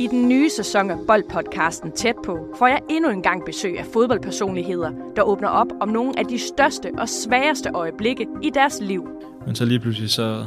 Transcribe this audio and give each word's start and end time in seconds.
I 0.00 0.06
den 0.06 0.28
nye 0.28 0.50
sæson 0.50 0.90
af 0.90 0.96
Boldpodcasten 1.06 1.92
Tæt 1.92 2.14
på 2.24 2.54
får 2.58 2.66
jeg 2.66 2.80
endnu 2.90 3.10
en 3.10 3.22
gang 3.22 3.44
besøg 3.44 3.78
af 3.78 3.86
fodboldpersonligheder, 3.92 4.90
der 5.16 5.22
åbner 5.22 5.48
op 5.48 5.66
om 5.80 5.88
nogle 5.88 6.18
af 6.18 6.24
de 6.24 6.38
største 6.38 6.90
og 6.98 7.08
sværeste 7.08 7.70
øjeblikke 7.74 8.26
i 8.42 8.50
deres 8.54 8.78
liv. 8.80 9.08
Men 9.46 9.54
så 9.54 9.64
lige 9.64 9.80
pludselig 9.80 10.10
så, 10.10 10.46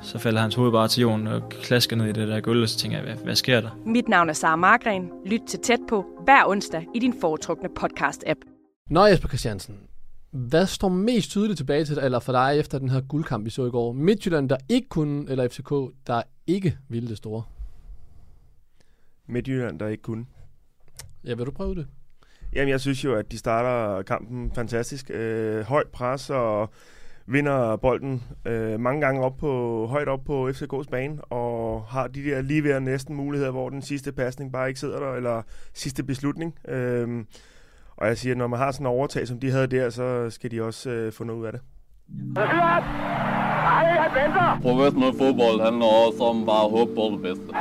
så 0.00 0.18
falder 0.18 0.40
hans 0.40 0.54
hoved 0.54 0.72
bare 0.72 0.88
til 0.88 1.00
jorden 1.00 1.26
og 1.26 1.48
klasker 1.48 1.96
ned 1.96 2.06
i 2.06 2.12
det 2.12 2.28
der 2.28 2.40
gulv, 2.40 2.62
og 2.62 2.68
så 2.68 2.78
tænker 2.78 2.98
jeg, 2.98 3.06
hvad, 3.06 3.24
hvad 3.24 3.36
sker 3.36 3.60
der? 3.60 3.70
Mit 3.86 4.08
navn 4.08 4.28
er 4.28 4.32
Sara 4.32 4.56
Margren. 4.56 5.10
Lyt 5.26 5.42
til 5.48 5.58
Tæt 5.58 5.80
på 5.88 6.04
hver 6.24 6.46
onsdag 6.46 6.86
i 6.94 6.98
din 6.98 7.14
foretrukne 7.20 7.68
podcast-app. 7.80 8.40
Nå 8.90 9.06
Jesper 9.06 9.28
Christiansen, 9.28 9.74
hvad 10.30 10.66
står 10.66 10.88
mest 10.88 11.30
tydeligt 11.30 11.56
tilbage 11.56 11.84
til 11.84 11.98
eller 11.98 12.18
for 12.18 12.32
dig 12.32 12.58
efter 12.58 12.78
den 12.78 12.88
her 12.88 13.00
guldkamp, 13.00 13.44
vi 13.44 13.50
så 13.50 13.66
i 13.66 13.70
går? 13.70 13.92
Midtjylland, 13.92 14.48
der 14.48 14.56
ikke 14.68 14.88
kunne, 14.88 15.30
eller 15.30 15.48
FCK, 15.48 15.70
der 16.06 16.22
ikke 16.46 16.76
ville 16.88 17.08
det 17.08 17.16
store? 17.16 17.42
Midtjylland, 19.32 19.78
der 19.78 19.88
ikke 19.88 20.02
kunne. 20.02 20.26
Ja, 21.24 21.34
vil 21.34 21.46
du 21.46 21.50
prøve 21.50 21.74
det? 21.74 21.86
Jamen, 22.52 22.68
jeg 22.68 22.80
synes 22.80 23.04
jo, 23.04 23.14
at 23.14 23.32
de 23.32 23.38
starter 23.38 24.02
kampen 24.02 24.52
fantastisk. 24.54 25.10
Øh, 25.10 25.64
højt 25.64 25.88
pres 25.88 26.30
og 26.30 26.70
vinder 27.26 27.76
bolden 27.76 28.22
øh, 28.46 28.80
mange 28.80 29.00
gange 29.00 29.22
op 29.22 29.36
på, 29.36 29.86
højt 29.86 30.08
op 30.08 30.24
på 30.24 30.48
FCK's 30.48 30.90
bane, 30.90 31.24
og 31.24 31.84
har 31.88 32.06
de 32.06 32.24
der 32.24 32.42
lige 32.42 32.64
ved 32.64 32.80
næsten 32.80 33.16
muligheder, 33.16 33.50
hvor 33.50 33.68
den 33.70 33.82
sidste 33.82 34.12
pasning 34.12 34.52
bare 34.52 34.68
ikke 34.68 34.80
sidder 34.80 35.00
der, 35.00 35.12
eller 35.12 35.42
sidste 35.74 36.02
beslutning. 36.04 36.54
Øh, 36.68 37.24
og 37.96 38.06
jeg 38.06 38.18
siger, 38.18 38.32
at 38.32 38.38
når 38.38 38.46
man 38.46 38.58
har 38.58 38.72
sådan 38.72 38.86
en 38.86 38.92
overtag, 38.92 39.28
som 39.28 39.40
de 39.40 39.50
havde 39.50 39.66
der, 39.66 39.90
så 39.90 40.30
skal 40.30 40.50
de 40.50 40.62
også 40.62 40.90
øh, 40.90 41.12
få 41.12 41.24
noget 41.24 41.40
ud 41.40 41.46
af 41.46 41.52
det. 41.52 41.60
Professionel 44.62 45.18
fodbold 45.18 45.60
handler 45.60 45.86
også 46.06 46.24
om 46.24 46.46
bare 46.46 46.64
at 46.64 46.70
håbe 46.70 46.94
på 46.94 47.02
det 47.12 47.22
bedste. 47.22 47.52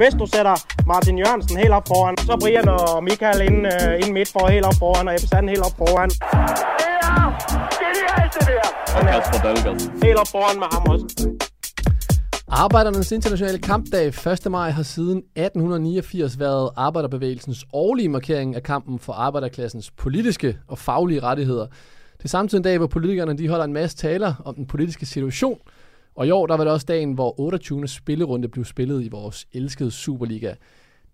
Hvis 0.00 0.14
du 0.20 0.26
sætter 0.34 0.56
Martin 0.86 1.18
Jørgensen 1.18 1.56
helt 1.58 1.74
op 1.78 1.88
foran, 1.88 2.16
så 2.18 2.36
Brian 2.40 2.68
og 2.68 3.04
Michael 3.04 3.40
ind, 3.48 3.66
uh, 3.66 3.94
ind 4.02 4.12
midt 4.12 4.28
for 4.32 4.46
helt 4.46 4.66
op 4.66 4.74
foran, 4.78 5.08
og 5.08 5.14
Ebbe 5.14 5.26
Sand 5.26 5.48
helt 5.48 5.64
op 5.68 5.76
foran. 5.78 6.10
Og 8.96 9.02
Kasper 9.10 9.38
Dahlgaard. 9.44 9.80
Helt 10.04 10.18
op 10.22 10.28
foran 10.34 10.58
med 10.58 10.68
ham 10.72 10.82
også. 10.92 11.06
Arbejdernes 12.48 13.12
internationale 13.12 13.58
kampdag 13.58 14.06
1. 14.06 14.50
maj 14.50 14.70
har 14.70 14.82
siden 14.82 15.18
1889 15.18 16.38
været 16.38 16.70
arbejderbevægelsens 16.76 17.66
årlige 17.72 18.08
markering 18.08 18.56
af 18.56 18.62
kampen 18.62 18.98
for 18.98 19.12
arbejderklassens 19.12 19.90
politiske 19.90 20.58
og 20.68 20.78
faglige 20.78 21.20
rettigheder. 21.20 21.66
Det 22.18 22.24
er 22.24 22.28
samtidig 22.28 22.58
en 22.58 22.64
dag, 22.64 22.78
hvor 22.78 22.86
politikerne 22.86 23.38
de 23.38 23.48
holder 23.48 23.64
en 23.64 23.72
masse 23.72 23.96
taler 23.96 24.34
om 24.44 24.54
den 24.54 24.66
politiske 24.66 25.06
situation, 25.06 25.58
og 26.18 26.26
i 26.26 26.30
år 26.30 26.46
der 26.46 26.56
var 26.56 26.64
det 26.64 26.72
også 26.72 26.86
dagen, 26.86 27.12
hvor 27.12 27.40
28. 27.40 27.88
spillerunde 27.88 28.48
blev 28.48 28.64
spillet 28.64 29.04
i 29.04 29.08
vores 29.08 29.46
elskede 29.52 29.90
Superliga. 29.90 30.54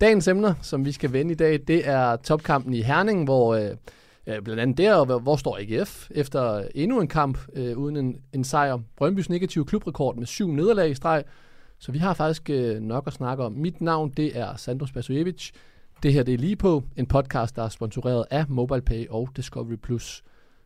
Dagens 0.00 0.28
emner, 0.28 0.54
som 0.62 0.84
vi 0.84 0.92
skal 0.92 1.12
vende 1.12 1.32
i 1.32 1.34
dag, 1.34 1.60
det 1.68 1.88
er 1.88 2.16
topkampen 2.16 2.74
i 2.74 2.82
Herning, 2.82 3.24
hvor 3.24 3.54
øh, 3.54 4.42
blandt 4.42 4.60
andet 4.60 4.78
der, 4.78 5.04
hvor, 5.04 5.18
hvor 5.18 5.36
står 5.36 5.58
AGF 5.60 6.10
efter 6.10 6.64
endnu 6.74 7.00
en 7.00 7.08
kamp 7.08 7.38
øh, 7.54 7.78
uden 7.78 7.96
en, 7.96 8.16
en 8.32 8.44
sejr. 8.44 8.78
Brøndbys 8.96 9.30
negative 9.30 9.64
klubrekord 9.64 10.16
med 10.16 10.26
syv 10.26 10.50
nederlag 10.50 10.90
i 10.90 10.94
streg. 10.94 11.24
Så 11.78 11.92
vi 11.92 11.98
har 11.98 12.14
faktisk 12.14 12.50
øh, 12.50 12.80
nok 12.80 13.06
at 13.06 13.12
snakke 13.12 13.44
om. 13.44 13.52
Mit 13.52 13.80
navn, 13.80 14.10
det 14.10 14.38
er 14.38 14.56
Sandro 14.56 14.86
Spasojevic. 14.86 15.50
Det 16.02 16.12
her, 16.12 16.22
det 16.22 16.34
er 16.34 16.38
lige 16.38 16.56
på 16.56 16.82
en 16.96 17.06
podcast, 17.06 17.56
der 17.56 17.62
er 17.62 17.68
sponsoreret 17.68 18.24
af 18.30 18.44
MobilePay 18.48 19.06
og 19.10 19.28
Discovery+. 19.36 19.76
Plus. 19.76 20.22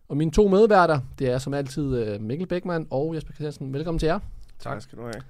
Og 0.08 0.16
mine 0.16 0.30
to 0.30 0.48
medværter, 0.48 1.00
det 1.18 1.30
er 1.30 1.38
som 1.38 1.54
altid 1.54 2.06
øh, 2.06 2.20
Mikkel 2.20 2.46
Bækman 2.46 2.86
og 2.90 3.14
Jesper 3.14 3.32
Christiansen. 3.32 3.72
Velkommen 3.72 3.98
til 3.98 4.06
jer. 4.06 4.18
Tak 4.58 4.82
skal 4.82 4.98
du 4.98 5.02
have. 5.02 5.22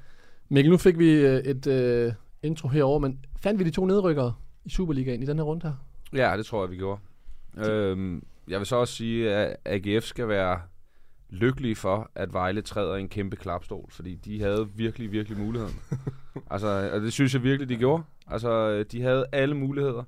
Mikkel, 0.48 0.70
nu 0.70 0.76
fik 0.76 0.98
vi 0.98 1.10
øh, 1.10 1.38
et 1.38 1.66
øh, 1.66 2.12
intro 2.42 2.68
herover, 2.68 2.98
men 2.98 3.24
fandt 3.36 3.58
vi 3.58 3.64
de 3.64 3.70
to 3.70 3.86
nedrykkere 3.86 4.34
i 4.64 4.70
Superligaen 4.70 5.22
i 5.22 5.26
den 5.26 5.36
her 5.36 5.44
runde 5.44 5.66
her? 5.66 5.74
Ja, 6.18 6.36
det 6.36 6.46
tror 6.46 6.62
jeg, 6.62 6.70
vi 6.70 6.76
gjorde. 6.76 7.00
Øhm, 7.56 8.22
jeg 8.48 8.58
vil 8.58 8.66
så 8.66 8.76
også 8.76 8.94
sige, 8.94 9.34
at 9.34 9.56
AGF 9.64 10.04
skal 10.04 10.28
være 10.28 10.60
lykkelige 11.30 11.76
for, 11.76 12.10
at 12.14 12.32
Vejle 12.32 12.62
træder 12.62 12.97
i 12.97 13.00
en 13.00 13.08
kæmpe 13.08 13.36
klapstol, 13.36 13.86
fordi 13.91 14.14
de 14.14 14.41
havde 14.41 14.69
virkelig, 14.74 15.12
virkelig 15.12 15.38
muligheden. 15.38 15.74
altså, 16.50 16.91
og 16.92 17.00
det 17.00 17.12
synes 17.12 17.34
jeg 17.34 17.42
virkelig, 17.42 17.69
de 17.69 17.76
gjorde. 17.76 18.03
Altså, 18.26 18.82
de 18.82 19.03
havde 19.03 19.26
alle 19.32 19.54
muligheder 19.54 20.03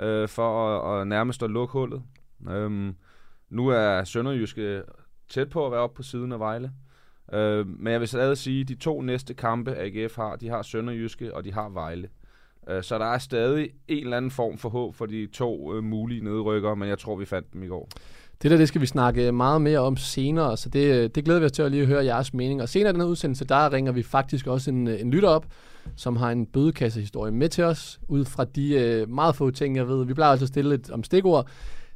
øh, 0.00 0.28
for 0.28 0.78
at, 0.78 1.00
at 1.00 1.06
nærmest 1.06 1.42
at 1.42 1.50
lukke 1.50 1.72
hullet. 1.72 2.02
Øhm, 2.48 2.94
nu 3.50 3.68
er 3.68 4.04
Sønderjyske 4.04 4.82
tæt 5.28 5.50
på 5.50 5.66
at 5.66 5.72
være 5.72 5.80
oppe 5.80 5.96
på 5.96 6.02
siden 6.02 6.32
af 6.32 6.38
Vejle. 6.38 6.72
Øh, 7.32 7.66
men 7.66 7.92
jeg 7.92 8.00
vil 8.00 8.08
stadig 8.08 8.38
sige, 8.38 8.60
at 8.60 8.68
de 8.68 8.74
to 8.74 9.02
næste 9.02 9.34
kampe, 9.34 9.74
AGF 9.76 10.16
har, 10.16 10.36
de 10.36 10.48
har 10.48 10.62
Sønderjyske, 10.62 11.34
og 11.34 11.44
de 11.44 11.52
har 11.52 11.68
Vejle. 11.68 12.08
Øh, 12.68 12.82
så 12.82 12.98
der 12.98 13.04
er 13.04 13.18
stadig 13.18 13.70
en 13.88 14.04
eller 14.04 14.16
anden 14.16 14.30
form 14.30 14.58
for 14.58 14.68
håb 14.68 14.94
for 14.94 15.06
de 15.06 15.26
to 15.26 15.74
øh, 15.74 15.84
mulige 15.84 16.24
nedrykkere, 16.24 16.76
men 16.76 16.88
jeg 16.88 16.98
tror, 16.98 17.16
vi 17.16 17.24
fandt 17.24 17.52
dem 17.52 17.62
i 17.62 17.66
går. 17.66 17.88
Det 18.42 18.50
der, 18.50 18.56
det 18.56 18.68
skal 18.68 18.80
vi 18.80 18.86
snakke 18.86 19.32
meget 19.32 19.62
mere 19.62 19.78
om 19.78 19.96
senere, 19.96 20.56
så 20.56 20.68
det, 20.68 20.94
øh, 20.94 21.10
det 21.14 21.24
glæder 21.24 21.40
vi 21.40 21.46
os 21.46 21.52
til 21.52 21.62
at 21.62 21.70
lige 21.70 21.86
høre 21.86 22.04
jeres 22.04 22.34
mening. 22.34 22.62
Og 22.62 22.68
senere 22.68 22.90
i 22.90 22.92
den 22.92 23.00
her 23.00 23.08
udsendelse, 23.08 23.44
der 23.44 23.72
ringer 23.72 23.92
vi 23.92 24.02
faktisk 24.02 24.46
også 24.46 24.70
en, 24.70 24.88
øh, 24.88 25.00
en 25.00 25.10
lytter 25.10 25.28
op, 25.28 25.46
som 25.96 26.16
har 26.16 26.30
en 26.30 26.46
bødekassehistorie 26.46 27.32
med 27.32 27.48
til 27.48 27.64
os, 27.64 28.00
ud 28.08 28.24
fra 28.24 28.44
de 28.44 28.74
øh, 28.74 29.10
meget 29.10 29.36
få 29.36 29.50
ting, 29.50 29.76
jeg 29.76 29.88
ved. 29.88 30.04
Vi 30.04 30.14
plejer 30.14 30.30
altså 30.30 30.44
at 30.44 30.48
stille 30.48 30.70
lidt 30.70 30.90
om 30.90 31.04
stikord. 31.04 31.48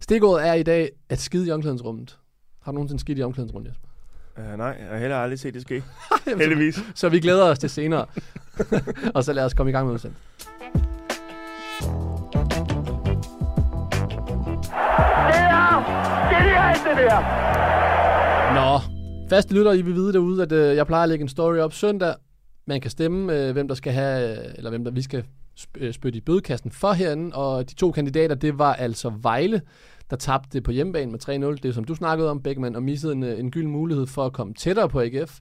Stikordet 0.02 0.48
er 0.48 0.52
i 0.52 0.62
dag 0.62 0.90
at 1.08 1.18
skide 1.18 1.48
i 1.48 1.50
omklædningsrummet. 1.50 2.18
Har 2.62 2.72
du 2.72 2.74
nogensinde 2.74 3.00
skidt 3.00 3.18
i 3.18 3.22
omklædningsrummet, 3.22 3.68
Jesper? 3.68 3.88
Uh, 4.36 4.58
nej, 4.58 4.76
jeg 4.80 4.88
har 4.88 4.98
heller 4.98 5.16
aldrig 5.16 5.38
set 5.38 5.54
det 5.54 5.62
ske. 5.62 5.82
Heldigvis. 6.38 6.74
Så, 6.74 6.82
så 6.94 7.08
vi 7.08 7.20
glæder 7.20 7.44
os 7.44 7.58
til 7.58 7.70
senere. 7.70 8.06
og 9.14 9.24
så 9.24 9.32
lad 9.32 9.44
os 9.44 9.54
komme 9.54 9.70
i 9.70 9.72
gang 9.72 9.86
med 9.86 9.94
udsendelsen. 9.94 10.26
det 16.96 17.10
der. 17.10 17.20
Nå, 18.54 18.80
faste 19.30 19.54
lytter, 19.54 19.72
I 19.72 19.82
vil 19.82 19.94
vide 19.94 20.12
derude, 20.12 20.42
at 20.42 20.52
øh, 20.52 20.76
jeg 20.76 20.86
plejer 20.86 21.02
at 21.02 21.08
lægge 21.08 21.22
en 21.22 21.28
story 21.28 21.56
op 21.56 21.72
søndag. 21.72 22.14
Man 22.66 22.80
kan 22.80 22.90
stemme, 22.90 23.38
øh, 23.38 23.52
hvem 23.52 23.68
der 23.68 23.74
skal 23.74 23.92
have, 23.92 24.56
eller 24.56 24.70
hvem 24.70 24.84
der 24.84 24.90
vi 24.90 25.02
skal 25.02 25.18
øh, 25.18 25.41
Øh, 25.76 25.92
spytte 25.92 26.16
i 26.16 26.20
bødekassen 26.20 26.70
for 26.70 26.92
herinde. 26.92 27.36
Og 27.36 27.70
de 27.70 27.74
to 27.74 27.90
kandidater, 27.90 28.34
det 28.34 28.58
var 28.58 28.74
altså 28.74 29.12
Vejle, 29.22 29.62
der 30.10 30.16
tabte 30.16 30.60
på 30.60 30.70
hjemmebane 30.70 31.10
med 31.10 31.54
3-0. 31.56 31.60
Det 31.62 31.74
som 31.74 31.84
du 31.84 31.94
snakkede 31.94 32.30
om, 32.30 32.42
Beckmann, 32.42 32.76
og 32.76 32.82
missede 32.82 33.12
en, 33.12 33.22
øh, 33.22 33.38
en 33.38 33.50
gylden 33.50 33.70
mulighed 33.70 34.06
for 34.06 34.26
at 34.26 34.32
komme 34.32 34.54
tættere 34.54 34.88
på 34.88 35.00
AGF. 35.00 35.38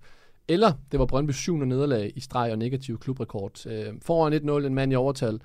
Eller 0.48 0.72
det 0.92 1.00
var 1.00 1.06
Brøndby 1.06 1.32
7. 1.32 1.58
nederlag 1.58 2.12
i 2.16 2.20
streg 2.20 2.52
og 2.52 2.58
negativ 2.58 3.00
klubrekord. 3.00 3.68
Øh, 3.68 3.86
foran 4.02 4.34
1-0, 4.34 4.66
en 4.66 4.76
mand 4.76 4.92
i 4.92 4.96
overtal, 4.96 5.40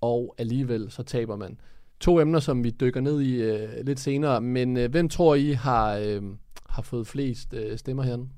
og 0.00 0.34
alligevel 0.38 0.90
så 0.90 1.02
taber 1.02 1.36
man. 1.36 1.60
To 2.00 2.20
emner, 2.20 2.38
som 2.38 2.64
vi 2.64 2.70
dykker 2.70 3.00
ned 3.00 3.20
i 3.20 3.42
øh, 3.42 3.68
lidt 3.84 4.00
senere, 4.00 4.40
men 4.40 4.76
øh, 4.76 4.90
hvem 4.90 5.08
tror 5.08 5.34
I 5.34 5.52
har, 5.52 5.96
øh, 5.96 6.22
har 6.68 6.82
fået 6.82 7.06
flest 7.06 7.54
øh, 7.54 7.78
stemmer 7.78 8.02
herinde? 8.02 8.28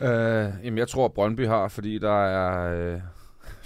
Øh, 0.00 0.64
jamen, 0.64 0.78
jeg 0.78 0.88
tror, 0.88 1.08
Brøndby 1.08 1.46
har, 1.46 1.68
fordi 1.68 1.98
der 1.98 2.24
er 2.24 2.74
øh, 2.94 3.00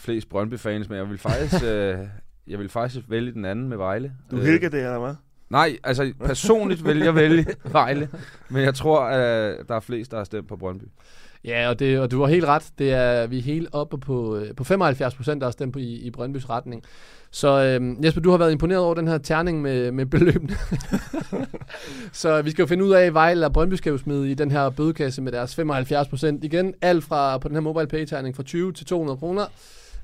flest 0.03 0.29
Brøndby-fans, 0.29 0.89
men 0.89 0.99
jeg 0.99 1.11
vil 1.11 1.19
faktisk... 1.19 1.65
øh, 1.73 1.99
jeg 2.47 2.59
vil 2.59 2.69
faktisk 2.69 3.05
vælge 3.09 3.33
den 3.33 3.45
anden 3.45 3.69
med 3.69 3.77
Vejle. 3.77 4.13
Du 4.31 4.37
hælker 4.37 4.69
det, 4.69 4.79
eller 4.79 4.99
hvad? 4.99 5.15
Nej, 5.51 5.77
altså 5.85 6.13
personligt 6.25 6.85
vil 6.89 6.99
jeg 6.99 7.15
vælge 7.15 7.47
Vejle, 7.65 8.09
men 8.51 8.63
jeg 8.63 8.75
tror, 8.75 9.01
at 9.01 9.69
der 9.69 9.75
er 9.75 9.81
flest, 9.81 10.11
der 10.11 10.17
har 10.17 10.25
stemt 10.25 10.49
på 10.49 10.57
Brøndby. 10.57 10.85
Ja, 11.45 11.69
og, 11.69 11.79
det, 11.79 12.01
og 12.01 12.11
du 12.11 12.21
har 12.21 12.29
helt 12.29 12.45
ret. 12.45 12.71
Det 12.79 12.93
er, 12.93 13.27
vi 13.27 13.39
er 13.39 13.43
helt 13.43 13.69
oppe 13.73 13.99
på, 13.99 14.37
øh, 14.37 14.55
på 14.55 14.65
75 14.65 15.15
procent, 15.15 15.41
der 15.41 15.47
har 15.47 15.53
stemt 15.53 15.73
på 15.73 15.79
i, 15.79 15.95
i 15.95 16.11
Brøndbys 16.11 16.51
retning. 16.51 16.83
Så 17.31 17.49
øh, 17.49 18.05
Jesper, 18.05 18.21
du 18.21 18.31
har 18.31 18.39
været 18.39 18.53
imponeret 18.53 18.83
over 18.83 18.95
den 18.95 19.09
her 19.09 19.19
terning 19.19 19.63
med, 19.63 19.93
med 19.93 20.07
beløbene. 20.07 20.57
så 22.13 22.43
vi 22.43 22.51
skal 22.51 22.63
jo 22.63 22.67
finde 22.67 22.85
ud 22.85 22.93
af, 22.93 23.03
at 23.03 23.15
Vejle 23.15 23.47
og 23.47 23.53
Brøndby 23.53 23.75
skal 23.75 23.91
jo 23.91 23.99
smide 23.99 24.31
i 24.31 24.35
den 24.35 24.51
her 24.51 24.71
bødekasse 24.71 25.23
med 25.23 25.33
deres 25.33 25.55
75 25.55 26.09
procent. 26.09 26.45
Igen, 26.45 26.75
alt 26.81 27.05
fra 27.05 27.39
på 27.39 27.49
den 27.49 27.57
her 27.57 27.61
mobile 27.61 27.87
pay 27.87 28.05
terning 28.05 28.37
fra 28.37 28.43
20 28.43 28.73
til 28.73 28.87
200 28.87 29.19
kroner. 29.19 29.47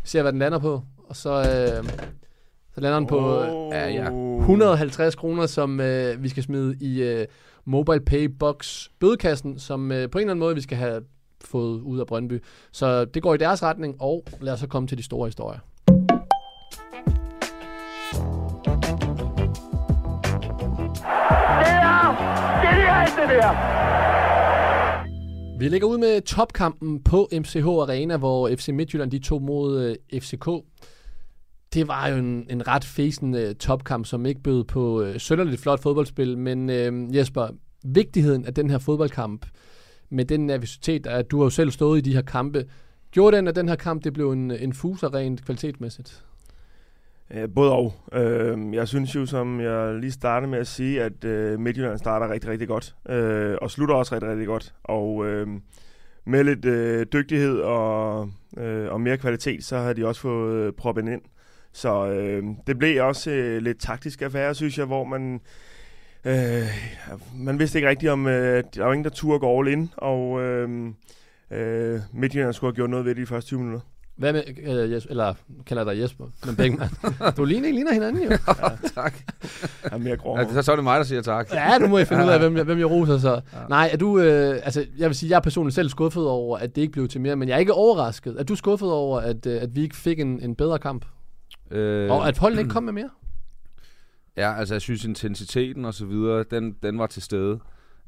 Ser, 0.08 0.22
hvad 0.22 0.32
den 0.32 0.38
lander 0.38 0.58
på. 0.58 0.82
Og 1.08 1.16
så, 1.16 1.30
øh, 1.30 1.84
så 2.74 2.80
lander 2.80 2.98
den 2.98 3.06
på 3.06 3.18
Oh. 3.18 3.70
ja, 3.72 3.88
ja, 3.88 4.10
150 4.38 5.14
kroner, 5.14 5.46
som 5.46 5.80
øh, 5.80 6.22
vi 6.22 6.28
skal 6.28 6.42
smide 6.42 6.76
i 6.80 7.02
øh, 7.02 7.26
mobile 7.64 8.00
pay 8.00 8.24
box 8.24 8.88
bødekassen, 9.00 9.58
som 9.58 9.92
øh, 9.92 10.10
på 10.10 10.18
en 10.18 10.22
eller 10.22 10.30
anden 10.30 10.38
måde, 10.38 10.54
vi 10.54 10.60
skal 10.60 10.78
have 10.78 11.02
fået 11.44 11.80
ud 11.80 12.00
af 12.00 12.06
Brøndby. 12.06 12.42
Så 12.72 13.04
det 13.04 13.22
går 13.22 13.34
i 13.34 13.36
deres 13.36 13.62
retning, 13.62 13.96
og 14.00 14.24
lad 14.40 14.52
os 14.52 14.60
så 14.60 14.66
komme 14.66 14.88
til 14.88 14.98
de 14.98 15.02
store 15.02 15.26
historier. 15.26 15.58
Det 21.60 21.74
er 21.74 22.16
genialt, 22.62 23.16
det 23.16 23.28
der. 23.42 24.07
Vi 25.58 25.68
lægger 25.68 25.88
ud 25.88 25.98
med 25.98 26.20
topkampen 26.20 27.02
på 27.02 27.28
MCH 27.32 27.66
Arena, 27.66 28.16
hvor 28.16 28.48
FC 28.56 28.68
Midtjylland 28.68 29.10
de 29.10 29.18
tog 29.18 29.42
mod 29.42 29.82
øh, 30.12 30.20
FCK. 30.20 30.48
Det 31.74 31.88
var 31.88 32.08
jo 32.08 32.16
en, 32.16 32.46
en 32.50 32.68
ret 32.68 32.84
fæsende 32.84 33.40
øh, 33.42 33.54
topkamp, 33.54 34.06
som 34.06 34.26
ikke 34.26 34.40
bød 34.40 34.64
på 34.64 35.02
øh, 35.02 35.20
sønderligt 35.20 35.60
flot 35.60 35.82
fodboldspil. 35.82 36.38
Men 36.38 36.70
øh, 36.70 37.16
Jesper, 37.16 37.48
vigtigheden 37.84 38.44
af 38.44 38.54
den 38.54 38.70
her 38.70 38.78
fodboldkamp, 38.78 39.46
med 40.10 40.24
den 40.24 40.46
nervositet, 40.46 41.06
at 41.06 41.30
du 41.30 41.38
har 41.38 41.44
jo 41.44 41.50
selv 41.50 41.70
stået 41.70 41.98
i 41.98 42.00
de 42.00 42.14
her 42.14 42.22
kampe, 42.22 42.64
Gjorde 43.10 43.36
den, 43.36 43.48
at 43.48 43.56
den 43.56 43.68
her 43.68 43.76
kamp 43.76 44.04
det 44.04 44.12
blev 44.12 44.32
en, 44.32 44.50
en 44.50 44.72
fuser 44.72 45.14
rent 45.14 45.44
kvalitetsmæssigt? 45.44 46.24
Øh, 47.34 47.48
både 47.54 47.72
og. 47.72 47.94
Øh, 48.12 48.74
jeg 48.74 48.88
synes 48.88 49.14
jo, 49.14 49.26
som 49.26 49.60
jeg 49.60 49.94
lige 49.94 50.10
startede 50.10 50.50
med 50.50 50.58
at 50.58 50.66
sige, 50.66 51.02
at 51.02 51.24
øh, 51.24 51.60
Midtjylland 51.60 51.98
starter 51.98 52.30
rigtig, 52.30 52.50
rigtig 52.50 52.68
godt. 52.68 52.94
Øh, 53.08 53.56
og 53.62 53.70
slutter 53.70 53.94
også 53.94 54.14
rigtig, 54.14 54.30
rigtig 54.30 54.46
godt. 54.46 54.74
Og 54.84 55.26
øh, 55.26 55.48
med 56.24 56.44
lidt 56.44 56.64
øh, 56.64 57.06
dygtighed 57.12 57.58
og, 57.60 58.30
øh, 58.56 58.92
og 58.92 59.00
mere 59.00 59.18
kvalitet, 59.18 59.64
så 59.64 59.78
har 59.78 59.92
de 59.92 60.06
også 60.06 60.20
fået 60.20 60.54
øh, 60.54 60.72
proppen 60.72 61.08
ind. 61.08 61.22
Så 61.72 62.06
øh, 62.06 62.44
det 62.66 62.78
blev 62.78 63.04
også 63.04 63.30
øh, 63.30 63.62
lidt 63.62 63.80
taktisk 63.80 64.22
affære, 64.22 64.54
synes 64.54 64.78
jeg, 64.78 64.86
hvor 64.86 65.04
man... 65.04 65.40
Øh, 66.24 66.66
man 67.36 67.58
vidste 67.58 67.78
ikke 67.78 67.88
rigtigt, 67.88 68.12
om 68.12 68.26
øh, 68.26 68.64
der 68.74 68.84
var 68.84 68.92
ingen, 68.92 69.04
der 69.04 69.10
turde 69.10 69.38
gå 69.38 69.58
all 69.58 69.68
in, 69.68 69.90
og 69.96 70.42
øh, 70.42 70.86
øh, 71.50 72.00
Midtjylland 72.12 72.52
skulle 72.52 72.68
have 72.68 72.76
gjort 72.76 72.90
noget 72.90 73.04
ved 73.04 73.14
det 73.14 73.20
de 73.22 73.26
første 73.26 73.48
20 73.48 73.60
minutter. 73.60 73.80
Hvad 74.18 74.32
med, 74.32 74.42
øh, 74.66 74.92
Jesper, 74.92 75.10
eller 75.10 75.34
kalder 75.66 75.82
jeg 75.86 75.96
dig 75.96 76.02
Jesper, 76.02 76.24
men 76.46 76.56
Bækman. 76.56 76.88
du 77.36 77.44
ligner, 77.44 77.72
ligner 77.72 77.92
hinanden 77.92 78.22
jo. 78.22 78.30
Ja, 78.48 78.68
tak. 78.94 79.14
Jeg 79.84 79.92
er 79.92 79.98
mere 79.98 80.16
grov. 80.16 80.38
Ja, 80.38 80.62
så 80.62 80.72
er 80.72 80.76
det 80.76 80.84
mig, 80.84 80.98
der 80.98 81.04
siger 81.04 81.22
tak. 81.22 81.48
Ja, 81.52 81.78
nu 81.78 81.86
må 81.88 81.98
jeg 81.98 82.08
finde 82.08 82.24
ud 82.24 82.28
af, 82.28 82.38
hvem, 82.38 82.56
jeg- 82.56 82.64
hvem 82.64 82.78
jeg 82.78 82.90
roser 82.90 83.18
så. 83.18 83.32
Ja. 83.32 83.40
Nej, 83.68 83.90
er 83.92 83.96
du, 83.96 84.18
øh, 84.20 84.60
altså, 84.64 84.86
jeg 84.98 85.08
vil 85.08 85.16
sige, 85.16 85.30
jeg 85.30 85.36
er 85.36 85.40
personligt 85.40 85.74
selv 85.74 85.88
skuffet 85.88 86.26
over, 86.26 86.58
at 86.58 86.76
det 86.76 86.82
ikke 86.82 86.92
blev 86.92 87.08
til 87.08 87.20
mere, 87.20 87.36
men 87.36 87.48
jeg 87.48 87.54
er 87.54 87.58
ikke 87.58 87.72
overrasket. 87.74 88.36
Er 88.38 88.42
du 88.42 88.54
skuffet 88.54 88.90
over, 88.92 89.20
at, 89.20 89.46
øh, 89.46 89.62
at 89.62 89.76
vi 89.76 89.82
ikke 89.82 89.96
fik 89.96 90.20
en, 90.20 90.40
en 90.42 90.54
bedre 90.54 90.78
kamp? 90.78 91.04
Øh, 91.70 92.10
Og 92.10 92.28
at 92.28 92.38
holdene 92.38 92.60
ikke 92.62 92.70
kom 92.72 92.82
med 92.82 92.92
mere? 92.92 93.10
Ja, 94.36 94.58
altså 94.58 94.74
jeg 94.74 94.80
synes 94.82 95.04
intensiteten 95.04 95.84
og 95.84 95.94
så 95.94 96.04
videre, 96.06 96.44
den, 96.50 96.74
den 96.82 96.98
var 96.98 97.06
til 97.06 97.22
stede. 97.22 97.58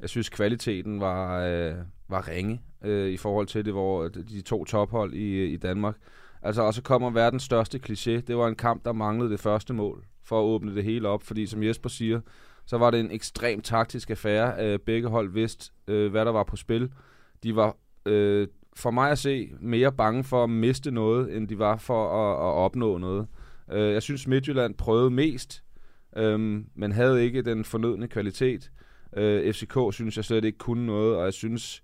Jeg 0.01 0.09
synes 0.09 0.29
kvaliteten 0.29 0.99
var, 0.99 1.45
øh, 1.45 1.75
var 2.09 2.27
ringe 2.27 2.61
øh, 2.83 3.11
i 3.11 3.17
forhold 3.17 3.47
til 3.47 3.65
det, 3.65 3.73
hvor 3.73 4.07
de 4.07 4.41
to 4.41 4.65
tophold 4.65 5.13
i, 5.13 5.45
i 5.45 5.57
Danmark. 5.57 5.95
Altså 6.41 6.61
og 6.61 6.73
så 6.73 6.81
kommer 6.81 7.09
verdens 7.09 7.43
største 7.43 7.79
kliché. 7.89 8.11
Det 8.11 8.37
var 8.37 8.47
en 8.47 8.55
kamp, 8.55 8.85
der 8.85 8.91
manglede 8.93 9.31
det 9.31 9.39
første 9.39 9.73
mål 9.73 10.05
for 10.23 10.39
at 10.39 10.43
åbne 10.43 10.75
det 10.75 10.83
hele 10.83 11.07
op, 11.07 11.23
fordi 11.23 11.45
som 11.45 11.63
Jesper 11.63 11.89
siger, 11.89 12.21
så 12.65 12.77
var 12.77 12.91
det 12.91 12.99
en 12.99 13.11
ekstrem 13.11 13.61
taktisk 13.61 14.09
affære. 14.09 14.65
Øh, 14.65 14.79
begge 14.79 15.07
hold 15.07 15.29
vidste, 15.29 15.71
øh, 15.87 16.11
hvad 16.11 16.25
der 16.25 16.31
var 16.31 16.43
på 16.43 16.55
spil. 16.55 16.91
De 17.43 17.55
var 17.55 17.77
øh, 18.05 18.47
for 18.75 18.91
mig 18.91 19.11
at 19.11 19.17
se 19.17 19.51
mere 19.59 19.91
bange 19.91 20.23
for 20.23 20.43
at 20.43 20.49
miste 20.49 20.91
noget, 20.91 21.37
end 21.37 21.47
de 21.47 21.59
var 21.59 21.77
for 21.77 22.09
at, 22.09 22.33
at 22.33 22.53
opnå 22.53 22.97
noget. 22.97 23.27
Øh, 23.71 23.93
jeg 23.93 24.01
synes, 24.01 24.27
Midtjylland 24.27 24.75
prøvede 24.75 25.09
mest, 25.09 25.63
øh, 26.17 26.63
men 26.75 26.91
havde 26.91 27.23
ikke 27.23 27.41
den 27.41 27.65
fornødne 27.65 28.07
kvalitet. 28.07 28.71
Øh, 29.17 29.53
FCK 29.53 29.77
synes 29.91 30.17
jeg 30.17 30.25
slet 30.25 30.45
ikke 30.45 30.57
kunne 30.57 30.85
noget, 30.85 31.15
og 31.15 31.25
jeg 31.25 31.33
synes 31.33 31.83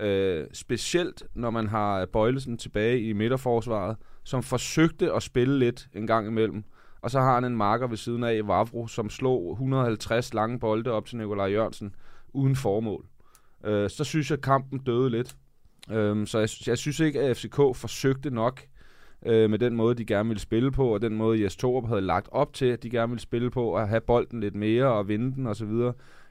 øh, 0.00 0.46
specielt, 0.52 1.22
når 1.34 1.50
man 1.50 1.68
har 1.68 2.06
Bøjlesen 2.06 2.58
tilbage 2.58 3.00
i 3.00 3.12
midterforsvaret, 3.12 3.96
som 4.24 4.42
forsøgte 4.42 5.12
at 5.12 5.22
spille 5.22 5.58
lidt 5.58 5.88
en 5.94 6.06
gang 6.06 6.26
imellem, 6.26 6.64
og 7.02 7.10
så 7.10 7.20
har 7.20 7.34
han 7.34 7.44
en 7.44 7.56
marker 7.56 7.86
ved 7.86 7.96
siden 7.96 8.24
af 8.24 8.48
Vavro, 8.48 8.86
som 8.86 9.10
slog 9.10 9.52
150 9.52 10.34
lange 10.34 10.58
bolde 10.58 10.90
op 10.90 11.06
til 11.06 11.18
Nikolaj 11.18 11.46
Jørgensen 11.46 11.94
uden 12.32 12.56
formål. 12.56 13.04
Øh, 13.64 13.90
så 13.90 14.04
synes 14.04 14.30
jeg, 14.30 14.38
at 14.38 14.44
kampen 14.44 14.78
døde 14.78 15.10
lidt. 15.10 15.36
Øh, 15.90 16.26
så 16.26 16.38
jeg, 16.38 16.48
jeg 16.66 16.78
synes 16.78 17.00
ikke, 17.00 17.20
at 17.20 17.36
FCK 17.36 17.56
forsøgte 17.56 18.30
nok 18.30 18.62
øh, 19.26 19.50
med 19.50 19.58
den 19.58 19.76
måde, 19.76 19.94
de 19.94 20.04
gerne 20.04 20.28
ville 20.28 20.40
spille 20.40 20.70
på, 20.70 20.94
og 20.94 21.02
den 21.02 21.16
måde, 21.16 21.42
Jes 21.42 21.56
Torup 21.56 21.88
havde 21.88 22.00
lagt 22.00 22.28
op 22.32 22.52
til, 22.52 22.66
at 22.66 22.82
de 22.82 22.90
gerne 22.90 23.10
ville 23.10 23.22
spille 23.22 23.50
på, 23.50 23.76
at 23.76 23.88
have 23.88 24.00
bolden 24.00 24.40
lidt 24.40 24.54
mere 24.54 24.86
og 24.86 25.08
vinde 25.08 25.34
den 25.34 25.46
osv. 25.46 25.72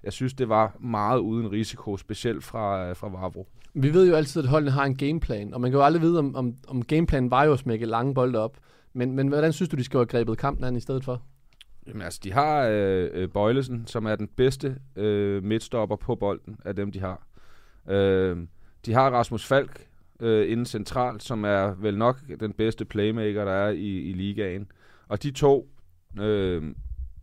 Jeg 0.03 0.13
synes, 0.13 0.33
det 0.33 0.49
var 0.49 0.77
meget 0.79 1.19
uden 1.19 1.51
risiko, 1.51 1.97
specielt 1.97 2.43
fra, 2.43 2.89
øh, 2.89 2.95
fra 2.95 3.09
Vavro. 3.09 3.47
Vi 3.73 3.93
ved 3.93 4.09
jo 4.09 4.15
altid, 4.15 4.43
at 4.43 4.49
holdene 4.49 4.71
har 4.71 4.85
en 4.85 4.95
gameplan, 4.95 5.53
og 5.53 5.61
man 5.61 5.71
kan 5.71 5.77
jo 5.77 5.85
aldrig 5.85 6.01
vide, 6.01 6.19
om, 6.19 6.35
om, 6.35 6.55
om 6.67 6.85
gameplanen 6.85 7.31
var 7.31 7.43
jo 7.43 7.53
at 7.53 7.59
smække 7.59 7.85
lange 7.85 8.13
bolde 8.13 8.39
op. 8.39 8.57
Men, 8.93 9.15
men 9.15 9.27
hvordan 9.27 9.53
synes 9.53 9.69
du, 9.69 9.75
de 9.75 9.83
skal 9.83 9.97
have 9.97 10.05
grebet 10.05 10.37
kampen 10.37 10.65
an 10.65 10.75
i 10.75 10.79
stedet 10.79 11.03
for? 11.03 11.21
Jamen 11.87 12.01
altså, 12.01 12.19
de 12.23 12.33
har 12.33 12.67
øh, 12.71 13.09
øh, 13.13 13.29
Bøjlesen, 13.29 13.87
som 13.87 14.05
er 14.05 14.15
den 14.15 14.27
bedste 14.27 14.77
øh, 14.95 15.43
midtstopper 15.43 15.95
på 15.95 16.15
bolden 16.15 16.57
af 16.65 16.75
dem, 16.75 16.91
de 16.91 16.99
har. 16.99 17.27
Øh, 17.89 18.37
de 18.85 18.93
har 18.93 19.09
Rasmus 19.09 19.45
Falk 19.45 19.87
øh, 20.19 20.51
inden 20.51 20.65
centralt, 20.65 21.23
som 21.23 21.43
er 21.45 21.75
vel 21.81 21.97
nok 21.97 22.19
den 22.39 22.53
bedste 22.53 22.85
playmaker, 22.85 23.45
der 23.45 23.51
er 23.51 23.69
i, 23.69 23.99
i 23.99 24.13
ligaen. 24.13 24.71
Og 25.07 25.23
de 25.23 25.31
to, 25.31 25.69
øh, 26.19 26.63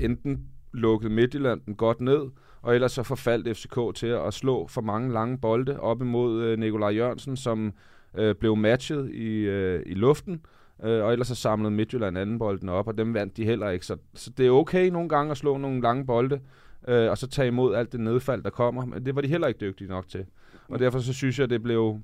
enten 0.01 0.49
lukkede 0.73 1.13
Midtjylland 1.13 1.61
den 1.67 1.75
godt 1.75 2.01
ned, 2.01 2.23
og 2.67 2.75
ellers 2.75 2.93
så 2.93 3.03
forfaldt 3.03 3.57
FCK 3.57 3.95
til 3.95 4.07
at 4.07 4.35
slå 4.35 4.67
for 4.67 4.81
mange 4.81 5.13
lange 5.13 5.39
bolde 5.39 5.81
op 5.81 6.03
imod 6.03 6.43
øh, 6.43 6.59
Nikolaj 6.59 6.91
Jørgensen, 6.91 7.37
som 7.37 7.73
øh, 8.15 8.35
blev 8.35 8.57
matchet 8.57 9.11
i, 9.11 9.37
øh, 9.39 9.83
i 9.87 9.95
luften, 9.95 10.41
øh, 10.85 11.05
og 11.05 11.13
ellers 11.13 11.29
så 11.29 11.35
samlede 11.35 11.71
Midtjylland 11.71 12.19
anden 12.19 12.39
bolden 12.39 12.69
op, 12.69 12.89
og 12.89 12.99
dem 12.99 13.15
vandt 13.15 13.37
de 13.37 13.45
heller 13.45 13.71
ikke. 13.71 13.87
Så, 13.87 13.97
så 14.15 14.31
det 14.31 14.47
er 14.47 14.51
okay 14.51 14.89
nogle 14.89 15.09
gange 15.09 15.31
at 15.31 15.37
slå 15.37 15.57
nogle 15.57 15.83
lange 15.83 16.07
bolde, 16.07 16.41
øh, 16.89 17.11
og 17.11 17.19
så 17.19 17.27
tage 17.27 17.49
imod 17.49 17.75
alt 17.75 17.93
det 17.93 18.01
nedfald, 18.01 18.43
der 18.43 18.51
kommer, 18.51 18.85
men 18.85 19.07
det 19.07 19.15
var 19.15 19.21
de 19.21 19.29
heller 19.29 19.47
ikke 19.47 19.61
dygtige 19.61 19.89
nok 19.89 20.09
til. 20.09 20.27
Og 20.69 20.79
derfor 20.79 20.99
så 20.99 21.13
synes 21.13 21.39
jeg, 21.39 21.51
det 21.51 21.63
blev 21.63 22.01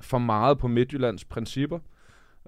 for 0.00 0.18
meget 0.18 0.58
på 0.58 0.68
Midtjyllands 0.68 1.24
principper, 1.24 1.78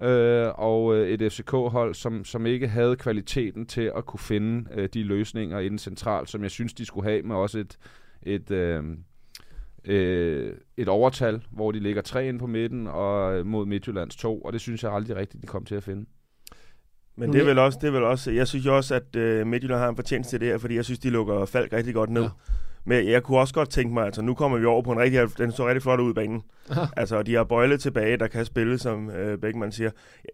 øh, 0.02 0.48
og 0.54 0.96
øh, 0.96 1.08
et 1.08 1.32
FCK-hold, 1.32 1.94
som, 1.94 2.24
som 2.24 2.46
ikke 2.46 2.68
havde 2.68 2.96
kvaliteten 2.96 3.66
til 3.66 3.92
at 3.96 4.06
kunne 4.06 4.20
finde 4.20 4.70
øh, 4.72 4.88
de 4.94 5.02
løsninger 5.02 5.58
inden 5.58 5.78
centralt, 5.78 6.30
som 6.30 6.42
jeg 6.42 6.50
synes, 6.50 6.74
de 6.74 6.84
skulle 6.84 7.10
have 7.10 7.22
med 7.22 7.36
også 7.36 7.58
et, 7.58 7.78
et, 8.22 8.50
øh, 8.50 8.84
øh, 9.84 10.54
et 10.76 10.88
overtal, 10.88 11.42
hvor 11.50 11.72
de 11.72 11.80
ligger 11.80 12.02
tre 12.02 12.28
ind 12.28 12.38
på 12.38 12.46
midten 12.46 12.86
og 12.86 13.38
øh, 13.38 13.46
mod 13.46 13.66
Midtjyllands 13.66 14.16
to, 14.16 14.40
og 14.40 14.52
det 14.52 14.60
synes 14.60 14.82
jeg 14.82 14.92
aldrig 14.92 15.16
rigtigt, 15.16 15.42
de 15.42 15.46
kom 15.46 15.64
til 15.64 15.74
at 15.74 15.82
finde. 15.82 16.06
Men 17.16 17.32
det 17.32 17.40
er 17.40 17.44
vel 17.44 17.58
også, 17.58 17.78
det 17.80 17.86
er 17.86 17.92
vel 17.92 18.04
også 18.04 18.30
jeg 18.30 18.48
synes 18.48 18.66
jo 18.66 18.76
også, 18.76 18.94
at 18.94 19.16
øh, 19.16 19.46
Midtjylland 19.46 19.80
har 19.80 19.88
en 19.88 19.96
fortjeneste 19.96 20.32
til 20.32 20.40
det 20.40 20.48
her, 20.48 20.58
fordi 20.58 20.76
jeg 20.76 20.84
synes, 20.84 20.98
de 20.98 21.10
lukker 21.10 21.46
Falk 21.46 21.72
rigtig 21.72 21.94
godt 21.94 22.10
ned. 22.10 22.22
Ja. 22.22 22.28
Men 22.84 23.08
jeg 23.08 23.22
kunne 23.22 23.38
også 23.38 23.54
godt 23.54 23.70
tænke 23.70 23.94
mig, 23.94 24.04
altså 24.04 24.22
nu 24.22 24.34
kommer 24.34 24.58
vi 24.58 24.64
over 24.64 24.82
på 24.82 24.92
en 24.92 24.98
rigtig, 24.98 25.38
den 25.38 25.52
så 25.52 25.66
rigtig 25.66 25.82
flot 25.82 26.00
ud 26.00 26.10
i 26.10 26.14
banen. 26.14 26.42
Aha. 26.70 26.80
Altså, 26.96 27.22
de 27.22 27.34
har 27.34 27.44
Bøjle 27.44 27.78
tilbage, 27.78 28.16
der 28.16 28.26
kan 28.26 28.44
spille, 28.44 28.78
som 28.78 29.10
øh, 29.10 29.38
Bækman 29.38 29.72
siger. 29.72 29.90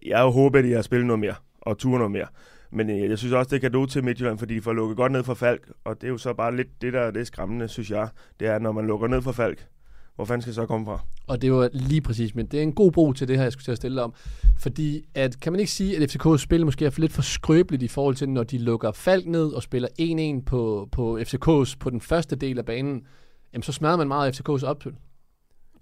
Jeg 0.06 0.22
håbet, 0.22 0.58
at 0.58 0.64
de 0.64 0.72
har 0.72 0.82
spillet 0.82 1.06
noget 1.06 1.20
mere, 1.20 1.34
og 1.60 1.78
ture 1.78 1.98
noget 1.98 2.12
mere. 2.12 2.26
Men 2.72 2.90
øh, 2.90 3.10
jeg 3.10 3.18
synes 3.18 3.32
også, 3.32 3.48
det 3.48 3.56
er 3.56 3.68
kado 3.68 3.86
til 3.86 4.04
Midtjylland, 4.04 4.38
fordi 4.38 4.54
de 4.54 4.62
får 4.62 4.72
lukket 4.72 4.96
godt 4.96 5.12
ned 5.12 5.24
for 5.24 5.34
Falk, 5.34 5.70
og 5.84 6.00
det 6.00 6.06
er 6.06 6.10
jo 6.10 6.18
så 6.18 6.32
bare 6.34 6.56
lidt 6.56 6.68
det, 6.82 6.92
der 6.92 7.00
er 7.00 7.10
det 7.10 7.26
skræmmende, 7.26 7.68
synes 7.68 7.90
jeg. 7.90 8.08
Det 8.40 8.48
er, 8.48 8.58
når 8.58 8.72
man 8.72 8.86
lukker 8.86 9.08
ned 9.08 9.22
for 9.22 9.32
Falk, 9.32 9.66
hvor 10.16 10.24
fanden 10.24 10.42
skal 10.42 10.50
det 10.50 10.54
så 10.54 10.66
komme 10.66 10.86
fra? 10.86 11.00
Og 11.26 11.42
det 11.42 11.52
var 11.52 11.68
lige 11.72 12.00
præcis, 12.00 12.34
men 12.34 12.46
det 12.46 12.58
er 12.58 12.62
en 12.62 12.72
god 12.72 12.92
bro 12.92 13.12
til 13.12 13.28
det 13.28 13.36
her, 13.36 13.42
jeg 13.42 13.52
skulle 13.52 13.64
til 13.64 13.72
at 13.72 13.76
stille 13.76 13.96
dig 13.96 14.04
om. 14.04 14.14
Fordi 14.58 15.04
at, 15.14 15.40
kan 15.40 15.52
man 15.52 15.60
ikke 15.60 15.72
sige, 15.72 15.96
at 15.96 16.16
FCK's 16.16 16.36
spil 16.36 16.64
måske 16.64 16.84
er 16.84 16.90
for 16.90 17.00
lidt 17.00 17.12
for 17.12 17.22
skrøbeligt 17.22 17.82
i 17.82 17.88
forhold 17.88 18.14
til, 18.14 18.28
når 18.28 18.42
de 18.42 18.58
lukker 18.58 18.92
Falk 18.92 19.26
ned 19.26 19.46
og 19.46 19.62
spiller 19.62 19.88
1-1 20.40 20.44
på, 20.44 20.88
på 20.92 21.18
FCK's 21.18 21.76
på 21.80 21.90
den 21.90 22.00
første 22.00 22.36
del 22.36 22.58
af 22.58 22.64
banen, 22.64 23.06
jamen 23.52 23.62
så 23.62 23.72
smadrer 23.72 23.96
man 23.96 24.08
meget 24.08 24.26
af 24.26 24.40
FCK's 24.40 24.66
opspil. 24.66 24.92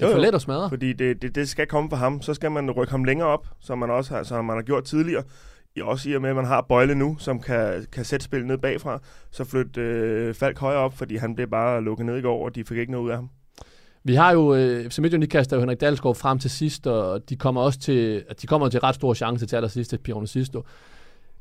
Det 0.00 0.06
er 0.06 0.10
Jo, 0.10 0.16
for 0.16 0.20
let 0.20 0.34
at 0.34 0.42
smadre. 0.42 0.68
Fordi 0.68 0.92
det, 0.92 1.22
det, 1.22 1.34
det 1.34 1.48
skal 1.48 1.66
komme 1.66 1.90
fra 1.90 1.96
ham. 1.96 2.22
Så 2.22 2.34
skal 2.34 2.50
man 2.50 2.70
rykke 2.70 2.90
ham 2.90 3.04
længere 3.04 3.28
op, 3.28 3.48
som 3.60 3.78
man 3.78 3.90
også 3.90 4.14
har, 4.14 4.22
som 4.22 4.44
man 4.44 4.56
har 4.56 4.62
gjort 4.62 4.84
tidligere. 4.84 5.22
I 5.76 5.80
også 5.80 6.10
i 6.10 6.14
og 6.14 6.22
med, 6.22 6.30
at 6.30 6.36
man 6.36 6.44
har 6.44 6.66
Bøjle 6.68 6.94
nu, 6.94 7.16
som 7.18 7.40
kan, 7.40 7.86
kan 7.92 8.04
sætte 8.04 8.24
spillet 8.24 8.46
ned 8.46 8.58
bagfra. 8.58 9.00
Så 9.30 9.44
flyt 9.44 9.76
øh, 9.76 10.34
Falk 10.34 10.58
højere 10.58 10.80
op, 10.80 10.98
fordi 10.98 11.16
han 11.16 11.34
blev 11.34 11.48
bare 11.48 11.82
lukket 11.82 12.06
ned 12.06 12.16
i 12.16 12.20
går, 12.20 12.44
og 12.44 12.54
de 12.54 12.64
fik 12.64 12.78
ikke 12.78 12.92
noget 12.92 13.04
ud 13.04 13.10
af 13.10 13.16
ham. 13.16 13.30
Vi 14.04 14.14
har 14.14 14.32
jo, 14.32 14.54
øh, 14.54 14.90
FC 14.90 14.98
Midtjylland, 14.98 15.22
de 15.22 15.26
kaster 15.26 15.56
jo 15.56 15.60
Henrik 15.60 15.80
Dalsgaard 15.80 16.14
frem 16.14 16.38
til 16.38 16.50
sidst, 16.50 16.86
og 16.86 17.30
de 17.30 17.36
kommer 17.36 17.60
også 17.60 17.78
til, 17.78 18.24
de 18.42 18.46
kommer 18.46 18.68
til 18.68 18.80
ret 18.80 18.94
stor 18.94 19.14
chance 19.14 19.46
til 19.46 19.56
allersidst, 19.56 19.94
Pione 20.02 20.26
Sisto. 20.26 20.62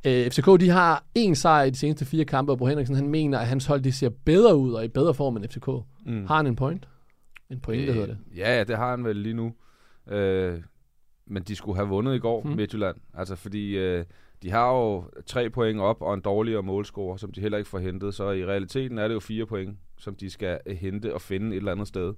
Øh, 0.06 0.32
FCK, 0.32 0.46
de 0.60 0.70
har 0.70 1.04
en 1.16 1.36
sejr 1.36 1.64
i 1.64 1.70
de 1.70 1.76
seneste 1.76 2.06
fire 2.06 2.26
kampe, 2.26 2.52
og 2.52 2.58
Bro 2.58 2.66
Henriksen, 2.66 2.96
han 2.96 3.08
mener, 3.08 3.40
at 3.40 3.48
hans 3.48 3.66
hold, 3.66 3.82
de 3.82 3.92
ser 3.92 4.10
bedre 4.26 4.58
ud 4.58 4.74
og 4.74 4.86
i 4.86 4.88
bedre 4.88 5.14
form 5.14 5.38
end 5.38 5.46
FCK. 5.48 5.68
Mm. 6.06 6.26
Har 6.26 6.36
han 6.36 6.48
en 6.48 6.56
point? 6.56 6.88
En 7.50 7.60
point, 7.60 7.88
det 7.88 7.94
hedder 7.94 8.08
det. 8.08 8.18
Ja, 8.36 8.64
det 8.64 8.78
har 8.78 8.90
han 8.90 9.06
vel 9.06 9.16
lige 9.16 9.34
nu. 9.34 9.54
Øh, 10.08 10.62
men 11.26 11.44
de 11.44 11.56
skulle 11.56 11.76
have 11.76 11.88
vundet 11.88 12.16
i 12.16 12.20
går, 12.20 12.42
hmm. 12.42 12.56
Midtjylland. 12.56 12.98
Altså 13.14 13.36
fordi 13.36 13.78
øh, 13.78 14.06
de 14.44 14.52
har 14.52 14.72
jo 14.72 15.04
tre 15.26 15.50
point 15.50 15.80
op 15.80 16.02
og 16.02 16.14
en 16.14 16.22
dårligere 16.22 16.64
målscore, 16.64 17.20
som 17.20 17.32
de 17.32 17.42
heller 17.42 17.58
ikke 17.58 17.70
får 17.70 17.80
hentet. 17.80 18.14
Så 18.14 18.32
i 18.32 18.46
realiteten 18.46 18.98
er 18.98 19.08
det 19.08 19.16
jo 19.16 19.20
fire 19.20 19.46
point, 19.46 19.78
som 19.98 20.16
de 20.16 20.30
skal 20.30 20.60
øh, 20.66 20.76
hente 20.76 21.14
og 21.14 21.22
finde 21.22 21.48
et 21.48 21.56
eller 21.56 21.72
andet 21.72 21.88
sted. 21.88 22.14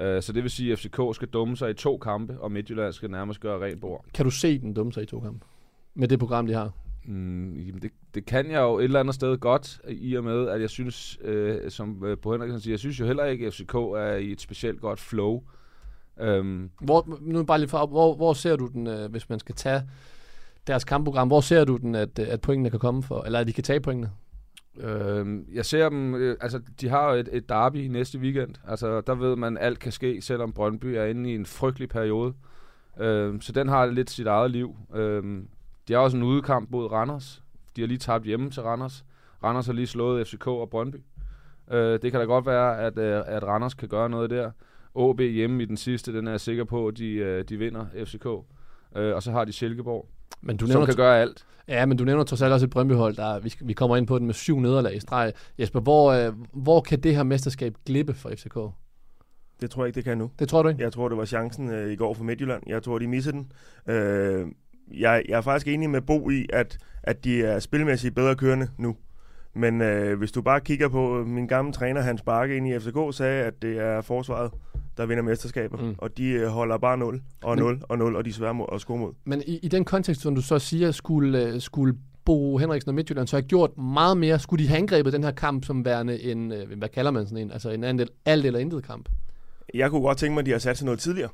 Øh, 0.00 0.22
så 0.22 0.32
det 0.32 0.42
vil 0.42 0.50
sige, 0.50 0.72
at 0.72 0.78
FCK 0.78 1.00
skal 1.12 1.28
dumme 1.28 1.56
sig 1.56 1.70
i 1.70 1.74
to 1.74 1.98
kampe, 1.98 2.40
og 2.40 2.52
Midtjylland 2.52 2.92
skal 2.92 3.10
nærmest 3.10 3.40
gøre 3.40 3.64
rent 3.64 3.80
bord. 3.80 4.04
Kan 4.14 4.24
du 4.24 4.30
se 4.30 4.58
den 4.58 4.74
dumme 4.74 4.92
sig 4.92 5.02
i 5.02 5.06
to 5.06 5.20
kampe? 5.20 5.46
Med 5.94 6.08
det 6.08 6.18
program, 6.18 6.46
de 6.46 6.54
har. 6.54 6.72
Mm, 7.04 7.56
jamen 7.56 7.82
det, 7.82 7.90
det 8.14 8.26
kan 8.26 8.50
jeg 8.50 8.60
jo 8.60 8.78
et 8.78 8.84
eller 8.84 9.00
andet 9.00 9.14
sted 9.14 9.38
godt, 9.38 9.80
i 9.88 10.14
og 10.14 10.24
med, 10.24 10.48
at 10.48 10.60
jeg 10.60 10.70
synes, 10.70 11.18
øh, 11.20 11.70
som 11.70 12.04
øh, 12.04 12.18
Bo 12.18 12.32
Henriksen 12.32 12.60
siger, 12.60 12.72
jeg 12.72 12.78
synes 12.78 13.00
jo 13.00 13.06
heller 13.06 13.24
ikke, 13.24 13.46
at 13.46 13.54
FCK 13.54 13.74
er 13.74 14.14
i 14.14 14.32
et 14.32 14.40
specielt 14.40 14.80
godt 14.80 15.00
flow. 15.00 15.42
Øhm, 16.20 16.70
Hvor, 16.80 17.18
nu 17.20 17.44
bare 17.44 17.58
lige 17.58 17.68
for, 17.68 17.86
hvor, 17.86 18.14
hvor 18.14 18.32
ser 18.32 18.56
du 18.56 18.66
den, 18.66 18.86
øh, 18.86 19.10
hvis 19.10 19.28
man 19.28 19.38
skal 19.38 19.54
tage 19.54 19.82
deres 20.66 20.84
kampprogram, 20.84 21.28
hvor 21.28 21.40
ser 21.40 21.64
du 21.64 21.76
den, 21.76 21.94
at, 21.94 22.18
at 22.18 22.40
pointene 22.40 22.70
kan 22.70 22.78
komme 22.78 23.02
for, 23.02 23.22
eller 23.22 23.38
at 23.38 23.46
de 23.46 23.52
kan 23.52 23.64
tage 23.64 23.80
pointene? 23.80 24.10
Øh, 24.80 25.54
jeg 25.54 25.64
ser 25.66 25.88
dem, 25.88 26.14
øh, 26.14 26.36
altså 26.40 26.60
de 26.80 26.88
har 26.88 27.10
jo 27.10 27.20
et, 27.20 27.28
et 27.32 27.48
derby 27.48 27.76
næste 27.76 28.18
weekend. 28.18 28.54
Altså 28.66 29.00
der 29.00 29.14
ved 29.14 29.36
man, 29.36 29.58
alt 29.58 29.78
kan 29.78 29.92
ske, 29.92 30.22
selvom 30.22 30.52
Brøndby 30.52 30.86
er 30.86 31.04
inde 31.04 31.30
i 31.30 31.34
en 31.34 31.46
frygtelig 31.46 31.88
periode. 31.88 32.34
Øh, 33.00 33.40
så 33.40 33.52
den 33.52 33.68
har 33.68 33.86
lidt 33.86 34.10
sit 34.10 34.26
eget 34.26 34.50
liv. 34.50 34.76
Øh, 34.94 35.42
de 35.88 35.92
har 35.92 36.00
også 36.00 36.16
en 36.16 36.22
udekamp 36.22 36.70
mod 36.70 36.92
Randers. 36.92 37.42
De 37.76 37.80
har 37.80 37.88
lige 37.88 37.98
tabt 37.98 38.24
hjemme 38.24 38.50
til 38.50 38.62
Randers. 38.62 39.04
Randers 39.44 39.66
har 39.66 39.72
lige 39.72 39.86
slået 39.86 40.26
FCK 40.26 40.46
og 40.46 40.70
Brøndby. 40.70 40.96
Øh, 41.70 41.98
det 42.02 42.10
kan 42.10 42.20
da 42.20 42.26
godt 42.26 42.46
være, 42.46 42.80
at, 42.80 42.98
øh, 42.98 43.22
at 43.26 43.44
Randers 43.44 43.74
kan 43.74 43.88
gøre 43.88 44.08
noget 44.08 44.30
der. 44.30 44.50
OB 44.94 45.20
hjemme 45.20 45.62
i 45.62 45.66
den 45.66 45.76
sidste, 45.76 46.12
den 46.12 46.26
er 46.26 46.30
jeg 46.30 46.40
sikker 46.40 46.64
på, 46.64 46.88
at 46.88 46.98
de, 46.98 47.10
øh, 47.10 47.44
de 47.44 47.56
vinder 47.56 47.86
FCK. 48.04 48.26
Øh, 48.96 49.14
og 49.14 49.22
så 49.22 49.32
har 49.32 49.44
de 49.44 49.52
Silkeborg, 49.52 50.08
men 50.40 50.56
du 50.56 50.66
som 50.66 50.72
nævner, 50.72 50.86
kan 50.86 50.96
gøre 50.96 51.20
alt. 51.20 51.44
ja, 51.68 51.86
men 51.86 51.96
du 51.96 52.04
nævner 52.04 52.24
trods 52.24 52.42
alt 52.42 52.52
også 52.52 52.66
et 52.66 52.70
Brøndbyhold, 52.70 53.16
der 53.16 53.40
vi, 53.40 53.54
vi 53.60 53.72
kommer 53.72 53.96
ind 53.96 54.06
på 54.06 54.18
den 54.18 54.26
med 54.26 54.34
syv 54.34 54.60
nederlag 54.60 54.96
i 54.96 55.00
streg. 55.00 55.32
Jesper, 55.58 55.80
hvor, 55.80 56.12
øh, 56.12 56.32
hvor 56.52 56.80
kan 56.80 57.00
det 57.00 57.16
her 57.16 57.22
mesterskab 57.22 57.74
glippe 57.86 58.14
for 58.14 58.30
FCK? 58.36 58.58
Det 59.60 59.70
tror 59.70 59.82
jeg 59.82 59.88
ikke, 59.88 59.96
det 59.96 60.04
kan 60.04 60.18
nu. 60.18 60.30
Det 60.38 60.48
tror 60.48 60.62
du 60.62 60.68
ikke? 60.68 60.82
Jeg 60.82 60.92
tror, 60.92 61.08
det 61.08 61.18
var 61.18 61.24
chancen 61.24 61.70
øh, 61.70 61.92
i 61.92 61.96
går 61.96 62.14
for 62.14 62.24
Midtjylland. 62.24 62.62
Jeg 62.66 62.82
tror, 62.82 62.98
de 62.98 63.06
missede 63.06 63.36
den. 63.36 63.52
Øh, 63.94 64.46
jeg, 64.94 65.22
jeg 65.28 65.36
er 65.36 65.40
faktisk 65.40 65.68
enig 65.68 65.90
med 65.90 66.00
Bo 66.00 66.30
i, 66.30 66.46
at, 66.52 66.78
at 67.02 67.24
de 67.24 67.42
er 67.42 67.58
spilmæssigt 67.58 68.14
bedre 68.14 68.34
kørende 68.34 68.68
nu. 68.78 68.96
Men 69.54 69.80
øh, 69.80 70.18
hvis 70.18 70.32
du 70.32 70.42
bare 70.42 70.60
kigger 70.60 70.88
på 70.88 71.24
min 71.26 71.46
gamle 71.46 71.72
træner, 71.72 72.00
Hans 72.00 72.22
Bakke 72.22 72.56
ind 72.56 72.68
i 72.68 72.78
FCK, 72.78 73.16
sagde, 73.16 73.44
at 73.44 73.62
det 73.62 73.78
er 73.78 74.00
forsvaret, 74.00 74.50
der 74.98 75.06
vinder 75.06 75.22
mesterskaber. 75.22 75.76
Mm. 75.82 75.94
Og 75.98 76.18
de 76.18 76.28
øh, 76.28 76.46
holder 76.46 76.78
bare 76.78 76.98
0 76.98 77.22
og 77.42 77.56
Men- 77.56 77.64
0 77.64 77.82
og 77.88 77.98
0, 77.98 78.16
og 78.16 78.24
de 78.24 78.30
er 78.30 78.34
svære 78.34 78.54
mod 78.54 78.66
at 78.72 78.80
score 78.80 78.98
mod. 78.98 79.12
Men 79.24 79.42
i, 79.46 79.58
i 79.62 79.68
den 79.68 79.84
kontekst, 79.84 80.20
som 80.22 80.34
du 80.34 80.42
så 80.42 80.58
siger, 80.58 80.90
skulle, 80.90 81.42
øh, 81.46 81.60
skulle 81.60 81.94
Bo 82.24 82.58
Henriksen 82.58 82.88
og 82.88 82.94
Midtjylland 82.94 83.26
så 83.28 83.36
have 83.36 83.42
gjort 83.48 83.78
meget 83.78 84.16
mere? 84.16 84.38
Skulle 84.38 84.64
de 84.64 84.68
have 84.68 84.78
angrebet 84.78 85.12
den 85.12 85.24
her 85.24 85.30
kamp 85.30 85.64
som 85.64 85.84
værende 85.84 86.22
en, 86.22 86.52
øh, 86.52 86.78
hvad 86.78 86.88
kalder 86.88 87.10
man 87.10 87.26
sådan 87.26 87.38
en, 87.44 87.50
altså 87.52 87.70
en 87.70 87.84
anden, 87.84 88.08
alt 88.24 88.46
eller 88.46 88.60
intet 88.60 88.84
kamp? 88.84 89.08
Jeg 89.74 89.90
kunne 89.90 90.02
godt 90.02 90.18
tænke 90.18 90.34
mig, 90.34 90.40
at 90.40 90.46
de 90.46 90.50
har 90.50 90.58
sat 90.58 90.78
sig 90.78 90.84
noget 90.84 91.00
tidligere. 91.00 91.30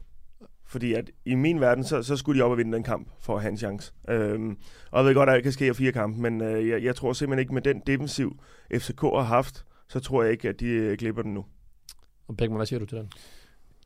Fordi 0.66 0.92
at 0.92 1.10
i 1.24 1.34
min 1.34 1.60
verden, 1.60 1.84
så, 1.84 2.02
så 2.02 2.16
skulle 2.16 2.40
de 2.40 2.44
op 2.44 2.50
og 2.50 2.58
vinde 2.58 2.72
den 2.72 2.82
kamp 2.82 3.08
for 3.20 3.36
at 3.36 3.42
have 3.42 3.50
en 3.50 3.58
chance. 3.58 3.92
Øhm, 4.08 4.56
og 4.90 4.98
jeg 4.98 5.06
ved 5.06 5.14
godt, 5.14 5.28
at 5.30 5.34
det 5.34 5.42
kan 5.42 5.52
ske 5.52 5.64
af 5.68 5.76
fire 5.76 5.92
kampe, 5.92 6.20
men 6.20 6.40
øh, 6.40 6.68
jeg, 6.68 6.82
jeg 6.82 6.96
tror 6.96 7.12
simpelthen 7.12 7.40
ikke 7.40 7.54
med 7.54 7.62
den 7.62 7.82
defensiv, 7.86 8.36
FCK 8.74 9.00
har 9.00 9.22
haft, 9.22 9.64
så 9.88 10.00
tror 10.00 10.22
jeg 10.22 10.32
ikke, 10.32 10.48
at 10.48 10.60
de 10.60 10.66
øh, 10.66 10.96
glipper 10.98 11.22
den 11.22 11.34
nu. 11.34 11.44
Og 12.28 12.36
Beckmann, 12.36 12.56
hvad 12.58 12.66
siger 12.66 12.80
du 12.80 12.86
til 12.86 12.98
den? 12.98 13.08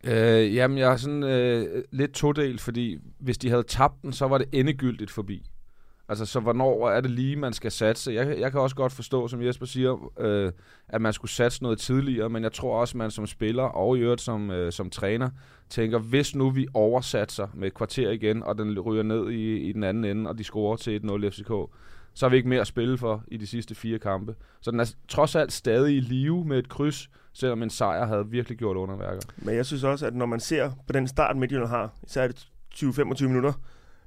Øh, 0.09 0.55
jamen, 0.55 0.79
jeg 0.79 0.93
er 0.93 0.97
sådan 0.97 1.23
øh, 1.23 1.85
lidt 1.91 2.13
todelt, 2.13 2.61
fordi 2.61 2.99
hvis 3.19 3.39
de 3.39 3.51
havde 3.51 3.63
tabt 3.63 4.03
den, 4.03 4.13
så 4.13 4.29
var 4.29 4.39
det 4.39 4.47
endegyldigt 4.53 5.11
forbi. 5.11 5.51
Altså, 6.09 6.27
så 6.27 6.41
hvornår 6.41 6.91
er 6.91 7.01
det 7.01 7.11
lige, 7.11 7.37
man 7.37 7.53
skal 7.53 7.71
satse? 7.71 8.13
Jeg, 8.13 8.39
jeg 8.39 8.53
kan 8.53 8.61
også 8.61 8.77
godt 8.77 8.93
forstå, 8.93 9.29
som 9.29 9.43
Jesper 9.43 9.67
siger, 9.67 10.13
øh, 10.21 10.53
at 10.89 11.01
man 11.01 11.13
skulle 11.13 11.31
satse 11.31 11.63
noget 11.63 11.79
tidligere, 11.79 12.29
men 12.29 12.43
jeg 12.43 12.53
tror 12.53 12.81
også, 12.81 12.93
at 12.93 12.97
man 12.97 13.11
som 13.11 13.27
spiller 13.27 13.63
og 13.63 13.99
i 13.99 14.01
øvrigt 14.01 14.21
som, 14.21 14.51
øh, 14.51 14.73
som 14.73 14.91
træner 14.91 15.31
tænker, 15.71 15.99
hvis 15.99 16.35
nu 16.35 16.51
vi 16.51 16.67
oversatser 16.75 17.49
med 17.55 17.67
et 17.67 17.75
kvarter 17.75 18.11
igen, 18.11 18.43
og 18.43 18.59
den 18.59 18.81
ryger 18.81 19.03
ned 19.03 19.31
i, 19.31 19.57
i 19.59 19.73
den 19.73 19.85
anden 19.85 20.05
ende, 20.05 20.31
og 20.31 20.39
de 20.39 20.45
scorer 20.45 20.77
til 20.77 21.01
1-0 21.05 21.31
FCK, 21.31 21.53
så 22.19 22.27
har 22.27 22.31
vi 22.31 22.37
ikke 22.37 22.49
mere 22.49 22.61
at 22.61 22.67
spille 22.67 22.99
for 22.99 23.25
i 23.29 23.37
de 23.37 23.47
sidste 23.47 23.75
fire 23.75 23.99
kampe. 23.99 24.35
Så 24.61 24.71
den 24.71 24.81
er 24.81 24.95
trods 25.09 25.35
alt 25.35 25.53
stadig 25.53 25.97
i 25.97 26.01
live 26.01 26.45
med 26.45 26.59
et 26.59 26.69
kryds, 26.69 27.11
selvom 27.33 27.63
en 27.63 27.71
sejr 27.71 28.07
havde 28.07 28.27
virkelig 28.27 28.59
gjort 28.59 28.77
underværker. 28.77 29.21
Men 29.37 29.55
jeg 29.55 29.67
synes 29.67 29.85
også, 29.85 30.07
at 30.07 30.15
når 30.15 30.27
man 30.27 30.41
ser 30.41 30.71
på 30.87 30.93
den 30.93 31.09
start, 31.09 31.37
Midtjylland 31.37 31.69
har, 31.69 31.95
især 32.07 32.23
er 32.23 32.29
det 32.29 32.49
20-25 32.75 33.27
minutter, 33.27 33.53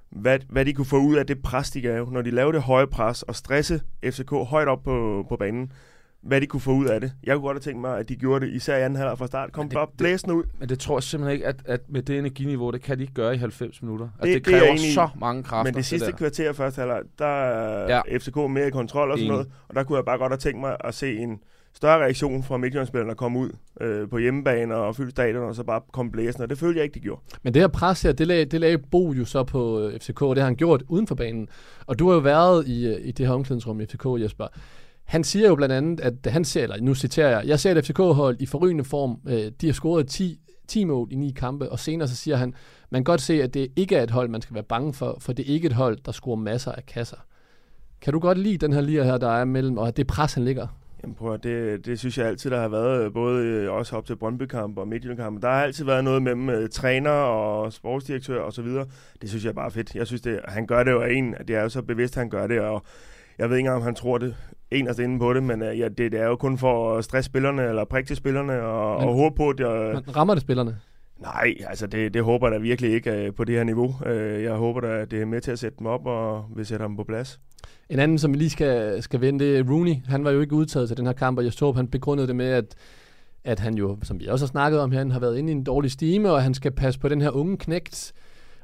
hvad, 0.10 0.40
hvad 0.50 0.66
de 0.66 0.74
kunne 0.74 0.86
få 0.86 0.98
ud 0.98 1.16
af 1.16 1.28
det 1.28 1.42
pres, 1.42 1.72
de 1.72 1.82
gav, 1.82 2.10
når 2.12 2.22
de 2.22 2.32
lavede 2.32 2.54
det 2.54 2.62
høje 2.62 2.88
pres 2.88 3.24
og 3.24 3.36
stresse 3.36 3.82
FCK 4.06 4.32
højt 4.32 4.68
op 4.68 4.84
på, 4.84 5.26
på 5.30 5.36
banen, 5.36 5.72
hvad 6.24 6.42
de 6.42 6.46
kunne 6.46 6.60
få 6.62 6.72
ud 6.72 6.86
af 6.86 7.02
det. 7.02 7.12
Jeg 7.24 7.36
kunne 7.36 7.42
godt 7.48 7.56
have 7.56 7.62
tænkt 7.72 7.82
mig, 7.82 7.98
at 8.00 8.10
de 8.10 8.16
gjorde 8.16 8.46
det 8.46 8.54
især 8.54 8.78
i 8.78 8.82
anden 8.82 8.98
halvleg 8.98 9.18
fra 9.18 9.28
start. 9.28 9.52
Kom 9.52 9.66
Men 9.66 9.70
det- 9.70 9.76
bare 9.76 9.88
blæsende 9.98 10.36
ud. 10.36 10.44
Men 10.60 10.70
det 10.70 10.80
tror 10.80 10.98
jeg 10.98 11.04
simpelthen 11.04 11.34
ikke, 11.34 11.48
at, 11.48 11.56
at 11.66 11.82
med 11.90 12.02
det 12.02 12.18
energiniveau, 12.20 12.72
det 12.72 12.82
kan 12.82 12.98
de 12.98 13.02
ikke 13.02 13.14
gøre 13.14 13.34
i 13.36 13.38
90 13.38 13.82
minutter. 13.82 14.06
Altså, 14.20 14.34
Det- 14.34 14.34
det, 14.36 14.46
det 14.46 14.54
er 14.54 14.60
det 14.60 14.62
kræver 14.62 14.74
enig 14.78 14.90
i. 14.90 14.94
så 14.94 15.10
mange 15.20 15.44
kræfter. 15.44 15.64
Men 15.72 15.74
det 15.78 15.86
sidste 15.86 16.12
der. 16.12 16.18
kvarter 16.18 16.54
første 16.54 16.80
halvleg, 16.80 17.02
der 17.20 17.26
er 17.26 17.96
Ja. 18.08 18.18
FCK 18.18 18.36
mere 18.36 18.68
i 18.68 18.72
kontrol 18.72 19.12
og 19.12 19.18
sådan 19.18 19.26
Enig. 19.32 19.32
noget. 19.32 19.48
Og 19.70 19.76
der 19.76 19.84
kunne 19.84 19.96
jeg 19.98 20.06
bare 20.06 20.18
godt 20.18 20.32
have 20.32 20.38
tænkt 20.40 20.60
mig 20.60 20.78
at 20.84 20.94
se 20.94 21.16
en 21.18 21.40
større 21.74 22.00
reaktion 22.04 22.44
fra 22.44 22.58
Midtjyllandsspillerne 22.58 23.10
der 23.10 23.16
komme 23.16 23.40
ud 23.40 23.50
øh, 23.82 24.10
på 24.10 24.18
hjemmebane 24.18 24.76
og 24.76 24.96
fylde 24.96 25.12
stadion, 25.12 25.44
og 25.44 25.56
så 25.56 25.64
bare 25.64 25.82
komme 25.94 26.12
blæsende. 26.12 26.46
Og 26.46 26.50
det 26.50 26.58
følte 26.58 26.78
jeg 26.78 26.84
ikke, 26.84 26.94
de 26.94 27.00
gjorde. 27.00 27.22
Men 27.44 27.54
det 27.54 27.62
her 27.62 27.68
pres 27.68 28.02
her, 28.02 28.12
det 28.12 28.28
lagde, 28.28 28.46
det 28.46 28.62
lagde 28.62 28.78
Bo 28.78 29.12
jo 29.14 29.26
så 29.26 29.44
på 29.44 29.80
øh, 29.88 30.00
FCK, 30.00 30.22
og 30.22 30.36
det 30.36 30.42
har 30.42 30.46
han 30.48 30.56
gjort 30.56 30.84
uden 30.88 31.08
for 31.08 31.16
banen. 31.16 31.50
Og 31.86 32.00
du 32.00 32.08
har 32.08 32.14
jo 32.14 32.20
været 32.22 32.68
i, 32.68 32.88
øh, 32.88 33.08
i 33.08 33.12
det 33.12 33.28
her 33.28 33.34
omklædningsrum 33.34 33.82
i 33.82 33.86
FCK, 33.86 34.06
Jesper. 34.22 34.48
Han 35.12 35.24
siger 35.24 35.48
jo 35.48 35.56
blandt 35.56 35.74
andet, 35.76 36.00
at 36.00 36.32
han 36.32 36.46
ser, 36.46 36.64
eller 36.64 36.82
nu 36.82 36.96
citerer 36.96 37.30
jeg, 37.30 37.48
jeg 37.48 37.60
ser 37.60 37.76
et 37.76 37.86
FCK-hold 37.86 38.38
i 38.40 38.46
forrygende 38.46 38.84
form. 38.84 39.20
Øh, 39.28 39.52
de 39.62 39.66
har 39.66 39.74
scoret 39.74 40.08
10, 40.08 40.40
10 40.68 40.84
mål 40.84 41.08
i 41.12 41.16
ni 41.16 41.32
kampe, 41.32 41.72
og 41.72 41.80
senere 41.80 42.08
så 42.08 42.16
siger 42.16 42.38
han, 42.38 42.54
man 42.90 43.00
kan 43.00 43.04
godt 43.04 43.22
se, 43.22 43.44
at 43.44 43.54
det 43.54 43.68
ikke 43.76 43.96
er 43.96 44.04
et 44.04 44.12
hold, 44.12 44.30
man 44.30 44.42
skal 44.42 44.54
være 44.54 44.64
bange 44.64 44.94
for, 44.94 45.18
for 45.20 45.34
det 45.34 45.50
er 45.50 45.54
ikke 45.54 45.66
et 45.66 45.74
hold, 45.74 45.98
der 46.06 46.12
scorer 46.12 46.36
masser 46.36 46.72
af 46.72 46.86
kasser. 46.86 47.18
Kan 48.02 48.14
du 48.14 48.20
godt 48.20 48.38
lide 48.38 48.58
den 48.58 48.74
her 48.74 48.82
lige 48.82 49.04
her, 49.04 49.18
der 49.18 49.30
er 49.30 49.46
mellem, 49.46 49.78
og 49.78 49.98
det 49.98 50.08
pres, 50.08 50.34
han 50.34 50.46
ligger? 50.46 50.68
Jamen 51.04 51.16
prøv 51.16 51.34
at, 51.34 51.44
det, 51.44 51.86
det 51.86 52.00
synes 52.00 52.18
jeg 52.18 52.28
altid, 52.28 52.50
der 52.50 52.60
har 52.60 52.68
været, 52.68 53.06
øh, 53.06 53.14
både 53.14 53.46
øh, 53.46 53.72
også 53.72 53.96
op 53.96 54.06
til 54.06 54.16
Brøndby-kamp 54.16 54.78
og 54.78 54.88
Midtjylland-kamp. 54.88 55.42
Der 55.42 55.50
har 55.50 55.64
altid 55.64 55.86
været 55.86 56.04
noget 56.04 56.22
mellem 56.22 56.70
træner 56.70 57.12
og 57.12 57.74
sportsdirektør 57.74 58.42
og 58.42 58.54
så 58.54 58.62
videre. 58.62 58.86
Det 59.22 59.30
synes 59.30 59.46
jeg 59.46 59.56
bare 59.56 59.72
fedt. 59.72 59.96
Jeg 59.96 60.08
synes, 60.08 60.22
det, 60.22 60.40
han 60.48 60.68
gør 60.68 60.84
det 60.84 60.92
jo 60.92 61.02
af 61.02 61.12
en, 61.14 61.36
det 61.48 61.56
er 61.56 61.62
jo 61.62 61.70
så 61.70 61.82
bevidst, 61.82 62.16
han 62.16 62.30
gør 62.30 62.48
det, 62.48 62.60
og 62.60 62.84
jeg 63.38 63.50
ved 63.50 63.58
ikke 63.58 63.68
engang, 63.68 63.78
om 63.78 63.84
han 63.84 63.96
tror 63.96 64.18
det 64.18 64.36
enest 64.72 65.00
inde 65.00 65.20
på 65.20 65.34
det, 65.34 65.44
men 65.44 65.62
øh, 65.62 65.80
ja, 65.80 65.88
det, 65.88 66.12
det 66.12 66.20
er 66.20 66.28
jo 66.28 66.36
kun 66.36 66.58
for 66.58 66.98
at 66.98 67.04
stresse 67.04 67.26
spillerne, 67.26 67.64
eller 67.64 67.86
prikke 67.86 68.08
til 68.08 68.16
spillerne, 68.16 68.62
og, 68.62 69.00
Men- 69.00 69.10
og 69.10 69.16
håbe 69.16 69.36
på, 69.36 69.50
at 69.50 69.60
Men 69.60 70.16
rammer 70.16 70.34
det 70.34 70.42
spillerne? 70.42 70.78
Nej, 71.20 71.54
altså 71.68 71.88
det, 71.88 72.14
det 72.14 72.24
håber 72.24 72.48
jeg 72.48 72.54
da 72.60 72.62
virkelig 72.62 72.94
ikke 72.94 73.12
øh, 73.12 73.34
på 73.34 73.44
det 73.44 73.56
her 73.56 73.64
niveau. 73.64 73.96
Øh, 74.06 74.44
jeg 74.44 74.54
håber 74.54 74.82
da, 74.82 74.88
at 74.88 75.12
det 75.12 75.22
er 75.22 75.26
med 75.26 75.42
til 75.42 75.52
at 75.52 75.60
sætte 75.60 75.78
dem 75.80 75.88
op, 75.88 76.06
og 76.06 76.46
vil 76.56 76.66
sætte 76.66 76.86
dem 76.86 76.96
på 76.96 77.04
plads. 77.04 77.40
En 77.90 78.00
anden, 78.00 78.18
som 78.18 78.34
vi 78.34 78.38
lige 78.38 78.50
skal, 78.50 79.04
skal 79.04 79.22
vende, 79.22 79.46
det 79.46 79.58
er 79.58 79.64
Rooney. 79.72 79.96
Han 80.08 80.24
var 80.24 80.32
jo 80.32 80.42
ikke 80.42 80.56
udtaget 80.56 80.88
til 80.88 80.98
den 80.98 81.06
her 81.06 81.14
kamp, 81.14 81.38
og 81.38 81.44
jeg 81.44 81.54
så, 81.54 81.72
han 81.72 81.88
begrundede 81.88 82.28
det 82.28 82.36
med, 82.36 82.46
at, 82.46 82.76
at 83.44 83.60
han 83.60 83.74
jo, 83.74 83.98
som 84.04 84.20
vi 84.20 84.28
også 84.28 84.46
har 84.46 84.48
snakket 84.48 84.80
om 84.80 84.92
her, 84.92 85.00
han 85.00 85.12
har 85.12 85.20
været 85.20 85.38
inde 85.38 85.50
i 85.52 85.56
en 85.56 85.64
dårlig 85.64 85.92
stime, 85.92 86.32
og 86.32 86.44
han 86.44 86.54
skal 86.54 86.72
passe 86.72 87.00
på 87.00 87.08
den 87.10 87.22
her 87.22 87.30
unge 87.30 87.58
knægt. 87.58 88.14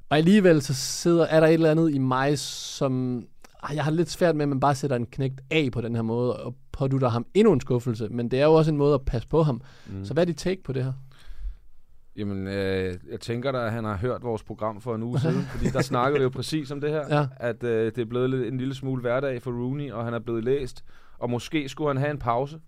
Og 0.10 0.18
alligevel 0.18 0.62
så 0.62 0.74
sidder, 0.74 1.26
er 1.26 1.40
der 1.40 1.48
et 1.48 1.54
eller 1.54 1.72
andet 1.72 1.94
i 1.94 1.98
mig, 1.98 2.40
som... 2.40 3.24
Ah, 3.70 3.76
Jeg 3.76 3.84
har 3.84 3.92
lidt 3.92 4.10
svært 4.10 4.36
med, 4.36 4.44
at 4.44 4.50
man 4.50 4.60
bare 4.60 4.76
sætter 4.76 4.96
en 4.96 5.06
knægt 5.06 5.42
af 5.52 5.70
på 5.74 5.82
den 5.82 5.96
her 5.96 6.02
måde, 6.02 6.44
og 6.44 6.56
pådutter 6.72 7.10
ham 7.10 7.26
endnu 7.34 7.54
en 7.54 7.60
skuffelse. 7.62 8.08
Men 8.10 8.32
det 8.32 8.40
er 8.42 8.46
jo 8.46 8.54
også 8.54 8.72
en 8.72 8.78
måde 8.78 8.94
at 8.94 9.06
passe 9.06 9.28
på 9.28 9.44
ham. 9.44 9.62
Mm. 9.88 10.06
Så 10.06 10.14
hvad 10.14 10.24
er 10.24 10.26
dit 10.26 10.38
take 10.38 10.64
på 10.64 10.74
det 10.74 10.84
her? 10.84 10.94
Jamen, 12.16 12.48
øh, 12.48 12.96
jeg 13.12 13.20
tænker 13.20 13.52
da, 13.52 13.66
at 13.66 13.72
han 13.72 13.84
har 13.84 13.98
hørt 13.98 14.24
vores 14.24 14.44
program 14.44 14.82
for 14.82 14.96
en 14.96 15.04
uge 15.04 15.20
siden, 15.20 15.42
fordi 15.42 15.66
der 15.70 15.82
snakkede 15.82 16.20
vi 16.20 16.24
jo 16.24 16.30
præcis 16.30 16.72
om 16.72 16.82
det 16.82 16.90
her, 16.90 17.04
Ja. 17.20 17.28
at 17.38 17.64
øh, 17.64 17.86
det 17.86 17.98
er 18.02 18.06
blevet 18.06 18.48
en 18.48 18.58
lille 18.58 18.76
smule 18.76 19.02
hverdag 19.02 19.42
for 19.42 19.52
Rooney, 19.52 19.92
og 19.92 20.06
han 20.06 20.14
er 20.14 20.20
blevet 20.20 20.44
læst, 20.44 20.84
og 21.20 21.30
måske 21.30 21.70
skulle 21.70 21.90
han 21.90 21.98
have 21.98 22.12
en 22.12 22.20
pause. 22.20 22.60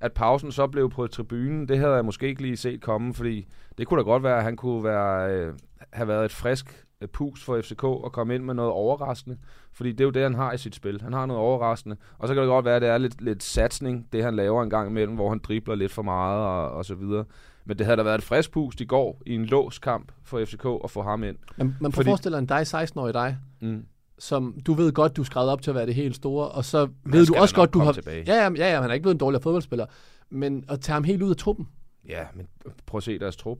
At 0.00 0.12
pausen 0.12 0.52
så 0.52 0.66
blev 0.66 0.90
på 0.90 1.06
tribunen, 1.06 1.68
det 1.68 1.78
havde 1.78 1.92
jeg 1.92 2.04
måske 2.04 2.26
ikke 2.28 2.42
lige 2.42 2.56
set 2.56 2.80
komme, 2.80 3.14
fordi 3.14 3.46
det 3.78 3.86
kunne 3.86 3.98
da 3.98 4.04
godt 4.04 4.22
være, 4.22 4.36
at 4.38 4.44
han 4.44 4.56
kunne 4.56 4.84
være, 4.84 5.32
øh, 5.32 5.54
have 5.92 6.08
været 6.08 6.24
et 6.24 6.32
frisk 6.32 6.83
pus 7.12 7.44
for 7.44 7.60
FCK 7.60 7.84
og 7.84 8.12
komme 8.12 8.34
ind 8.34 8.44
med 8.44 8.54
noget 8.54 8.70
overraskende, 8.72 9.36
fordi 9.72 9.92
det 9.92 10.00
er 10.00 10.04
jo 10.04 10.10
det, 10.10 10.22
han 10.22 10.34
har 10.34 10.52
i 10.52 10.58
sit 10.58 10.74
spil. 10.74 11.00
Han 11.02 11.12
har 11.12 11.26
noget 11.26 11.42
overraskende, 11.42 11.96
og 12.18 12.28
så 12.28 12.34
kan 12.34 12.42
det 12.42 12.48
godt 12.48 12.64
være, 12.64 12.76
at 12.76 12.82
det 12.82 12.88
er 12.90 12.98
lidt, 12.98 13.22
lidt 13.22 13.42
satsning, 13.42 14.08
det 14.12 14.24
han 14.24 14.36
laver 14.36 14.62
en 14.62 14.70
gang 14.70 14.90
imellem, 14.90 15.14
hvor 15.14 15.28
han 15.28 15.38
dribler 15.38 15.74
lidt 15.74 15.92
for 15.92 16.02
meget 16.02 16.40
og, 16.46 16.70
og 16.70 16.84
så 16.84 16.94
videre. 16.94 17.24
Men 17.64 17.78
det 17.78 17.86
havde 17.86 17.96
da 17.96 18.02
været 18.02 18.18
et 18.18 18.24
frisk 18.24 18.50
pust 18.52 18.80
i 18.80 18.84
går 18.84 19.22
i 19.26 19.34
en 19.34 19.44
låskamp 19.44 20.12
for 20.24 20.44
FCK 20.44 20.66
at 20.84 20.90
få 20.90 21.02
ham 21.02 21.22
ind. 21.24 21.36
Man, 21.56 21.74
man 21.80 21.92
Fordi- 21.92 22.08
forestille 22.08 22.36
dig 22.36 22.42
en 22.42 22.46
dig, 22.46 22.60
16-årig 22.82 23.14
dig, 23.14 23.36
Mm. 23.60 23.84
som 24.18 24.56
du 24.66 24.74
ved 24.74 24.92
godt, 24.92 25.16
du 25.16 25.24
skrevet 25.24 25.50
op 25.50 25.62
til 25.62 25.70
at 25.70 25.74
være 25.74 25.86
det 25.86 25.94
helt 25.94 26.16
store, 26.16 26.48
og 26.48 26.64
så 26.64 26.88
ved 27.04 27.26
du 27.26 27.34
også 27.34 27.54
godt, 27.54 27.74
du 27.74 27.78
har... 27.78 27.92
tilbage. 27.92 28.24
Ja, 28.26 28.34
ja, 28.34 28.50
ja, 28.56 28.72
ja, 28.74 28.80
han 28.80 28.90
er 28.90 28.94
ikke 28.94 29.02
blevet 29.02 29.14
en 29.14 29.18
dårligere 29.20 29.42
fodboldspiller, 29.42 29.86
men 30.30 30.64
at 30.68 30.80
tage 30.80 30.94
ham 30.94 31.04
helt 31.04 31.22
ud 31.22 31.30
af 31.30 31.36
truppen, 31.36 31.68
Ja, 32.08 32.22
men 32.34 32.46
prøv 32.86 32.96
at 32.98 33.02
se 33.02 33.18
deres 33.18 33.36
trup. 33.36 33.58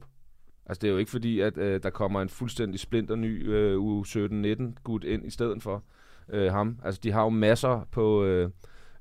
Altså, 0.65 0.81
det 0.81 0.87
er 0.87 0.91
jo 0.91 0.97
ikke 0.97 1.11
fordi, 1.11 1.39
at 1.39 1.57
øh, 1.57 1.83
der 1.83 1.89
kommer 1.89 2.21
en 2.21 2.29
fuldstændig 2.29 2.79
splinter 2.79 3.15
ny 3.15 3.53
øh, 3.53 3.79
u 3.79 4.03
17-19 4.03 4.83
gut 4.83 5.03
ind 5.03 5.25
i 5.25 5.29
stedet 5.29 5.63
for 5.63 5.83
øh, 6.29 6.51
ham. 6.51 6.79
Altså, 6.83 7.01
de 7.03 7.11
har 7.11 7.23
jo 7.23 7.29
masser 7.29 7.87
på, 7.91 8.23
øh, 8.23 8.49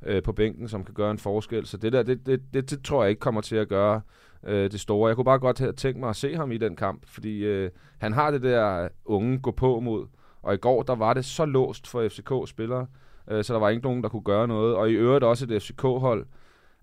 øh, 0.06 0.22
på 0.22 0.32
bænken, 0.32 0.68
som 0.68 0.84
kan 0.84 0.94
gøre 0.94 1.10
en 1.10 1.18
forskel. 1.18 1.66
Så 1.66 1.76
det 1.76 1.92
der, 1.92 2.02
det, 2.02 2.26
det, 2.26 2.42
det, 2.54 2.70
det 2.70 2.84
tror 2.84 3.02
jeg 3.02 3.10
ikke 3.10 3.20
kommer 3.20 3.40
til 3.40 3.56
at 3.56 3.68
gøre 3.68 4.00
øh, 4.42 4.70
det 4.70 4.80
store. 4.80 5.08
Jeg 5.08 5.16
kunne 5.16 5.24
bare 5.24 5.38
godt 5.38 5.58
have 5.58 5.72
tænkt 5.72 6.00
mig 6.00 6.08
at 6.08 6.16
se 6.16 6.36
ham 6.36 6.52
i 6.52 6.58
den 6.58 6.76
kamp, 6.76 7.02
fordi 7.06 7.44
øh, 7.44 7.70
han 7.98 8.12
har 8.12 8.30
det 8.30 8.42
der 8.42 8.88
unge 9.04 9.38
gå 9.38 9.50
på 9.50 9.80
mod. 9.80 10.06
Og 10.42 10.54
i 10.54 10.56
går, 10.56 10.82
der 10.82 10.94
var 10.94 11.14
det 11.14 11.24
så 11.24 11.44
låst 11.44 11.86
for 11.86 12.08
FCK-spillere, 12.08 12.86
øh, 13.30 13.44
så 13.44 13.52
der 13.52 13.60
var 13.60 13.68
ikke 13.68 13.82
nogen, 13.82 14.02
der 14.02 14.08
kunne 14.08 14.22
gøre 14.22 14.48
noget. 14.48 14.74
Og 14.74 14.90
i 14.90 14.92
øvrigt 14.92 15.24
også 15.24 15.46
et 15.50 15.62
FCK-hold, 15.62 16.26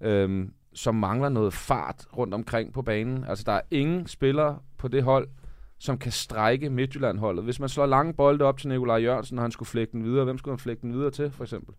øh, 0.01 0.47
som 0.73 0.95
mangler 0.95 1.29
noget 1.29 1.53
fart 1.53 2.05
rundt 2.17 2.33
omkring 2.33 2.73
på 2.73 2.81
banen. 2.81 3.23
Altså, 3.27 3.43
der 3.47 3.51
er 3.51 3.61
ingen 3.71 4.07
spillere 4.07 4.59
på 4.77 4.87
det 4.87 5.03
hold, 5.03 5.27
som 5.79 5.97
kan 5.97 6.11
strække 6.11 6.69
Midtjylland-holdet. 6.69 7.43
Hvis 7.43 7.59
man 7.59 7.69
slår 7.69 7.85
lange 7.85 8.13
bolde 8.13 8.45
op 8.45 8.57
til 8.57 8.69
Nikolaj 8.69 8.97
Jørgensen, 8.97 9.37
og 9.37 9.43
han 9.43 9.51
skulle 9.51 9.67
flække 9.69 9.91
den 9.91 10.03
videre, 10.03 10.23
hvem 10.25 10.37
skulle 10.37 10.53
han 10.53 10.59
flække 10.59 10.81
den 10.81 10.93
videre 10.93 11.11
til, 11.11 11.31
for 11.31 11.43
eksempel? 11.43 11.75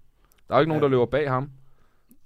Der 0.49 0.55
er 0.55 0.59
jo 0.59 0.61
ikke 0.61 0.69
nogen, 0.69 0.81
Ja. 0.83 0.85
der 0.85 0.91
løber 0.91 1.07
bag 1.07 1.31
ham. 1.31 1.51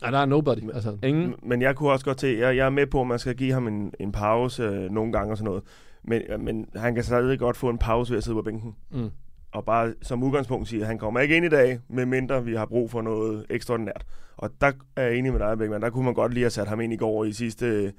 Nej, 0.03 0.11
der 0.11 0.19
er 0.19 0.25
nobody. 0.27 0.71
Altså, 0.75 0.99
Ingen. 1.03 1.35
Men 1.43 1.63
jeg 1.63 1.77
kunne 1.77 1.91
også 1.91 2.05
godt 2.05 2.17
til, 2.19 2.37
jeg, 2.37 2.57
jeg 2.57 2.67
er 2.67 2.71
med 2.71 2.87
på, 2.87 3.01
at 3.01 3.07
man 3.07 3.19
skal 3.19 3.37
give 3.37 3.53
ham 3.53 3.67
en, 3.67 3.93
en 4.01 4.13
pause 4.13 4.63
øh, 4.63 4.91
nogle 4.91 5.13
gange 5.13 5.33
og 5.33 5.37
sådan 5.37 5.45
noget. 5.49 5.63
Men, 6.05 6.23
men 6.39 6.69
han 6.77 6.95
kan 6.95 7.05
stadig 7.05 7.39
godt 7.39 7.57
få 7.57 7.69
en 7.71 7.79
pause 7.79 8.11
ved 8.11 8.19
at 8.19 8.25
sidde 8.25 8.37
på 8.37 8.43
bænken. 8.43 8.75
Mm. 8.91 9.11
Og 9.53 9.65
bare 9.65 9.95
som 10.03 10.23
udgangspunkt 10.23 10.69
sige, 10.69 10.81
at 10.81 10.87
han 10.87 10.99
kommer 10.99 11.21
ikke 11.21 11.37
ind 11.37 11.45
i 11.45 11.49
dag, 11.49 11.81
medmindre 11.89 12.45
vi 12.45 12.55
har 12.55 12.67
brug 12.67 12.91
for 12.91 13.03
noget 13.03 13.47
ekstraordinært. 13.51 14.07
Og 14.37 14.51
der 14.61 14.73
er 14.97 15.03
jeg 15.03 15.17
enig 15.17 15.33
med 15.33 15.41
dig, 15.41 15.59
Bækman. 15.59 15.83
Der 15.83 15.91
kunne 15.91 16.05
man 16.05 16.15
godt 16.15 16.35
lige 16.35 16.45
have 16.45 16.51
sat 16.51 16.69
ham 16.69 16.81
ind 16.81 16.93
i 16.93 16.97
går 16.97 17.25
i 17.25 17.33
sidste 17.33 17.93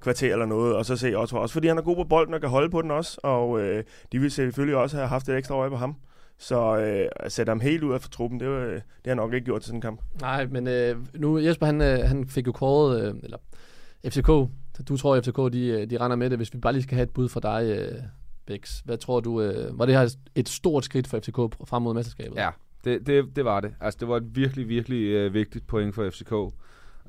kvarter 0.00 0.32
eller 0.32 0.46
noget, 0.46 0.76
og 0.76 0.86
så 0.86 0.96
se 0.96 1.14
Otto 1.14 1.36
også, 1.36 1.52
fordi 1.52 1.68
han 1.68 1.78
er 1.78 1.82
god 1.82 1.96
på 1.96 2.04
bolden 2.04 2.34
og 2.34 2.40
kan 2.40 2.50
holde 2.50 2.70
på 2.70 2.82
den 2.82 2.90
også, 2.90 3.20
og 3.22 3.60
øh, 3.60 3.84
de 4.12 4.18
vil 4.18 4.30
selvfølgelig 4.30 4.76
også 4.76 4.96
have 4.96 5.08
haft 5.08 5.28
et 5.28 5.36
ekstra 5.36 5.54
øje 5.54 5.70
på 5.70 5.76
ham. 5.76 5.96
Så 6.38 6.76
øh, 6.78 7.08
at 7.16 7.32
sætte 7.32 7.50
ham 7.50 7.60
helt 7.60 7.82
ud 7.82 7.94
af 7.94 8.00
truppen, 8.00 8.40
det, 8.40 8.46
øh, 8.46 8.74
det 8.74 8.82
har 9.04 9.10
han 9.10 9.16
nok 9.16 9.34
ikke 9.34 9.44
gjort 9.44 9.60
til 9.60 9.66
sådan 9.66 9.76
en 9.76 9.82
kamp. 9.82 10.00
Nej, 10.20 10.46
men 10.46 10.66
øh, 10.68 10.96
nu 11.14 11.38
Jesper, 11.38 11.66
han, 11.66 11.80
øh, 11.80 11.98
han 11.98 12.28
fik 12.28 12.46
jo 12.46 12.52
kåret, 12.52 13.02
øh, 13.02 13.14
eller 13.22 13.38
FCK, 14.08 14.50
du 14.88 14.96
tror, 14.96 15.20
FCK 15.20 15.52
de, 15.52 15.66
øh, 15.66 15.90
de 15.90 15.96
render 16.00 16.16
med 16.16 16.30
det. 16.30 16.38
Hvis 16.38 16.54
vi 16.54 16.58
bare 16.58 16.72
lige 16.72 16.82
skal 16.82 16.94
have 16.94 17.02
et 17.02 17.10
bud 17.10 17.28
fra 17.28 17.40
dig, 17.40 17.78
øh, 17.78 17.98
Bæks, 18.46 18.82
hvad 18.84 18.98
tror 18.98 19.20
du, 19.20 19.42
øh, 19.42 19.78
var 19.78 19.86
det 19.86 19.94
her 19.94 20.14
et 20.34 20.48
stort 20.48 20.84
skridt 20.84 21.06
for 21.06 21.18
FCK 21.18 21.36
frem 21.68 21.82
mod 21.82 21.94
mesterskabet? 21.94 22.36
Ja, 22.36 22.50
det, 22.84 23.06
det, 23.06 23.36
det 23.36 23.44
var 23.44 23.60
det. 23.60 23.74
Altså, 23.80 23.98
det 24.00 24.08
var 24.08 24.16
et 24.16 24.36
virkelig, 24.36 24.68
virkelig 24.68 25.06
øh, 25.06 25.34
vigtigt 25.34 25.66
point 25.66 25.94
for 25.94 26.10
FCK. 26.10 26.32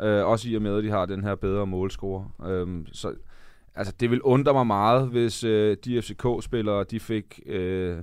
Øh, 0.02 0.26
også 0.26 0.50
i 0.50 0.56
og 0.56 0.62
med, 0.62 0.78
at 0.78 0.84
de 0.84 0.90
har 0.90 1.06
den 1.06 1.24
her 1.24 1.36
bedre 1.36 1.68
målscore. 1.68 2.30
Øh, 2.46 2.86
så 2.92 3.16
altså, 3.76 3.94
det 4.00 4.12
vil 4.12 4.22
undre 4.22 4.54
mig 4.54 4.68
meget, 4.68 5.08
hvis 5.08 5.44
øh, 5.44 5.78
de 5.86 6.02
FCK-spillere, 6.02 6.84
de 6.84 7.00
fik... 7.00 7.40
Øh, 7.46 7.98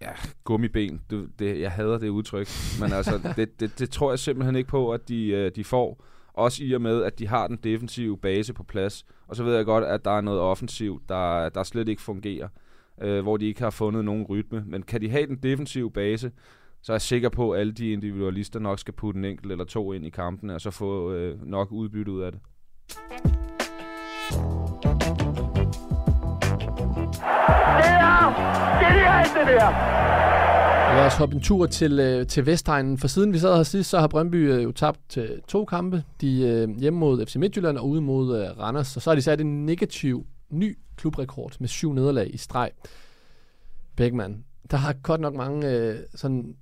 ja, 0.00 0.10
gummiben. 0.44 1.00
Det, 1.10 1.28
det, 1.38 1.60
jeg 1.60 1.72
hader 1.72 1.98
det 1.98 2.08
udtryk. 2.08 2.48
Men 2.80 2.92
altså, 2.92 3.20
det, 3.36 3.60
det, 3.60 3.78
det 3.78 3.90
tror 3.90 4.12
jeg 4.12 4.18
simpelthen 4.18 4.56
ikke 4.56 4.68
på, 4.68 4.92
at 4.92 5.08
de, 5.08 5.26
øh, 5.26 5.50
de 5.56 5.64
får. 5.64 6.04
Også 6.38 6.64
i 6.64 6.72
og 6.72 6.80
med, 6.80 7.02
at 7.02 7.18
de 7.18 7.26
har 7.28 7.46
den 7.46 7.56
defensive 7.56 8.18
base 8.18 8.54
på 8.54 8.62
plads. 8.62 9.04
Og 9.28 9.36
så 9.36 9.44
ved 9.44 9.56
jeg 9.56 9.64
godt, 9.64 9.84
at 9.84 10.04
der 10.04 10.10
er 10.10 10.20
noget 10.20 10.40
offensiv, 10.40 11.02
der, 11.08 11.48
der 11.48 11.62
slet 11.62 11.88
ikke 11.88 12.02
fungerer. 12.02 12.48
Øh, 13.02 13.22
hvor 13.22 13.36
de 13.36 13.46
ikke 13.46 13.62
har 13.62 13.70
fundet 13.70 14.04
nogen 14.04 14.24
rytme. 14.24 14.64
Men 14.66 14.82
kan 14.82 15.00
de 15.00 15.10
have 15.10 15.26
den 15.26 15.36
defensive 15.36 15.90
base, 15.90 16.32
så 16.82 16.92
er 16.92 16.94
jeg 16.94 17.02
sikker 17.02 17.28
på, 17.28 17.52
at 17.52 17.60
alle 17.60 17.72
de 17.72 17.92
individualister 17.92 18.60
nok 18.60 18.78
skal 18.78 18.94
putte 18.94 19.18
en 19.18 19.24
enkelt 19.24 19.52
eller 19.52 19.64
to 19.64 19.92
ind 19.92 20.06
i 20.06 20.10
kampene, 20.10 20.54
og 20.54 20.60
så 20.60 20.70
få 20.70 21.12
øh, 21.12 21.46
nok 21.46 21.72
udbytte 21.72 22.12
ud 22.12 22.22
af 22.22 22.32
det. 22.32 22.40
Lad 30.94 31.06
os 31.06 31.16
hoppe 31.16 31.34
en 31.34 31.42
tur 31.42 31.66
til, 31.66 32.00
øh, 32.00 32.26
til 32.26 32.46
Vestegnen, 32.46 32.98
for 32.98 33.08
siden 33.08 33.32
vi 33.32 33.38
sad 33.38 33.56
her 33.56 33.62
sidst, 33.62 33.90
så 33.90 33.98
har 33.98 34.08
Brøndby 34.08 34.52
øh, 34.52 34.62
jo 34.62 34.72
tabt 34.72 35.00
til 35.08 35.40
to 35.48 35.64
kampe. 35.64 36.04
De 36.20 36.42
øh, 36.42 36.80
hjemme 36.80 36.98
mod 36.98 37.26
FC 37.26 37.36
Midtjylland 37.36 37.78
og 37.78 37.88
ude 37.88 38.00
mod 38.00 38.40
øh, 38.40 38.58
Randers, 38.58 38.96
og 38.96 39.02
så 39.02 39.10
har 39.10 39.14
de 39.14 39.22
sat 39.22 39.40
en 39.40 39.66
negativ 39.66 40.26
ny 40.50 40.78
klubrekord 40.96 41.56
med 41.60 41.68
syv 41.68 41.92
nederlag 41.92 42.34
i 42.34 42.36
streg. 42.36 42.70
Bækman, 43.96 44.44
der 44.70 44.76
har 44.76 44.92
godt 44.92 45.20
nok 45.20 45.34
mange 45.34 45.70
øh, 45.70 45.98
sådan 46.14 46.54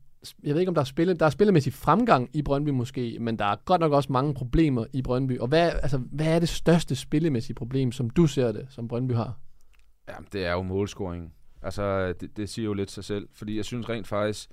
jeg 0.42 0.54
ved 0.54 0.60
ikke, 0.60 0.70
om 0.70 0.74
der 0.74 0.82
er, 0.82 0.84
spille, 0.84 1.14
der 1.14 1.26
er 1.26 1.30
spillemæssig 1.30 1.72
fremgang 1.72 2.30
i 2.32 2.42
Brøndby 2.42 2.70
måske, 2.70 3.18
men 3.20 3.38
der 3.38 3.44
er 3.44 3.56
godt 3.64 3.80
nok 3.80 3.92
også 3.92 4.12
mange 4.12 4.34
problemer 4.34 4.84
i 4.92 5.02
Brøndby. 5.02 5.38
Og 5.38 5.48
hvad, 5.48 5.72
altså, 5.82 5.98
hvad 5.98 6.26
er 6.26 6.38
det 6.38 6.48
største 6.48 6.96
spillemæssige 6.96 7.54
problem, 7.54 7.92
som 7.92 8.10
du 8.10 8.26
ser 8.26 8.52
det, 8.52 8.66
som 8.70 8.88
Brøndby 8.88 9.12
har? 9.12 9.38
Jamen, 10.08 10.28
det 10.32 10.46
er 10.46 10.52
jo 10.52 10.62
målscoringen. 10.62 11.32
Altså, 11.62 12.12
det, 12.12 12.36
det 12.36 12.48
siger 12.48 12.66
jo 12.66 12.72
lidt 12.72 12.90
sig 12.90 13.04
selv, 13.04 13.28
fordi 13.32 13.56
jeg 13.56 13.64
synes 13.64 13.88
rent 13.88 14.06
faktisk, 14.06 14.50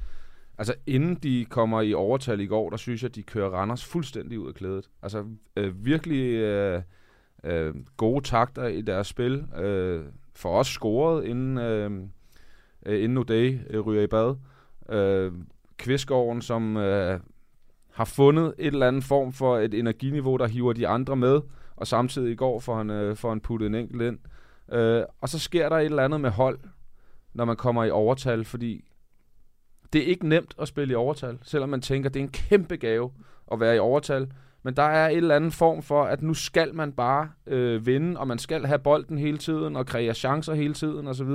altså 0.58 0.74
inden 0.88 1.16
de 1.16 1.46
kommer 1.50 1.82
i 1.82 1.94
overtal 1.94 2.40
i 2.40 2.46
går, 2.46 2.70
der 2.70 2.78
synes 2.78 3.04
jeg, 3.04 3.16
de 3.16 3.24
kører 3.24 3.50
Randers 3.50 3.86
fuldstændig 3.86 4.40
ud 4.40 4.48
af 4.48 4.54
klædet. 4.54 4.90
Altså, 5.02 5.26
øh, 5.56 5.86
virkelig 5.86 6.34
øh, 6.34 6.82
øh, 7.44 7.76
gode 7.98 8.24
takter 8.24 8.68
i 8.68 8.82
deres 8.82 9.08
spil. 9.08 9.46
Øh, 9.58 10.06
for 10.36 10.60
os 10.60 10.68
scoret, 10.68 11.26
inden, 11.26 11.58
øh, 11.58 11.92
øh, 12.86 13.04
inden 13.04 13.18
O'Day 13.18 13.74
øh, 13.74 13.80
ryger 13.80 14.02
i 14.02 14.08
bad. 14.08 14.36
Øh, 14.90 15.32
Kvistgården, 15.78 16.42
som 16.42 16.78
øh, 16.78 17.20
har 17.92 18.06
fundet 18.06 18.54
et 18.58 18.74
eller 18.74 18.88
andet 18.88 19.04
form 19.04 19.34
for 19.34 19.58
et 19.58 19.74
energiniveau, 19.74 20.38
der 20.38 20.48
hiver 20.48 20.74
de 20.74 20.88
andre 20.88 21.16
med, 21.16 21.42
og 21.76 21.88
samtidig 21.88 22.32
i 22.32 22.36
går 22.36 22.60
får 22.60 22.78
han, 22.78 22.90
øh, 22.90 23.16
får 23.16 23.30
han 23.30 23.40
puttet 23.40 23.68
en 23.68 23.76
enkelt 23.76 24.02
ind. 24.02 24.20
Øh, 24.72 25.04
og 25.22 25.30
så 25.30 25.40
sker 25.40 25.70
der 25.70 25.76
et 25.76 25.86
eller 25.86 26.04
andet 26.04 26.22
med 26.22 26.30
hold, 26.30 26.60
når 27.34 27.46
man 27.46 27.56
kommer 27.56 27.84
i 27.84 27.90
overtal, 27.92 28.46
fordi 28.46 28.84
det 29.94 30.02
er 30.04 30.06
ikke 30.06 30.28
nemt 30.30 30.56
at 30.62 30.68
spille 30.68 30.92
i 30.92 30.96
overtal, 30.96 31.38
selvom 31.44 31.70
man 31.70 31.82
tænker, 31.82 32.10
det 32.10 32.20
er 32.20 32.24
en 32.24 32.30
kæmpe 32.32 32.76
gave 32.78 33.12
at 33.52 33.60
være 33.60 33.76
i 33.76 33.80
overtal. 33.80 34.28
Men 34.64 34.76
der 34.76 34.84
er 34.84 35.10
et 35.10 35.18
eller 35.18 35.36
andet 35.36 35.54
form 35.54 35.82
for, 35.82 36.04
at 36.04 36.22
nu 36.22 36.34
skal 36.34 36.76
man 36.76 36.92
bare 36.92 37.30
øh, 37.48 37.86
vinde, 37.86 38.20
og 38.20 38.28
man 38.28 38.38
skal 38.38 38.66
have 38.66 38.80
bolden 38.80 39.18
hele 39.18 39.38
tiden, 39.38 39.76
og 39.76 39.86
kreere 39.86 40.14
chancer 40.14 40.54
hele 40.54 40.74
tiden 40.74 41.08
osv. 41.08 41.30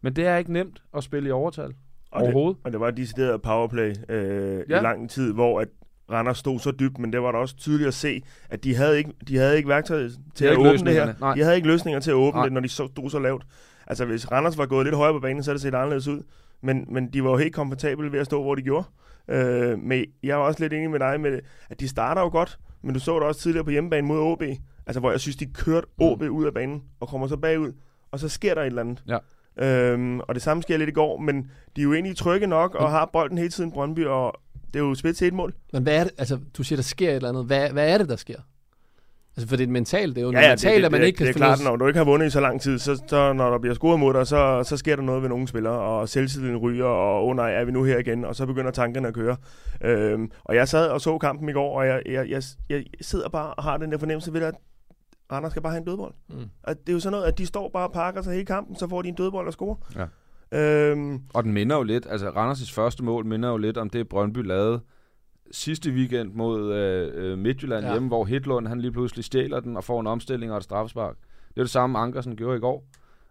Men 0.00 0.16
det 0.16 0.26
er 0.26 0.36
ikke 0.36 0.52
nemt 0.52 0.82
at 0.96 1.04
spille 1.04 1.28
i 1.28 1.32
overtal. 1.32 1.74
Og 2.10 2.22
Overhovedet. 2.22 2.56
Det, 2.58 2.66
og 2.66 2.72
det 2.72 2.80
var 2.80 2.88
et 2.88 2.96
decideret 2.96 3.42
powerplay 3.42 3.94
øh, 4.08 4.62
Ja. 4.68 4.78
i 4.80 4.82
lang 4.82 5.10
tid, 5.10 5.32
hvor 5.32 5.60
at 5.60 5.68
Randers 6.10 6.38
stod 6.38 6.58
så 6.58 6.70
dybt, 6.70 6.98
men 6.98 7.12
det 7.12 7.22
var 7.22 7.32
da 7.32 7.38
også 7.38 7.56
tydeligt 7.56 7.88
at 7.88 7.94
se, 7.94 8.22
at 8.50 8.64
de 8.64 8.74
havde 8.74 8.98
ikke, 8.98 9.12
de 9.28 9.36
havde 9.36 9.56
ikke 9.56 9.68
værktøj 9.68 10.08
til 10.34 10.44
at 10.44 10.56
åbne 10.56 10.72
det 10.72 10.92
her. 10.92 11.14
nej. 11.20 11.34
De 11.34 11.40
havde 11.42 11.56
ikke 11.56 11.68
løsninger 11.68 12.00
til 12.00 12.10
at 12.10 12.14
åbne 12.14 12.38
Nej. 12.38 12.44
det, 12.44 12.52
når 12.52 12.60
de 12.60 12.68
stod 12.68 13.10
så 13.10 13.18
lavt. 13.18 13.46
Altså 13.86 14.04
hvis 14.04 14.32
Randers 14.32 14.58
var 14.58 14.66
gået 14.66 14.86
lidt 14.86 14.96
højere 14.96 15.14
på 15.14 15.20
banen, 15.20 15.42
så 15.42 15.50
havde 15.50 15.54
det 15.54 15.62
set 15.62 15.74
anderledes 15.74 16.08
ud. 16.08 16.22
Men, 16.60 16.84
men 16.88 17.08
de 17.12 17.24
var 17.24 17.30
jo 17.30 17.36
helt 17.36 17.54
komfortable 17.54 18.12
ved 18.12 18.20
at 18.20 18.26
stå, 18.26 18.42
hvor 18.42 18.54
de 18.54 18.62
gjorde. 18.62 18.84
Øh, 19.28 19.78
men 19.78 20.04
jeg 20.22 20.38
var 20.38 20.44
også 20.44 20.60
lidt 20.60 20.72
enig 20.72 20.90
med 20.90 21.00
dig 21.00 21.20
med, 21.20 21.40
at 21.70 21.80
de 21.80 21.88
starter 21.88 22.22
jo 22.22 22.28
godt, 22.28 22.58
men 22.82 22.94
du 22.94 23.00
så 23.00 23.14
det 23.14 23.22
også 23.22 23.40
tidligere 23.40 23.64
på 23.64 23.70
hjemmebane 23.70 24.06
mod 24.06 24.18
OB, 24.18 24.42
altså 24.86 25.00
hvor 25.00 25.10
jeg 25.10 25.20
synes, 25.20 25.36
de 25.36 25.46
kørte 25.46 25.86
OB 25.98 26.22
ud 26.22 26.44
af 26.46 26.54
banen, 26.54 26.82
og 27.00 27.08
kommer 27.08 27.26
så 27.26 27.36
bagud, 27.36 27.72
og 28.10 28.20
så 28.20 28.28
sker 28.28 28.54
der 28.54 28.62
et 28.62 28.66
eller 28.66 28.82
andet. 28.82 29.04
Ja. 29.08 29.18
Øhm, 29.58 30.20
og 30.20 30.34
det 30.34 30.42
samme 30.42 30.62
sker 30.62 30.76
lidt 30.76 30.88
i 30.88 30.92
går, 30.92 31.18
men 31.20 31.50
de 31.76 31.80
er 31.80 31.82
jo 31.82 31.92
egentlig 31.94 32.16
trygge 32.16 32.46
nok, 32.46 32.74
og 32.74 32.90
har 32.90 33.10
bolden 33.12 33.38
hele 33.38 33.50
tiden 33.50 33.72
Brøndby, 33.72 34.04
og 34.06 34.40
det 34.74 34.76
er 34.76 34.84
jo 34.84 34.94
spil 34.94 35.14
til 35.14 35.26
et 35.26 35.34
mål. 35.34 35.54
Men 35.72 35.82
hvad 35.82 36.00
er 36.00 36.04
det, 36.04 36.12
altså 36.18 36.38
du 36.56 36.62
siger, 36.62 36.76
der 36.76 36.82
sker 36.82 37.10
et 37.10 37.16
eller 37.16 37.28
andet. 37.28 37.44
Hvad, 37.44 37.70
hvad 37.70 37.92
er 37.92 37.98
det, 37.98 38.08
der 38.08 38.16
sker? 38.16 38.38
Altså 39.36 39.48
for 39.48 39.56
det 39.56 39.64
er 39.68 39.72
mentalt, 39.72 40.16
det 40.16 40.22
er 40.22 40.26
jo 40.26 40.32
Ja, 40.32 40.40
ja, 40.40 40.48
mentalt, 40.48 40.74
det, 40.74 40.78
det, 40.80 40.84
at 40.84 40.92
man 40.92 41.00
det, 41.00 41.06
ikke 41.06 41.16
kan 41.16 41.26
det 41.26 41.30
er 41.30 41.34
finde 41.34 41.46
klart, 41.46 41.64
når 41.64 41.76
du 41.76 41.86
ikke 41.86 41.98
har 41.98 42.04
vundet 42.04 42.26
i 42.26 42.30
så 42.30 42.40
lang 42.40 42.60
tid, 42.60 42.78
så, 42.78 43.02
så 43.06 43.32
når 43.32 43.50
der 43.50 43.58
bliver 43.58 43.74
scoret 43.74 44.00
mod 44.00 44.14
dig, 44.14 44.26
så, 44.26 44.62
så 44.64 44.76
sker 44.76 44.96
der 44.96 45.02
noget 45.02 45.22
ved 45.22 45.28
nogle 45.28 45.48
spillere, 45.48 45.78
og 45.78 46.08
selvtilliden 46.08 46.56
ryger, 46.56 46.84
og 46.84 47.22
åh 47.24 47.30
oh, 47.30 47.36
nej, 47.36 47.52
er 47.54 47.64
vi 47.64 47.72
nu 47.72 47.84
her 47.84 47.98
igen, 47.98 48.24
og 48.24 48.36
så 48.36 48.46
begynder 48.46 48.70
tankerne 48.70 49.08
at 49.08 49.14
køre. 49.14 49.36
Øhm, 49.84 50.30
og 50.44 50.54
jeg 50.54 50.68
sad 50.68 50.88
og 50.88 51.00
så 51.00 51.18
kampen 51.18 51.48
i 51.48 51.52
går, 51.52 51.78
og 51.78 51.86
jeg, 51.86 52.02
jeg, 52.06 52.28
jeg, 52.28 52.42
jeg 52.70 52.84
sidder 53.00 53.28
bare 53.28 53.54
og 53.54 53.62
har 53.62 53.76
den 53.76 53.92
der 53.92 53.98
fornemmelse 53.98 54.32
ved, 54.32 54.42
at 54.42 54.54
Randers 55.32 55.50
skal 55.52 55.62
bare 55.62 55.72
have 55.72 55.78
en 55.80 55.84
dødbold. 55.86 56.14
Mm. 56.28 56.36
At 56.64 56.76
det 56.80 56.88
er 56.88 56.92
jo 56.92 57.00
sådan 57.00 57.12
noget, 57.12 57.26
at 57.26 57.38
de 57.38 57.46
står 57.46 57.70
bare 57.72 57.86
og 57.86 57.92
pakker 57.92 58.22
sig 58.22 58.32
hele 58.32 58.46
kampen, 58.46 58.76
så 58.76 58.88
får 58.88 59.02
de 59.02 59.08
en 59.08 59.14
dødbold 59.14 59.48
at 59.48 59.52
score. 59.54 59.76
Ja. 59.96 60.06
Øhm, 60.52 61.20
Og 61.34 61.44
den 61.44 61.52
minder 61.52 61.76
jo 61.76 61.82
lidt, 61.82 62.06
altså 62.10 62.28
Randers' 62.30 62.74
første 62.74 63.04
mål 63.04 63.26
minder 63.26 63.48
jo 63.48 63.56
lidt 63.56 63.76
om 63.76 63.90
det, 63.90 64.08
Brøndby 64.08 64.38
lavede 64.46 64.80
sidste 65.50 65.90
weekend 65.90 66.32
mod 66.34 66.72
øh, 66.74 67.10
øh, 67.14 67.38
Midtjylland 67.38 67.84
Ja. 67.86 67.92
hjemme, 67.92 68.08
hvor 68.08 68.24
Hitlund 68.24 68.66
han 68.68 68.80
lige 68.80 68.92
pludselig 68.92 69.24
stjæler 69.24 69.60
den 69.60 69.76
og 69.76 69.84
får 69.84 70.00
en 70.00 70.06
omstilling 70.06 70.52
og 70.52 70.58
et 70.58 70.64
straffespark. 70.64 71.16
Det 71.48 71.60
er 71.60 71.62
det 71.64 71.70
samme, 71.70 71.98
Ankersen 71.98 72.36
gjorde 72.36 72.56
i 72.56 72.60
går 72.60 72.84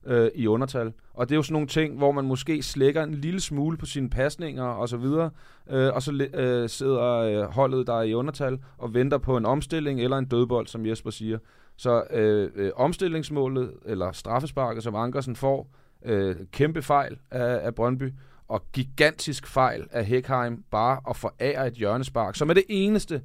øh, 0.06 0.30
i 0.36 0.48
undertal. 0.48 0.94
Og 1.14 1.30
det 1.30 1.36
er 1.36 1.38
jo 1.38 1.44
sådan 1.44 1.54
nogle 1.54 1.68
ting, 1.68 1.98
hvor 1.98 2.12
man 2.12 2.26
måske 2.26 2.64
slækker 2.64 3.04
en 3.04 3.14
lille 3.14 3.40
smule 3.40 3.78
på 3.78 3.86
sine 3.86 4.10
pasninger 4.10 4.64
og 4.64 4.90
så 4.90 4.98
videre, 4.98 5.30
øh, 5.70 5.94
og 5.94 6.02
så 6.02 6.28
øh, 6.34 6.70
sidder 6.70 7.12
øh, 7.14 7.44
holdet 7.54 7.88
der 7.88 8.02
i 8.02 8.14
undertal 8.14 8.60
og 8.78 8.94
venter 8.94 9.18
på 9.18 9.38
en 9.38 9.46
omstilling 9.46 10.02
eller 10.02 10.18
en 10.18 10.26
dødbold, 10.26 10.68
som 10.68 10.86
Jesper 10.86 11.10
siger. 11.10 11.38
Så 11.78 12.04
øh, 12.14 12.50
øh, 12.56 12.72
omstillingsmålet, 12.76 13.72
eller 13.86 14.12
straffesparket, 14.12 14.84
som 14.84 14.96
Ankersen 14.96 15.36
får, 15.36 15.68
øh, 16.06 16.36
kæmpe 16.52 16.82
fejl 16.82 17.18
af, 17.32 17.60
af 17.66 17.76
Brøndby, 17.76 18.14
og 18.48 18.64
gigantisk 18.74 19.48
fejl 19.48 19.88
af 19.92 20.06
Hækheim 20.06 20.64
bare 20.72 21.00
at 21.10 21.16
forære 21.16 21.68
et 21.68 21.74
hjørnespark, 21.74 22.36
som 22.36 22.50
er 22.50 22.54
det 22.54 22.64
eneste, 22.70 23.22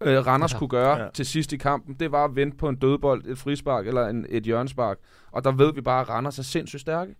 øh, 0.00 0.26
Randers 0.26 0.52
Ja. 0.52 0.58
kunne 0.58 0.68
gøre 0.68 0.98
Ja. 1.02 1.08
til 1.14 1.26
sidst 1.26 1.52
i 1.52 1.56
kampen. 1.56 1.94
Det 2.00 2.12
var 2.12 2.24
at 2.24 2.36
vente 2.36 2.56
på 2.56 2.68
en 2.68 2.76
dødbold, 2.76 3.26
et 3.26 3.38
frispark 3.38 3.86
eller 3.86 4.06
en, 4.06 4.26
et 4.28 4.42
hjørnespark. 4.42 4.98
Og 5.32 5.44
der 5.44 5.52
ved 5.52 5.72
vi 5.74 5.80
bare, 5.80 6.00
at 6.00 6.08
Randers 6.08 6.38
er 6.38 6.42
sindssygt 6.42 6.80
stærke. 6.80 7.14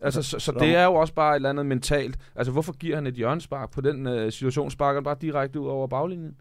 Altså, 0.00 0.22
så, 0.22 0.38
så 0.38 0.52
der- 0.52 0.58
det 0.58 0.76
er 0.76 0.84
jo 0.84 0.94
også 0.94 1.14
bare 1.14 1.32
et 1.32 1.36
eller 1.36 1.50
andet 1.50 1.66
mentalt. 1.66 2.16
Altså, 2.36 2.52
hvorfor 2.52 2.72
giver 2.72 2.94
han 2.94 3.06
et 3.06 3.14
hjørnespark 3.14 3.70
på 3.72 3.80
den 3.80 4.06
øh, 4.06 4.32
situation? 4.32 4.70
Sparker 4.70 4.94
han 4.96 5.04
bare 5.04 5.16
direkte 5.20 5.60
ud 5.60 5.68
over 5.68 5.86
baglinjen? 5.86 6.36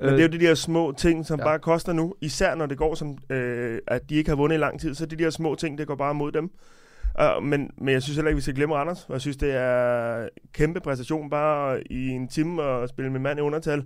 Men 0.00 0.08
det 0.08 0.18
er 0.18 0.22
jo 0.22 0.28
de 0.28 0.38
der 0.40 0.54
små 0.54 0.92
ting, 0.98 1.26
som 1.26 1.38
ja. 1.38 1.44
bare 1.44 1.58
koster 1.58 1.92
nu. 1.92 2.14
Især 2.20 2.54
når 2.54 2.66
det 2.66 2.78
går 2.78 2.94
som, 2.94 3.18
øh, 3.30 3.78
at 3.86 4.10
de 4.10 4.14
ikke 4.14 4.30
har 4.30 4.36
vundet 4.36 4.56
i 4.56 4.58
lang 4.58 4.80
tid. 4.80 4.94
Så 4.94 5.06
de 5.06 5.16
der 5.16 5.30
små 5.30 5.54
ting, 5.54 5.78
det 5.78 5.86
går 5.86 5.94
bare 5.94 6.14
mod 6.14 6.32
dem. 6.32 6.50
Uh, 7.18 7.42
men, 7.42 7.70
men 7.78 7.94
jeg 7.94 8.02
synes 8.02 8.16
heller 8.16 8.28
ikke, 8.28 8.36
vi 8.36 8.42
skal 8.42 8.54
glemme 8.54 8.74
Randers. 8.74 9.06
Jeg 9.08 9.20
synes, 9.20 9.36
det 9.36 9.54
er 9.54 10.28
kæmpe 10.52 10.80
præstation 10.80 11.30
bare 11.30 11.92
i 11.92 12.08
en 12.08 12.28
time 12.28 12.62
at 12.62 12.88
spille 12.88 13.12
med 13.12 13.20
mand 13.20 13.38
i 13.38 13.42
undertal. 13.42 13.84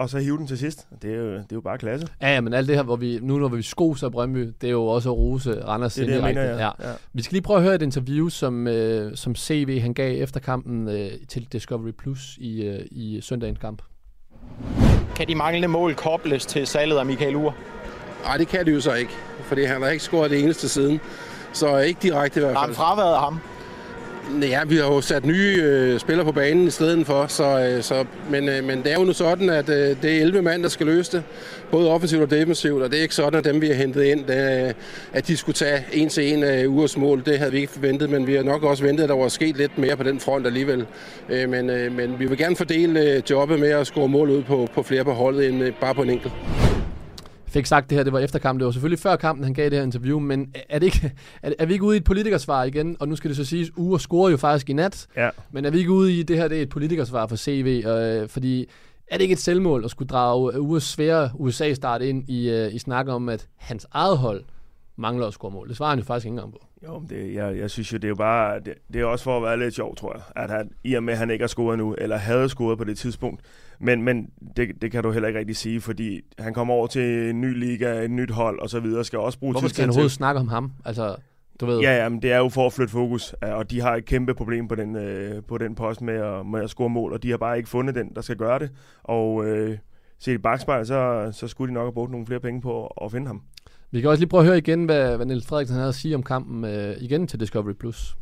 Og 0.00 0.10
så 0.10 0.18
hive 0.18 0.38
den 0.38 0.46
til 0.46 0.58
sidst. 0.58 0.86
Det 1.02 1.10
er 1.10 1.16
jo, 1.16 1.32
det 1.32 1.40
er 1.40 1.46
jo 1.52 1.60
bare 1.60 1.78
klasse. 1.78 2.06
Ja, 2.22 2.34
ja, 2.34 2.40
men 2.40 2.52
alt 2.52 2.68
det 2.68 2.76
her, 2.76 2.82
hvor 2.82 2.96
vi, 2.96 3.18
nu 3.22 3.38
når 3.38 3.48
vi 3.48 3.62
skoser 3.62 4.08
Brøndby, 4.08 4.52
det 4.60 4.66
er 4.66 4.70
jo 4.70 4.86
også 4.86 5.08
at 5.10 5.16
rose 5.16 5.64
Randers 5.64 5.94
Det 5.94 6.02
er 6.02 6.06
det, 6.06 6.14
jeg 6.14 6.22
mener, 6.22 6.42
ja. 6.42 6.64
ja. 6.64 6.92
Vi 7.12 7.22
skal 7.22 7.34
lige 7.34 7.42
prøve 7.42 7.56
at 7.56 7.62
høre 7.62 7.74
et 7.74 7.82
interview, 7.82 8.28
som, 8.28 8.66
øh, 8.66 9.16
som 9.16 9.34
CV 9.34 9.80
han 9.80 9.94
gav 9.94 10.22
efter 10.22 10.40
kampen 10.40 10.88
øh, 10.88 11.10
til 11.28 11.46
Discovery 11.52 11.90
Plus 11.90 12.36
i, 12.40 12.62
øh, 12.62 12.86
i 12.90 13.20
søndagens 13.22 13.58
kamp. 13.58 13.82
Kan 15.16 15.28
de 15.28 15.34
manglende 15.34 15.68
mål 15.68 15.94
kobles 15.94 16.46
til 16.46 16.66
salget 16.66 16.98
af 16.98 17.06
Michael 17.06 17.36
Ure? 17.36 17.52
Nej, 18.24 18.36
det 18.36 18.48
kan 18.48 18.66
de 18.66 18.70
jo 18.70 18.80
så 18.80 18.94
ikke, 18.94 19.12
fordi 19.42 19.64
han 19.64 19.82
har 19.82 19.88
ikke 19.88 20.04
scoret 20.04 20.30
det 20.30 20.40
eneste 20.40 20.68
siden. 20.68 21.00
Så 21.52 21.78
ikke 21.78 21.98
direkte 22.02 22.40
i 22.40 22.42
hvert 22.42 22.54
Har 22.54 22.60
fald. 22.60 22.68
han 22.68 22.74
fraværet 22.76 23.14
af 23.14 23.20
ham? 23.20 23.38
Ja, 24.42 24.60
vi 24.66 24.76
har 24.76 24.84
jo 24.84 25.00
sat 25.00 25.24
nye 25.26 25.56
øh, 25.62 26.00
spillere 26.00 26.24
på 26.26 26.32
banen 26.32 26.66
i 26.66 26.70
stedet 26.70 27.06
for, 27.06 27.26
så, 27.26 27.44
øh, 27.60 27.82
så, 27.82 28.04
men, 28.30 28.48
øh, 28.48 28.64
men 28.64 28.82
det 28.82 28.92
er 28.92 28.98
jo 28.98 29.04
nu 29.04 29.12
sådan, 29.12 29.50
at 29.50 29.68
øh, 29.68 29.96
det 30.02 30.04
er 30.04 30.20
11 30.20 30.42
mand, 30.42 30.62
der 30.62 30.68
skal 30.68 30.86
løse 30.86 31.12
det, 31.12 31.22
både 31.70 31.90
offensivt 31.90 32.22
og 32.22 32.30
defensivt, 32.30 32.82
og 32.82 32.90
det 32.90 32.98
er 32.98 33.02
ikke 33.02 33.14
sådan, 33.14 33.38
at 33.38 33.44
dem, 33.44 33.60
vi 33.60 33.66
har 33.66 33.74
hentet 33.74 34.02
ind, 34.04 34.24
det, 34.24 34.66
øh, 34.68 34.72
at 35.12 35.26
de 35.28 35.36
skulle 35.36 35.54
tage 35.56 35.84
en 35.92 36.08
til 36.08 36.32
en 36.34 36.42
af 36.42 36.66
ugers 36.66 36.96
mål. 36.96 37.22
Det 37.26 37.38
havde 37.38 37.52
vi 37.52 37.58
ikke 37.58 37.72
forventet, 37.72 38.10
men 38.10 38.26
vi 38.26 38.34
har 38.34 38.42
nok 38.42 38.62
også 38.62 38.82
ventet, 38.84 39.02
at 39.02 39.08
der 39.08 39.16
var 39.16 39.28
sket 39.28 39.56
lidt 39.56 39.78
mere 39.78 39.96
på 39.96 40.02
den 40.02 40.20
front 40.20 40.46
alligevel. 40.46 40.86
Øh, 41.28 41.48
men, 41.48 41.70
øh, 41.70 41.92
men 41.92 42.18
vi 42.18 42.26
vil 42.26 42.38
gerne 42.38 42.56
fordele 42.56 43.00
øh, 43.00 43.22
jobbet 43.30 43.60
med 43.60 43.70
at 43.70 43.86
score 43.86 44.08
mål 44.08 44.30
ud 44.30 44.42
på, 44.42 44.68
på 44.74 44.82
flere 44.82 45.04
på 45.04 45.12
holdet, 45.12 45.48
end 45.48 45.62
øh, 45.62 45.72
bare 45.80 45.94
på 45.94 46.02
en 46.02 46.10
enkelt. 46.10 46.32
Fik 47.50 47.66
sagt 47.66 47.90
det 47.90 47.96
her, 47.98 48.04
det 48.04 48.12
var 48.12 48.18
efter 48.18 48.38
kampen. 48.38 48.60
Det 48.60 48.66
var 48.66 48.72
selvfølgelig 48.72 48.98
før 48.98 49.16
kampen, 49.16 49.44
han 49.44 49.54
gav 49.54 49.64
det 49.70 49.78
her 49.78 49.82
interview, 49.84 50.18
men 50.18 50.54
er, 50.68 50.78
det 50.78 50.86
ikke, 50.86 51.12
er, 51.42 51.52
er 51.58 51.66
vi 51.66 51.72
ikke 51.72 51.84
ude 51.84 51.96
i 51.96 52.00
et 52.00 52.04
politikersvar 52.04 52.64
igen? 52.64 52.96
Og 53.00 53.08
nu 53.08 53.16
skal 53.16 53.28
det 53.28 53.36
så 53.36 53.44
siges, 53.44 53.70
Ure 53.76 54.00
scorede 54.00 54.30
jo 54.30 54.36
faktisk 54.36 54.70
i 54.70 54.72
nat, 54.72 55.06
Ja. 55.16 55.30
men 55.52 55.64
er 55.64 55.70
vi 55.70 55.78
ikke 55.78 55.90
ude 55.90 56.18
i, 56.18 56.22
det 56.22 56.36
her 56.36 56.48
det 56.48 56.58
er 56.58 56.62
et 56.62 56.68
politikersvar 56.68 57.26
for 57.26 57.36
CV? 57.36 57.82
Øh, 57.86 58.28
fordi 58.28 58.66
er 59.10 59.16
det 59.16 59.22
ikke 59.22 59.32
et 59.32 59.38
selvmål 59.38 59.84
at 59.84 59.90
skulle 59.90 60.08
drage 60.08 60.60
Ures 60.60 60.82
svære 60.84 61.30
USA-start 61.34 62.02
ind 62.02 62.28
i, 62.28 62.50
øh, 62.50 62.74
i 62.74 62.78
snak 62.78 63.08
om, 63.08 63.28
at 63.28 63.46
hans 63.56 63.86
eget 63.92 64.18
hold 64.18 64.42
mangler 64.96 65.26
at 65.26 65.32
score 65.32 65.50
mål? 65.50 65.68
Det 65.68 65.76
svarer 65.76 65.90
han 65.90 65.98
jo 65.98 66.04
faktisk 66.04 66.26
ikke 66.26 66.32
engang 66.34 66.52
på. 66.52 66.58
Jo, 66.86 66.98
men 66.98 67.08
det, 67.08 67.34
jeg, 67.34 67.58
jeg 67.58 67.70
synes 67.70 67.92
jo, 67.92 67.96
det 67.96 68.04
er 68.04 68.08
jo 68.08 68.14
bare, 68.14 68.60
det, 68.60 68.74
det 68.92 69.00
er 69.00 69.04
også 69.04 69.24
for 69.24 69.36
at 69.36 69.42
være 69.42 69.58
lidt 69.58 69.74
sjov, 69.74 69.96
tror 69.96 70.12
jeg, 70.14 70.44
at 70.44 70.50
han, 70.50 70.70
i 70.84 70.94
og 70.94 71.02
med, 71.02 71.12
at 71.12 71.18
han 71.18 71.30
ikke 71.30 71.42
har 71.42 71.48
scoret 71.48 71.78
nu, 71.78 71.94
eller 71.98 72.16
havde 72.16 72.48
scoret 72.48 72.78
på 72.78 72.84
det 72.84 72.98
tidspunkt, 72.98 73.40
men, 73.80 74.02
men 74.02 74.30
det, 74.56 74.68
det 74.82 74.92
kan 74.92 75.02
du 75.02 75.10
heller 75.10 75.28
ikke 75.28 75.38
rigtig 75.40 75.56
sige, 75.56 75.80
fordi 75.80 76.20
han 76.38 76.54
kommer 76.54 76.74
over 76.74 76.86
til 76.86 77.30
en 77.30 77.40
ny 77.40 77.58
liga, 77.58 78.04
et 78.04 78.10
nyt 78.10 78.30
hold 78.30 78.60
og 78.60 78.70
så 78.70 78.80
videre, 78.80 79.04
skal 79.04 79.18
også 79.18 79.38
bruge 79.38 79.52
Hvorfor 79.52 79.68
tid 79.68 79.74
skal 79.74 79.82
han 79.82 79.88
til- 79.88 79.98
overhovedet 79.98 80.12
snakke 80.12 80.40
om 80.40 80.48
ham? 80.48 80.72
Altså, 80.84 81.16
du 81.60 81.66
ved, 81.66 81.80
Ja, 81.80 82.02
ja, 82.02 82.08
men 82.08 82.22
det 82.22 82.32
er 82.32 82.38
jo 82.38 82.48
for 82.48 82.66
at 82.66 82.72
flytte 82.72 82.92
fokus, 82.92 83.32
og 83.42 83.70
de 83.70 83.80
har 83.80 83.96
et 83.96 84.04
kæmpe 84.04 84.34
problem 84.34 84.68
på 84.68 84.74
den, 84.74 84.96
øh, 84.96 85.42
på 85.48 85.58
den 85.58 85.74
post 85.74 86.00
med 86.02 86.14
at, 86.14 86.46
med 86.46 86.60
at 86.60 86.70
score 86.70 86.88
mål, 86.90 87.12
og 87.12 87.22
de 87.22 87.30
har 87.30 87.36
bare 87.36 87.56
ikke 87.56 87.68
fundet 87.68 87.94
den, 87.94 88.14
der 88.14 88.20
skal 88.20 88.36
gøre 88.36 88.58
det. 88.58 88.70
Og 89.04 89.46
øh, 89.46 89.78
set 90.18 90.32
i 90.32 90.38
bagspejl, 90.38 90.86
så, 90.86 91.28
så 91.32 91.48
skulle 91.48 91.68
de 91.68 91.74
nok 91.74 91.84
have 91.84 91.92
brugt 91.92 92.10
nogle 92.10 92.26
flere 92.26 92.40
penge 92.40 92.60
på 92.60 92.86
at 92.86 93.12
finde 93.12 93.26
ham. 93.26 93.42
vi 93.90 94.00
kan 94.00 94.10
også 94.10 94.20
lige 94.20 94.28
prøve 94.28 94.40
at 94.40 94.46
høre 94.46 94.58
igen, 94.58 94.84
hvad, 94.84 95.16
hvad 95.16 95.26
Niels 95.26 95.46
Frederiksen 95.46 95.76
havde 95.76 95.88
at 95.88 95.94
sige 95.94 96.14
om 96.14 96.22
kampen 96.22 96.64
øh, 96.64 96.96
igen 97.00 97.26
til 97.26 97.40
Discovery+. 97.40 97.72
Plus. 97.72 98.16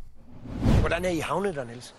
Hvordan 0.79 1.05
er 1.05 1.09
I 1.09 1.19
havnet 1.19 1.55
der, 1.55 1.65
Niels? 1.65 1.95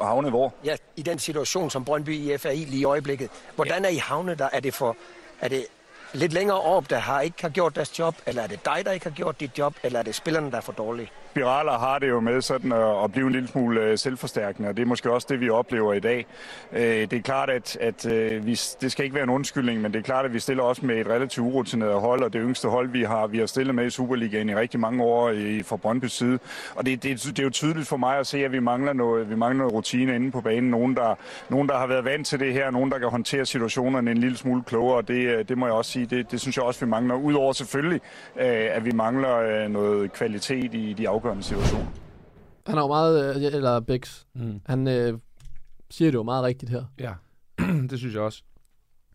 Havne 0.00 0.30
hvor? 0.30 0.54
Ja, 0.64 0.76
i 0.96 1.02
den 1.02 1.18
situation, 1.18 1.70
som 1.70 1.84
Brøndby 1.84 2.08
IF 2.08 2.46
er 2.46 2.50
i 2.50 2.56
lige 2.64 2.80
i 2.80 2.84
øjeblikket. 2.84 3.30
Hvordan 3.54 3.84
er 3.84 3.88
I 3.88 3.96
havnet 3.96 4.38
der? 4.38 4.48
Er 4.52 4.60
det 4.60 4.74
for... 4.74 4.96
Er 5.40 5.48
det 5.48 5.66
lidt 6.12 6.32
længere 6.32 6.60
op, 6.60 6.90
der 6.90 6.98
har 6.98 7.20
ikke 7.20 7.42
har 7.42 7.48
gjort 7.48 7.76
deres 7.76 7.98
job? 7.98 8.14
Eller 8.26 8.42
er 8.42 8.46
det 8.46 8.64
dig, 8.64 8.82
der 8.84 8.92
ikke 8.92 9.06
har 9.06 9.10
gjort 9.10 9.40
dit 9.40 9.58
job? 9.58 9.74
Eller 9.82 9.98
er 9.98 10.02
det 10.02 10.14
spillerne, 10.14 10.50
der 10.50 10.56
er 10.56 10.60
for 10.60 10.72
dårlige? 10.72 11.10
Spiraler 11.30 11.72
har 11.72 11.98
det 11.98 12.08
jo 12.08 12.20
med 12.20 12.40
sådan 12.40 12.72
at, 12.72 13.04
at 13.04 13.12
blive 13.12 13.26
en 13.26 13.32
lille 13.32 13.48
smule 13.48 13.80
øh, 13.80 13.98
selvforstærkende, 13.98 14.68
og 14.68 14.76
det 14.76 14.82
er 14.82 14.86
måske 14.86 15.12
også 15.12 15.26
det, 15.30 15.40
vi 15.40 15.50
oplever 15.50 15.92
i 15.92 16.00
dag. 16.00 16.26
Øh, 16.72 16.80
Det 16.80 17.12
er 17.12 17.22
klart, 17.22 17.50
at, 17.50 17.76
at 17.80 18.06
øh, 18.06 18.46
vi, 18.46 18.60
det 18.80 18.92
skal 18.92 19.04
ikke 19.04 19.14
være 19.14 19.24
en 19.24 19.30
undskyldning, 19.30 19.80
men 19.80 19.92
det 19.92 19.98
er 19.98 20.02
klart, 20.02 20.24
at 20.24 20.32
vi 20.34 20.38
stiller 20.38 20.62
også 20.62 20.86
med 20.86 20.96
et 20.96 21.06
relativt 21.08 21.46
urutineret 21.46 22.00
hold, 22.00 22.22
og 22.22 22.32
det 22.32 22.40
yngste 22.44 22.68
hold, 22.68 22.88
vi 22.88 23.02
har, 23.02 23.26
vi 23.26 23.38
har 23.38 23.46
stillet 23.46 23.74
med 23.74 23.86
i 23.86 23.90
Superligaen 23.90 24.48
i 24.48 24.54
rigtig 24.54 24.80
mange 24.80 25.04
år 25.04 25.30
i, 25.30 25.62
fra 25.62 25.76
Brøndbys 25.76 26.12
side. 26.12 26.38
Og 26.74 26.86
det, 26.86 27.02
det, 27.02 27.22
det 27.26 27.38
er 27.38 27.42
jo 27.42 27.50
tydeligt 27.50 27.88
for 27.88 27.96
mig 27.96 28.18
at 28.18 28.26
se, 28.26 28.44
at 28.44 28.52
vi 28.52 28.60
mangler 28.60 28.92
noget, 28.92 29.30
vi 29.30 29.36
mangler 29.36 29.58
noget 29.58 29.74
rutine 29.74 30.14
inde 30.14 30.30
på 30.30 30.40
banen. 30.40 30.70
Nogen 30.70 30.96
der, 30.96 31.14
nogen, 31.48 31.68
der 31.68 31.78
har 31.78 31.86
været 31.86 32.04
vant 32.04 32.26
til 32.26 32.40
det 32.40 32.52
her, 32.52 32.70
nogen, 32.70 32.90
der 32.90 32.98
kan 32.98 33.08
håndtere 33.08 33.46
situationerne 33.46 34.10
en 34.10 34.18
lille 34.18 34.36
smule 34.36 34.62
klogere, 34.62 34.96
og 34.96 35.08
det, 35.08 35.26
øh, 35.26 35.48
det 35.48 35.58
må 35.58 35.66
jeg 35.66 35.74
også 35.74 35.90
sige, 35.90 36.06
det, 36.06 36.30
det 36.30 36.40
synes 36.40 36.56
jeg 36.56 36.64
også, 36.64 36.84
vi 36.84 36.90
mangler. 36.90 37.14
Udover 37.14 37.52
selvfølgelig, 37.52 38.00
at 38.36 38.84
vi 38.84 38.92
mangler 38.92 39.68
noget 39.68 40.12
kvalitet 40.12 40.74
i 40.74 40.94
de 40.98 41.08
afgørende 41.18 41.42
situationer. 41.42 41.86
Han 42.66 42.78
er 42.78 42.82
jo 42.82 42.86
meget, 42.88 43.36
øh, 43.36 43.42
eller 43.54 43.80
Bex, 43.80 44.24
Mm. 44.34 44.60
han 44.66 44.88
øh, 44.88 45.18
siger 45.90 46.10
det 46.10 46.18
jo 46.18 46.22
meget 46.22 46.44
rigtigt 46.44 46.70
her. 46.70 46.84
Ja, 46.98 47.12
det 47.90 47.98
synes 47.98 48.14
jeg 48.14 48.22
også. 48.22 48.42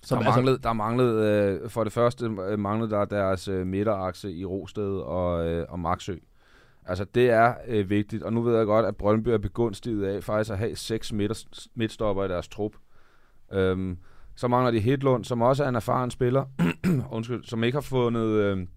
Som, 0.03 0.17
der, 0.23 0.25
manglede, 0.35 0.57
der 0.63 0.73
manglede, 0.73 1.27
øh, 1.63 1.69
for 1.69 1.83
det 1.83 1.93
første 1.93 2.25
øh, 2.25 2.59
manglede 2.59 2.91
der 2.91 3.05
deres 3.05 3.47
øh, 3.47 3.67
midterakse 3.67 4.31
i 4.33 4.45
Rosted 4.45 4.97
og, 4.97 5.47
øh, 5.47 5.65
og 5.69 5.79
Maxø. 5.79 6.15
Altså, 6.85 7.05
det 7.15 7.29
er 7.29 7.53
øh, 7.67 7.89
vigtigt, 7.89 8.23
og 8.23 8.33
nu 8.33 8.41
ved 8.41 8.57
jeg 8.57 8.65
godt, 8.65 8.85
at 8.85 8.95
Brøndby 8.95 9.27
er 9.29 9.37
begunstiget 9.37 10.05
af 10.05 10.23
faktisk 10.23 10.51
at 10.51 10.57
have 10.57 10.75
seks 10.75 11.13
midter, 11.13 11.45
midtstopper 11.75 12.25
i 12.25 12.27
deres 12.27 12.47
trup. 12.47 12.71
Øhm, 13.53 13.97
så 14.35 14.47
mangler 14.47 14.71
de 14.71 14.79
Hedlund, 14.79 15.23
som 15.25 15.41
også 15.41 15.63
er 15.63 15.69
en 15.69 15.75
erfaren 15.75 16.11
spiller, 16.11 16.45
undskyld, 17.15 17.43
som 17.43 17.63
ikke 17.63 17.75
har 17.75 17.81
fundet 17.81 18.27
øh, 18.27 18.67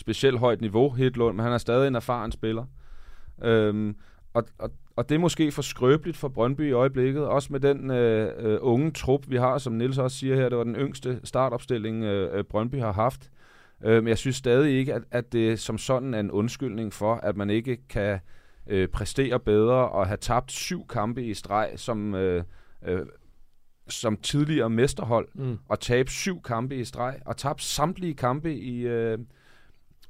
specielt 0.00 0.38
højt 0.38 0.60
niveau, 0.60 0.90
Hedlund, 0.90 1.36
men 1.36 1.44
han 1.44 1.52
er 1.52 1.58
stadig 1.58 1.88
en 1.88 1.94
erfaren 1.94 2.32
spiller. 2.32 2.64
Øhm, 3.42 3.96
og, 4.34 4.44
og, 4.58 4.70
og 4.96 5.08
det 5.08 5.14
er 5.14 5.18
måske 5.18 5.52
for 5.52 5.62
skrøbeligt 5.62 6.16
for 6.16 6.28
Brøndby 6.28 6.68
i 6.68 6.72
øjeblikket, 6.72 7.26
også 7.26 7.48
med 7.52 7.60
den 7.60 7.90
øh, 7.90 8.32
øh, 8.38 8.58
unge 8.60 8.90
trup, 8.90 9.24
vi 9.28 9.36
har, 9.36 9.58
som 9.58 9.72
Nils 9.72 9.98
også 9.98 10.16
siger 10.16 10.36
her, 10.36 10.48
det 10.48 10.58
var 10.58 10.64
den 10.64 10.76
yngste 10.76 11.20
startopstilling, 11.24 12.04
øh, 12.04 12.38
øh, 12.38 12.44
Brøndby 12.44 12.80
har 12.80 12.92
haft. 12.92 13.30
Øh, 13.84 14.02
men 14.02 14.08
jeg 14.08 14.18
synes 14.18 14.36
stadig 14.36 14.78
ikke, 14.78 14.94
at, 14.94 15.02
at 15.10 15.32
det 15.32 15.60
som 15.60 15.78
sådan 15.78 16.14
er 16.14 16.20
en 16.20 16.30
undskyldning 16.30 16.92
for, 16.92 17.14
at 17.14 17.36
man 17.36 17.50
ikke 17.50 17.88
kan 17.88 18.18
øh, 18.66 18.88
præstere 18.88 19.40
bedre 19.40 19.88
og 19.88 20.06
have 20.06 20.16
tabt 20.16 20.52
syv 20.52 20.86
kampe 20.86 21.24
i 21.24 21.34
streg 21.34 21.72
som, 21.76 22.14
øh, 22.14 22.44
øh, 22.86 23.06
som 23.88 24.16
tidligere 24.16 24.70
mesterhold, 24.70 25.28
Mm. 25.34 25.58
og 25.68 25.80
tabe 25.80 26.10
syv 26.10 26.42
kampe 26.42 26.76
i 26.76 26.84
streg, 26.84 27.18
og 27.26 27.36
tabt 27.36 27.62
samtlige 27.62 28.14
kampe 28.14 28.54
i, 28.54 28.80
øh, 28.86 29.18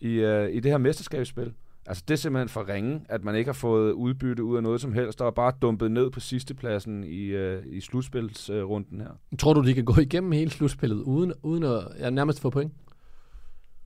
i, 0.00 0.12
øh, 0.12 0.50
i 0.50 0.60
det 0.60 0.70
her 0.70 0.78
mesterskabsspil. 0.78 1.52
Altså, 1.86 2.04
det 2.08 2.14
er 2.14 2.18
simpelthen 2.18 2.48
for 2.48 2.68
ringe, 2.68 3.00
at 3.08 3.24
man 3.24 3.34
ikke 3.34 3.48
har 3.48 3.52
fået 3.52 3.92
udbytte 3.92 4.44
ud 4.44 4.56
af 4.56 4.62
noget 4.62 4.80
som 4.80 4.92
helst, 4.92 5.20
og 5.20 5.26
er 5.26 5.30
bare 5.30 5.52
dumpet 5.62 5.90
ned 5.90 6.10
på 6.10 6.20
sidstepladsen 6.20 7.04
i, 7.04 7.24
øh, 7.24 7.62
i 7.66 7.80
slutspilsrunden 7.80 9.00
her. 9.00 9.36
Tror 9.38 9.52
du, 9.54 9.66
de 9.66 9.74
kan 9.74 9.84
gå 9.84 10.00
igennem 10.00 10.32
hele 10.32 10.50
slutspillet 10.50 10.96
uden, 10.96 11.32
uden 11.42 11.62
at 11.64 11.82
ja, 11.98 12.10
nærmest 12.10 12.40
få 12.40 12.50
point? 12.50 12.72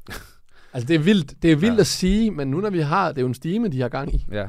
altså, 0.72 0.88
det 0.88 0.94
er 0.94 0.98
vildt, 0.98 1.42
det 1.42 1.52
er 1.52 1.56
vildt 1.56 1.74
Ja. 1.76 1.80
at 1.80 1.86
sige, 1.86 2.30
men 2.30 2.48
nu 2.50 2.60
når 2.60 2.70
vi 2.70 2.80
har, 2.80 3.08
det 3.08 3.18
er 3.18 3.22
jo 3.22 3.28
en 3.28 3.34
stime, 3.34 3.68
de 3.68 3.80
har 3.80 3.88
gang 3.88 4.14
i. 4.14 4.26
Ja. 4.32 4.48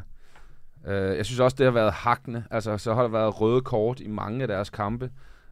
Øh, 0.88 1.18
jeg 1.18 1.26
synes 1.26 1.40
også, 1.40 1.56
det 1.58 1.66
har 1.66 1.72
været 1.72 1.94
hakkende. 1.94 2.44
Altså, 2.52 2.78
så 2.78 2.94
har 2.94 3.02
der 3.02 3.10
været 3.10 3.42
røde 3.42 3.62
kort 3.62 4.00
i 4.00 4.08
mange 4.08 4.42
af 4.42 4.48
deres 4.48 4.70
kampe. 4.70 5.10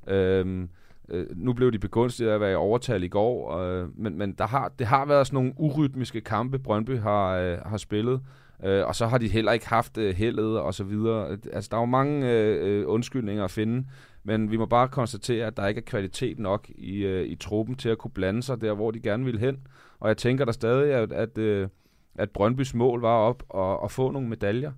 Øhm, 0.08 0.70
øh, 1.12 1.26
nu 1.36 1.54
blev 1.54 1.72
de 1.72 1.80
begunstiget 1.80 2.30
af 2.30 2.36
at 2.36 2.42
være 2.42 2.52
i 2.52 2.56
overtal 2.56 3.04
i 3.04 3.08
går, 3.08 3.58
øh, 3.58 3.88
men, 3.96 4.18
men 4.18 4.32
der 4.32 4.48
har, 4.48 4.72
det 4.80 4.88
har 4.88 5.06
været 5.06 5.28
sådan 5.28 5.36
nogle 5.36 5.54
urytmiske 5.58 6.22
kampe, 6.22 6.60
Brøndby 6.60 7.00
har, 7.00 7.38
øh, 7.38 7.58
har 7.66 7.78
spillet. 7.78 8.22
Øh, 8.64 8.86
og 8.88 8.96
så 8.96 9.08
har 9.08 9.18
de 9.18 9.28
heller 9.28 9.52
ikke 9.52 9.68
haft 9.68 9.98
øh, 9.98 10.16
heldet 10.16 10.60
og 10.60 10.74
så 10.74 10.84
videre. 10.84 11.38
Altså, 11.54 11.68
der 11.72 11.78
er 11.78 11.82
jo 11.82 11.86
mange 11.86 12.32
øh, 12.32 12.80
øh 12.80 12.88
undskyldninger 12.88 13.44
at 13.44 13.52
finde, 13.52 13.88
men 14.24 14.52
vi 14.52 14.58
må 14.58 14.66
bare 14.66 14.88
konstatere, 14.88 15.48
at 15.48 15.58
der 15.58 15.68
ikke 15.68 15.80
er 15.80 15.86
kvalitet 15.86 16.40
nok 16.40 16.70
i, 16.70 16.98
øh, 16.98 17.26
i 17.26 17.36
truppen 17.36 17.76
til 17.76 17.90
at 17.90 17.98
kunne 17.98 18.12
blande 18.12 18.44
sig 18.44 18.62
der, 18.62 18.74
hvor 18.74 18.92
de 18.92 19.00
gerne 19.00 19.26
vil 19.26 19.40
hen. 19.40 19.58
Og 20.00 20.08
jeg 20.08 20.18
tænker 20.18 20.46
der 20.46 20.52
stadig, 20.52 20.94
at, 20.94 21.12
at, 21.12 21.38
øh, 21.38 21.68
at 22.16 22.30
Brøndbys 22.30 22.74
mål 22.74 23.02
var 23.02 23.16
op 23.16 23.44
og, 23.50 23.80
og 23.80 23.92
få 23.92 24.12
nogle 24.12 24.30
medaljer. 24.30 24.72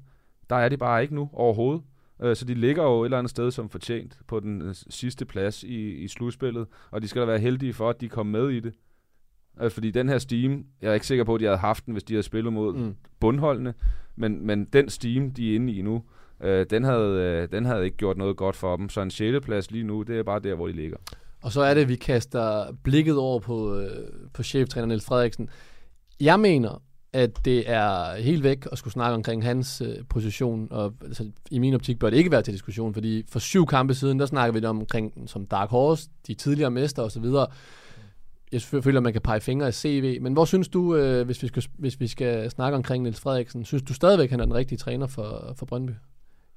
Der 0.50 0.56
er 0.56 0.70
de 0.70 0.78
bare 0.78 1.02
ikke 1.02 1.16
nu 1.16 1.30
overhovedet. 1.34 1.84
Øh, 2.24 2.36
Så 2.36 2.46
de 2.46 2.54
ligger 2.54 2.84
jo 2.84 3.02
et 3.02 3.06
eller 3.06 3.18
andet 3.18 3.30
sted 3.30 3.52
som 3.52 3.70
fortjent 3.70 4.18
på 4.28 4.40
den 4.40 4.62
øh, 4.62 4.76
sidste 4.90 5.26
plads 5.26 5.64
i, 5.64 5.92
i 5.92 6.08
slutspillet, 6.08 6.68
og 6.92 7.02
de 7.02 7.08
skal 7.08 7.22
da 7.22 7.26
være 7.26 7.40
heldige 7.40 7.74
for, 7.74 7.90
at 7.90 8.02
de 8.02 8.10
kom 8.10 8.26
med 8.26 8.50
i 8.50 8.60
det. 8.60 8.74
Øh, 9.62 9.72
Fordi 9.72 9.92
den 9.92 10.10
her 10.10 10.18
steam, 10.18 10.66
jeg 10.82 10.90
er 10.90 10.94
ikke 10.94 11.08
sikker 11.08 11.24
på, 11.24 11.36
at 11.36 11.40
de 11.40 11.46
havde 11.46 11.58
haft 11.58 11.86
den, 11.86 11.92
hvis 11.92 12.04
de 12.04 12.14
havde 12.14 12.24
spillet 12.24 12.54
mod 12.54 12.74
Mm. 12.74 12.80
mm. 12.82 12.96
bundholdene, 13.20 13.74
men, 14.16 14.48
men 14.48 14.66
den 14.66 14.90
steam, 14.90 15.32
de 15.34 15.52
er 15.52 15.56
inde 15.56 15.74
i 15.74 15.82
nu, 15.82 16.04
øh, 16.44 16.66
den, 16.70 16.84
havde, 16.84 17.20
øh, 17.44 17.48
den 17.52 17.66
havde 17.66 17.86
ikke 17.86 17.98
gjort 17.98 18.18
noget 18.18 18.38
godt 18.38 18.56
for 18.56 18.76
dem. 18.78 18.90
Så 18.90 19.02
en 19.02 19.12
6. 19.12 19.46
plads 19.46 19.72
lige 19.72 19.84
nu, 19.84 20.02
det 20.02 20.18
er 20.20 20.24
bare 20.24 20.40
der, 20.40 20.56
hvor 20.56 20.68
de 20.68 20.74
ligger. 20.74 20.98
Og 21.44 21.52
så 21.52 21.62
er 21.62 21.74
det, 21.74 21.82
at 21.82 21.90
vi 21.90 21.96
kaster 21.96 22.66
blikket 22.84 23.18
over 23.18 23.40
på, 23.40 23.78
øh, 23.80 23.90
på 24.34 24.44
cheftræner 24.44 24.86
Niels 24.88 25.06
Frederiksen. 25.06 25.50
Jeg 26.20 26.40
mener, 26.40 26.82
at 27.14 27.46
det 27.46 27.70
er 27.70 28.16
helt 28.16 28.44
væk 28.44 28.66
at 28.72 28.78
skulle 28.78 28.94
snakke 28.94 29.16
omkring 29.16 29.44
hans 29.44 29.82
øh, 29.82 29.96
position, 30.10 30.68
og 30.72 30.94
altså, 31.02 31.30
i 31.52 31.60
min 31.60 31.74
optik 31.74 32.00
bør 32.00 32.10
det 32.10 32.18
ikke 32.18 32.32
være 32.32 32.42
til 32.42 32.54
diskussion, 32.54 32.94
fordi 32.94 33.26
for 33.30 33.40
syv 33.40 33.66
kampe 33.66 33.94
siden, 33.94 34.20
der 34.20 34.26
snakker 34.26 34.54
vi 34.54 34.60
det 34.60 34.70
omkring 34.70 35.14
som 35.28 35.46
Dark 35.46 35.70
Horse, 35.70 36.10
de 36.28 36.34
tidligere 36.34 36.72
mester 36.72 37.04
osv., 37.04 37.26
jeg 38.52 38.62
føler, 38.62 39.00
at 39.00 39.04
man 39.04 39.14
kan 39.14 39.22
pege 39.22 39.42
fingre 39.42 39.68
i 39.70 39.72
CV, 39.72 40.22
men 40.22 40.34
hvor 40.34 40.46
synes 40.46 40.68
du, 40.68 40.96
øh, 40.96 41.26
hvis, 41.26 41.44
vi 41.44 41.48
skal, 41.48 41.64
hvis 41.78 42.00
vi 42.00 42.08
skal 42.08 42.52
snakke 42.52 42.76
omkring 42.76 43.04
Niels 43.04 43.20
Frederiksen, 43.20 43.66
synes 43.66 43.84
du 43.84 43.94
stadigvæk, 43.94 44.26
at 44.26 44.32
han 44.32 44.40
er 44.40 44.46
den 44.46 44.54
rigtige 44.54 44.78
træner 44.78 45.08
for, 45.08 45.54
for 45.58 45.66
Brøndby? 45.66 45.92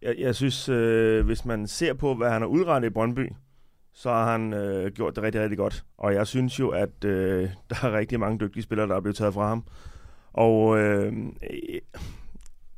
Jeg, 0.02 0.14
jeg 0.18 0.34
synes, 0.34 0.68
øh, 0.68 1.26
hvis 1.26 1.44
man 1.44 1.66
ser 1.66 1.94
på, 1.94 2.14
hvad 2.14 2.30
han 2.30 2.42
har 2.42 2.48
udrettet 2.48 2.88
i 2.88 2.92
Brøndby, 2.92 3.32
så 3.94 4.10
har 4.10 4.32
han 4.32 4.52
øh, 4.52 4.92
gjort 4.92 5.16
det 5.16 5.24
rigtig, 5.24 5.42
rigtig 5.42 5.58
godt. 5.58 5.84
Og 5.98 6.14
jeg 6.14 6.26
synes 6.26 6.58
jo, 6.58 6.68
at 6.68 7.04
øh, 7.04 7.50
der 7.70 7.76
er 7.82 7.98
rigtig 7.98 8.20
mange 8.20 8.38
dygtige 8.38 8.62
spillere, 8.62 8.88
der 8.88 8.96
er 8.96 9.00
blevet 9.00 9.16
taget 9.16 9.34
fra 9.34 9.48
ham. 9.48 9.64
Og 10.36 10.78
øh, 10.78 11.12
øh, 11.50 11.80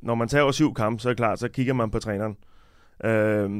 når 0.00 0.14
man 0.14 0.28
tager 0.28 0.42
over 0.42 0.52
syv 0.52 0.74
kampe, 0.74 1.02
så 1.02 1.08
er 1.08 1.10
det 1.10 1.16
klart, 1.16 1.38
så 1.38 1.48
kigger 1.48 1.72
man 1.72 1.90
på 1.90 1.98
træneren. 1.98 2.36
Øh, 3.04 3.50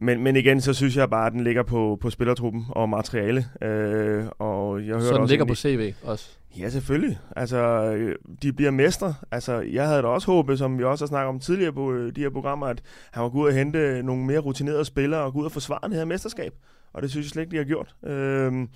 men, 0.00 0.22
men 0.22 0.36
igen, 0.36 0.60
så 0.60 0.72
synes 0.72 0.96
jeg 0.96 1.10
bare, 1.10 1.26
at 1.26 1.32
den 1.32 1.44
ligger 1.44 1.62
på, 1.62 1.98
på 2.00 2.10
spillertruppen 2.10 2.64
og 2.68 2.88
materiale. 2.88 3.44
Øh, 3.62 4.24
og 4.38 4.86
jeg 4.86 5.02
Så 5.02 5.08
den 5.08 5.22
også 5.22 5.32
ligger 5.32 5.44
på 5.44 5.54
CV 5.54 5.92
også? 6.02 6.30
Ja, 6.58 6.68
selvfølgelig. 6.68 7.18
Altså, 7.36 7.58
øh, 7.96 8.16
de 8.42 8.52
bliver 8.52 8.70
mestre. 8.70 9.14
Altså, 9.30 9.60
jeg 9.60 9.88
havde 9.88 10.02
da 10.02 10.06
også 10.06 10.26
håbet, 10.26 10.58
som 10.58 10.78
vi 10.78 10.84
også 10.84 11.04
har 11.04 11.08
snakket 11.08 11.28
om 11.28 11.40
tidligere 11.40 11.72
på 11.72 11.92
øh, 11.92 12.16
de 12.16 12.20
her 12.20 12.30
programmer, 12.30 12.66
at 12.66 12.82
han 13.10 13.22
var 13.22 13.28
gå 13.28 13.38
ud 13.38 13.46
og 13.46 13.54
hente 13.54 14.02
nogle 14.02 14.24
mere 14.24 14.38
rutinerede 14.38 14.84
spillere 14.84 15.20
og 15.20 15.32
gå 15.32 15.38
ud 15.38 15.44
og 15.44 15.52
forsvare 15.52 15.88
det 15.88 15.96
her 15.96 16.04
mesterskab. 16.04 16.52
Og 16.92 17.02
det 17.02 17.10
synes 17.10 17.24
jeg 17.24 17.30
slet 17.30 17.42
ikke, 17.42 17.52
de 17.52 17.56
har 17.56 17.64
gjort. 17.64 17.94
Øhm, 18.04 18.68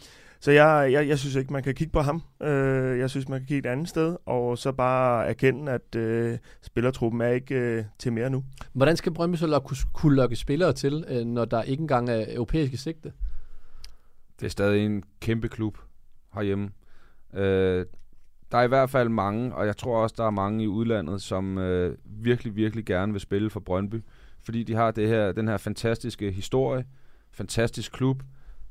så 0.43 0.51
jeg, 0.51 0.93
jeg, 0.93 1.09
jeg 1.09 1.19
synes 1.19 1.35
ikke, 1.35 1.53
man 1.53 1.63
kan 1.63 1.75
kigge 1.75 1.93
på 1.93 2.01
ham. 2.01 2.23
Øh, 2.43 2.99
jeg 2.99 3.11
synes, 3.11 3.29
man 3.29 3.41
kan 3.41 3.47
kigge 3.47 3.69
et 3.69 3.73
andet 3.73 3.89
sted, 3.89 4.17
og 4.27 4.59
så 4.59 4.73
bare 4.73 5.27
erkende, 5.27 5.73
at 5.73 5.95
øh, 5.97 6.39
spillertruppen 6.63 7.21
er 7.21 7.29
ikke 7.29 7.55
øh, 7.55 7.85
til 7.99 8.13
mere 8.13 8.31
nu. 8.31 8.45
Hvordan 8.73 8.97
skal 8.97 9.13
Brøndby 9.13 9.37
så 9.37 9.87
kunne 9.93 10.17
lokke 10.17 10.37
spillere 10.37 10.73
til, 10.73 11.05
øh, 11.09 11.25
når 11.25 11.45
der 11.45 11.63
ikke 11.63 11.81
engang 11.81 12.11
er 12.11 12.25
europæiske 12.29 12.77
sigte? 12.77 13.13
Det 14.41 14.47
er 14.47 14.51
stadig 14.51 14.87
en 14.87 15.03
kæmpe 15.21 15.49
klub 15.49 15.79
herhjemme. 16.35 16.71
Øh, 17.35 17.87
der 18.53 18.59
er 18.59 18.63
i 18.63 18.69
hvert 18.69 18.91
fald 18.91 19.09
mange, 19.09 19.55
og 19.55 19.67
jeg 19.67 19.77
tror 19.77 20.03
også, 20.03 20.15
der 20.19 20.25
er 20.25 20.31
mange 20.31 20.65
i 20.65 20.69
udlandet, 20.69 21.23
som 21.23 21.59
øh, 21.59 21.97
virkelig, 22.05 22.57
virkelig 22.57 22.85
gerne 22.85 23.13
vil 23.13 23.21
spille 23.21 23.51
for 23.51 23.61
Brøndby. 23.61 24.03
Fordi 24.45 24.63
de 24.63 24.75
har 24.75 24.91
det 24.91 25.09
her, 25.09 25.33
den 25.33 25.49
her 25.49 25.57
fantastiske 25.57 26.31
historie, 26.31 26.85
fantastisk 27.33 27.93
klub, 27.93 28.23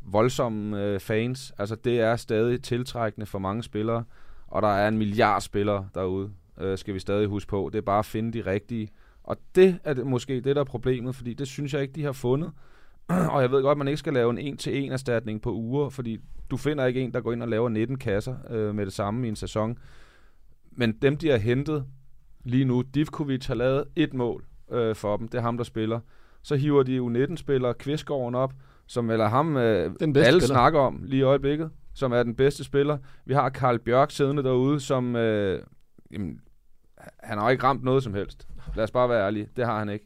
voldsomme 0.05 0.83
øh, 0.83 0.99
fans. 0.99 1.53
Altså 1.57 1.75
det 1.75 1.99
er 1.99 2.15
stadig 2.15 2.63
tiltrækkende 2.63 3.25
for 3.25 3.39
mange 3.39 3.63
spillere, 3.63 4.03
og 4.47 4.61
der 4.61 4.67
er 4.67 4.87
en 4.87 4.97
milliard 4.97 5.41
spillere 5.41 5.87
derude, 5.95 6.31
øh, 6.59 6.77
skal 6.77 6.93
vi 6.93 6.99
stadig 6.99 7.27
huske 7.27 7.49
på. 7.49 7.69
Det 7.73 7.77
er 7.77 7.81
bare 7.81 7.99
at 7.99 8.05
finde 8.05 8.39
de 8.39 8.51
rigtige. 8.51 8.89
Og 9.23 9.37
det 9.55 9.79
er 9.83 9.93
det, 9.93 10.07
måske 10.07 10.41
det, 10.41 10.55
der 10.55 10.61
er 10.61 10.65
problemet, 10.65 11.15
fordi 11.15 11.33
det 11.33 11.47
synes 11.47 11.73
jeg 11.73 11.81
ikke, 11.81 11.93
de 11.93 12.03
har 12.03 12.11
fundet. 12.11 12.51
og 13.33 13.41
jeg 13.41 13.51
ved 13.51 13.61
godt, 13.61 13.71
at 13.71 13.77
man 13.77 13.87
ikke 13.87 13.97
skal 13.97 14.13
lave 14.13 14.29
en 14.29 14.37
en-til-en 14.37 14.91
erstatning 14.91 15.41
på 15.41 15.53
uger, 15.53 15.89
fordi 15.89 16.19
du 16.51 16.57
finder 16.57 16.85
ikke 16.85 17.01
en, 17.01 17.13
der 17.13 17.21
går 17.21 17.33
ind 17.33 17.43
og 17.43 17.49
laver 17.49 17.69
19 17.69 17.97
kasser 17.97 18.35
øh, 18.49 18.75
med 18.75 18.85
det 18.85 18.93
samme 18.93 19.25
i 19.25 19.29
en 19.29 19.35
sæson. 19.35 19.77
Men 20.71 20.91
dem, 20.91 21.17
de 21.17 21.29
har 21.29 21.37
hentet 21.37 21.85
lige 22.43 22.65
nu, 22.65 22.81
Divkovic 22.81 23.45
har 23.45 23.55
lavet 23.55 23.83
et 23.95 24.13
mål 24.13 24.45
øh, 24.71 24.95
for 24.95 25.17
dem. 25.17 25.27
Det 25.27 25.37
er 25.37 25.41
ham, 25.41 25.57
der 25.57 25.63
spiller. 25.63 25.99
Så 26.41 26.55
hiver 26.55 26.83
de 26.83 26.99
U19-spiller 26.99 27.73
Kvistgården 27.73 28.35
op, 28.35 28.53
som 28.91 29.09
eller 29.09 29.27
ham 29.27 29.57
øh, 29.57 29.91
Den 29.99 30.13
bedste 30.13 30.27
alle 30.27 30.41
spiller. 30.41 30.55
snakker 30.55 30.79
om 30.79 31.01
lige 31.03 31.19
i 31.19 31.23
øjeblikket, 31.23 31.69
som 31.93 32.11
er 32.11 32.23
den 32.23 32.35
bedste 32.35 32.63
spiller. 32.63 32.97
Vi 33.25 33.33
har 33.33 33.49
Karl 33.49 33.79
Bjørk 33.79 34.11
siddende 34.11 34.43
derude, 34.43 34.79
som... 34.79 35.15
Øh, 35.15 35.61
jamen, 36.11 36.39
han 37.19 37.37
har 37.37 37.49
ikke 37.49 37.63
ramt 37.63 37.83
noget 37.83 38.03
som 38.03 38.13
helst. 38.13 38.47
Lad 38.75 38.83
os 38.83 38.91
bare 38.91 39.09
være 39.09 39.25
ærlige. 39.25 39.47
Det 39.55 39.65
har 39.65 39.79
han 39.79 39.89
ikke. 39.89 40.05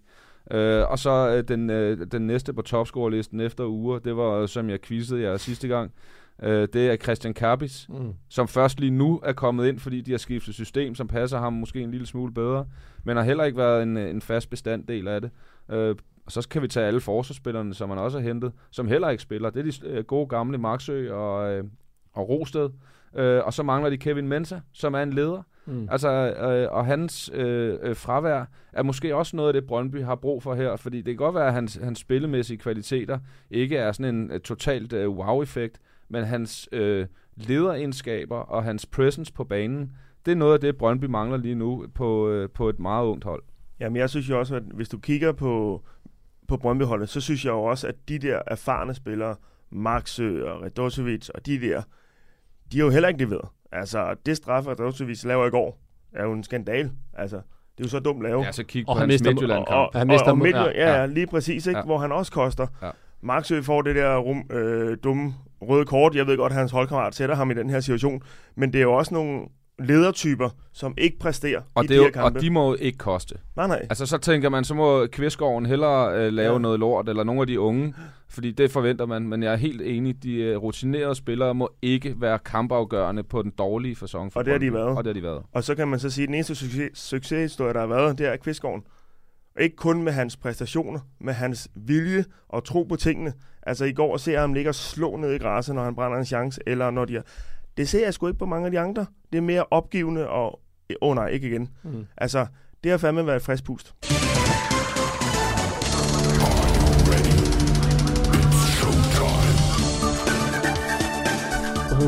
Øh, 0.51 0.91
og 0.91 0.99
så 0.99 1.29
øh, 1.37 1.43
den, 1.47 1.69
øh, 1.69 2.07
den 2.11 2.27
næste 2.27 2.53
på 2.53 2.61
topscore-listen 2.61 3.39
efter 3.39 3.65
uger, 3.65 3.99
det 3.99 4.17
var, 4.17 4.31
øh, 4.31 4.47
som 4.47 4.69
jeg 4.69 4.81
quizzede 4.81 5.21
jer 5.21 5.37
sidste 5.37 5.67
gang, 5.67 5.91
øh, 6.43 6.67
det 6.73 6.87
er 6.91 6.95
Christian 6.95 7.33
Karbis, 7.33 7.85
Mm. 7.89 8.13
som 8.29 8.47
først 8.47 8.79
lige 8.79 8.91
nu 8.91 9.19
er 9.23 9.33
kommet 9.33 9.67
ind, 9.67 9.79
fordi 9.79 10.01
de 10.01 10.11
har 10.11 10.17
skiftet 10.17 10.53
system, 10.53 10.95
som 10.95 11.07
passer 11.07 11.39
ham 11.39 11.53
måske 11.53 11.81
en 11.81 11.91
lille 11.91 12.07
smule 12.07 12.33
bedre, 12.33 12.65
men 13.03 13.17
har 13.17 13.23
heller 13.23 13.43
ikke 13.43 13.57
været 13.57 13.83
en, 13.83 13.97
øh, 13.97 14.09
en 14.09 14.21
fast 14.21 14.49
bestanddel 14.49 15.07
af 15.07 15.21
det. 15.21 15.29
Øh, 15.71 15.95
og 16.25 16.31
så 16.31 16.49
kan 16.49 16.61
vi 16.61 16.67
tage 16.67 16.87
alle 16.87 17.01
forsvarsspillerne, 17.01 17.73
som 17.73 17.89
man 17.89 17.97
også 17.97 18.19
har 18.19 18.27
hentet, 18.27 18.51
som 18.71 18.87
heller 18.87 19.09
ikke 19.09 19.23
spiller. 19.23 19.49
Det 19.49 19.67
er 19.67 19.89
de 19.89 19.89
øh, 19.89 20.03
gode 20.03 20.27
gamle 20.27 20.57
Marksø 20.57 21.13
og, 21.13 21.51
øh, 21.51 21.63
og 22.13 22.29
Rosted. 22.29 22.69
Øh, 23.15 23.45
og 23.45 23.53
så 23.53 23.63
mangler 23.63 23.89
de 23.89 23.97
Kevin 23.97 24.27
Mensa, 24.27 24.59
som 24.71 24.93
er 24.93 25.03
en 25.03 25.13
leder. 25.13 25.43
Mm. 25.65 25.87
Altså, 25.91 26.09
øh, 26.09 26.71
og 26.71 26.85
hans 26.85 27.31
øh, 27.33 27.77
øh, 27.81 27.95
fravær 27.95 28.45
er 28.73 28.83
måske 28.83 29.15
også 29.15 29.35
noget 29.35 29.49
af 29.49 29.53
det, 29.53 29.67
Brøndby 29.67 30.03
har 30.03 30.15
brug 30.15 30.43
for 30.43 30.55
her, 30.55 30.75
fordi 30.75 30.97
det 30.97 31.05
kan 31.05 31.15
godt 31.15 31.35
være, 31.35 31.47
at 31.47 31.53
hans, 31.53 31.79
hans 31.83 31.99
spillemæssige 31.99 32.57
kvaliteter 32.57 33.19
ikke 33.51 33.77
er 33.77 33.91
sådan 33.91 34.15
en 34.15 34.31
uh, 34.31 34.37
totalt 34.37 34.93
uh, 34.93 35.17
wow-effekt, 35.17 35.79
men 36.09 36.23
hans 36.23 36.69
øh, 36.71 37.07
lederegenskaber 37.35 38.37
og 38.37 38.63
hans 38.63 38.85
presence 38.85 39.33
på 39.33 39.43
banen, 39.43 39.91
det 40.25 40.31
er 40.31 40.35
noget 40.35 40.53
af 40.53 40.59
det, 40.59 40.77
Brøndby 40.77 41.05
mangler 41.05 41.37
lige 41.37 41.55
nu 41.55 41.85
på, 41.95 42.29
øh, 42.29 42.49
på 42.49 42.69
et 42.69 42.79
meget 42.79 43.05
ungt 43.05 43.23
hold. 43.23 43.43
Jamen, 43.79 43.95
jeg 43.95 44.09
synes 44.09 44.29
jo 44.29 44.39
også, 44.39 44.55
at 44.55 44.63
hvis 44.73 44.89
du 44.89 44.97
kigger 44.97 45.31
på, 45.31 45.81
på 46.47 46.57
Brøndby-holdet, 46.57 47.09
så 47.09 47.21
synes 47.21 47.45
jeg 47.45 47.51
jo 47.51 47.63
også, 47.63 47.87
at 47.87 47.95
de 48.09 48.19
der 48.19 48.39
erfarne 48.47 48.93
spillere, 48.95 49.35
Maxø 49.71 50.43
og 50.45 50.61
Redosevic 50.63 51.29
og 51.29 51.45
de 51.45 51.61
der, 51.61 51.81
de 52.71 52.77
har 52.77 52.85
jo 52.85 52.91
heller 52.91 53.09
ikke 53.09 53.19
leveret. 53.25 53.49
Altså, 53.71 54.15
det 54.25 54.37
straffe, 54.37 54.69
Redosevic 54.69 55.23
laver 55.23 55.45
i 55.45 55.49
går, 55.49 55.79
er 56.13 56.23
jo 56.23 56.33
en 56.33 56.43
skandal. 56.43 56.91
Altså, 57.13 57.35
det 57.35 57.79
er 57.79 57.83
jo 57.83 57.87
så 57.89 57.99
dumt 57.99 58.23
lavet. 58.23 58.45
Ja, 58.45 58.51
så 58.51 58.63
kig 58.63 58.83
Og 58.87 58.95
på 58.95 58.99
han 58.99 59.09
hans 59.09 59.21
mister- 59.21 59.31
Midtjylland-kamp. 59.31 59.69
Og, 59.77 59.85
og, 59.93 59.99
Han 59.99 60.07
mister 60.07 60.25
og, 60.25 60.31
og 60.31 60.37
Midtjylland, 60.37 60.75
ja. 60.75 60.89
ja, 60.93 60.99
ja, 60.99 61.05
lige 61.05 61.27
præcis, 61.27 61.67
ikke? 61.67 61.79
Ja. 61.79 61.85
hvor 61.85 61.97
han 61.97 62.11
også 62.11 62.31
koster. 62.31 62.67
Ja. 62.81 62.89
Maxø 63.21 63.61
får 63.61 63.81
det 63.81 63.95
der 63.95 64.17
rum, 64.17 64.43
øh, 64.49 64.97
dumme 65.03 65.33
røde 65.61 65.85
kort. 65.85 66.15
Jeg 66.15 66.27
ved 66.27 66.37
godt, 66.37 66.51
at 66.53 66.57
hans 66.57 66.71
holdkammerat 66.71 67.15
sætter 67.15 67.35
ham 67.35 67.51
i 67.51 67.53
den 67.53 67.69
her 67.69 67.79
situation. 67.79 68.21
Men 68.55 68.73
det 68.73 68.79
er 68.79 68.83
jo 68.83 68.93
også 68.93 69.13
nogle 69.13 69.41
ledertyper, 69.79 70.49
som 70.73 70.93
ikke 70.97 71.19
præsterer 71.19 71.61
Og, 71.75 71.83
i 71.83 71.87
det 71.87 71.89
de 71.89 71.95
er 71.95 71.99
her 72.01 72.07
jo, 72.07 72.11
kampe. 72.13 72.37
og 72.37 72.41
de 72.41 72.49
må 72.49 72.69
jo 72.69 72.77
ikke 72.79 72.97
koste. 72.97 73.35
Nej, 73.55 73.67
nej. 73.67 73.79
Altså, 73.89 74.05
så 74.05 74.17
tænker 74.17 74.49
man, 74.49 74.63
så 74.63 74.73
må 74.73 75.07
Kvistgården 75.11 75.65
hellere 75.65 76.17
øh, 76.27 76.33
lave 76.33 76.53
Ja. 76.53 76.57
noget 76.59 76.79
lort, 76.79 77.09
eller 77.09 77.23
nogle 77.23 77.41
af 77.41 77.47
de 77.47 77.59
unge, 77.59 77.93
fordi 78.29 78.51
det 78.51 78.71
forventer 78.71 79.05
man. 79.05 79.27
Men 79.27 79.43
jeg 79.43 79.51
er 79.53 79.57
helt 79.57 79.81
enig, 79.81 80.23
de 80.23 80.35
øh, 80.35 80.57
rutinerede 80.57 81.15
spillere 81.15 81.55
må 81.55 81.69
ikke 81.81 82.15
være 82.21 82.39
kampafgørende 82.39 83.23
på 83.23 83.41
den 83.41 83.51
dårlige 83.57 83.95
fasong 83.95 84.33
for 84.33 84.39
Og 84.39 84.45
det 84.45 84.51
har 84.53 84.59
de 84.59 84.73
været. 84.73 84.97
Og 84.97 85.03
det 85.03 85.07
har 85.07 85.13
de 85.13 85.23
været. 85.23 85.43
Og 85.51 85.63
så 85.63 85.75
kan 85.75 85.87
man 85.87 85.99
så 85.99 86.09
sige, 86.09 86.23
at 86.23 86.27
den 86.27 86.35
eneste 86.35 86.55
succes, 86.55 86.89
succeshistorie, 86.93 87.73
der 87.73 87.79
har 87.79 87.87
været, 87.87 88.17
det 88.17 88.27
er 88.27 88.35
Kvistgården. 88.37 88.83
Og 89.55 89.61
ikke 89.61 89.75
kun 89.75 90.03
med 90.03 90.11
hans 90.11 90.37
præstationer, 90.37 90.99
med 91.21 91.33
hans 91.33 91.67
vilje 91.75 92.25
og 92.49 92.63
tro 92.63 92.83
på 92.83 92.95
tingene. 92.95 93.33
Altså 93.63 93.85
i 93.85 93.91
går 93.91 94.17
ser 94.17 94.31
jeg 94.31 94.41
ham 94.41 94.53
ligge 94.53 94.69
og 94.69 94.75
slå 94.75 95.15
ned 95.17 95.33
i 95.33 95.37
græsset, 95.37 95.75
når 95.75 95.83
han 95.83 95.95
brænder 95.95 96.17
en 96.17 96.25
chance, 96.25 96.61
eller 96.67 96.91
når 96.91 97.05
de 97.05 97.15
er... 97.15 97.21
Det 97.77 97.89
ser 97.89 98.03
jeg 98.05 98.13
sgu 98.13 98.27
ikke 98.27 98.39
på 98.39 98.45
mange 98.45 98.65
af 98.65 98.71
de 98.71 98.79
andre. 98.79 99.05
Det 99.31 99.37
er 99.37 99.41
mere 99.41 99.65
opgivende 99.71 100.27
og... 100.29 100.59
Åh 101.01 101.09
oh, 101.09 101.15
nej, 101.15 101.27
ikke 101.27 101.47
igen. 101.47 101.69
Mm. 101.83 102.05
Altså, 102.17 102.45
det 102.83 102.91
har 102.91 102.97
fandme 102.97 103.25
været 103.25 103.35
et 103.35 103.41
frisk 103.41 103.63
pust. 103.63 103.95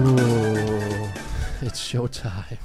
Uh, 0.08 1.08
it's 1.62 1.76
showtime. 1.80 2.58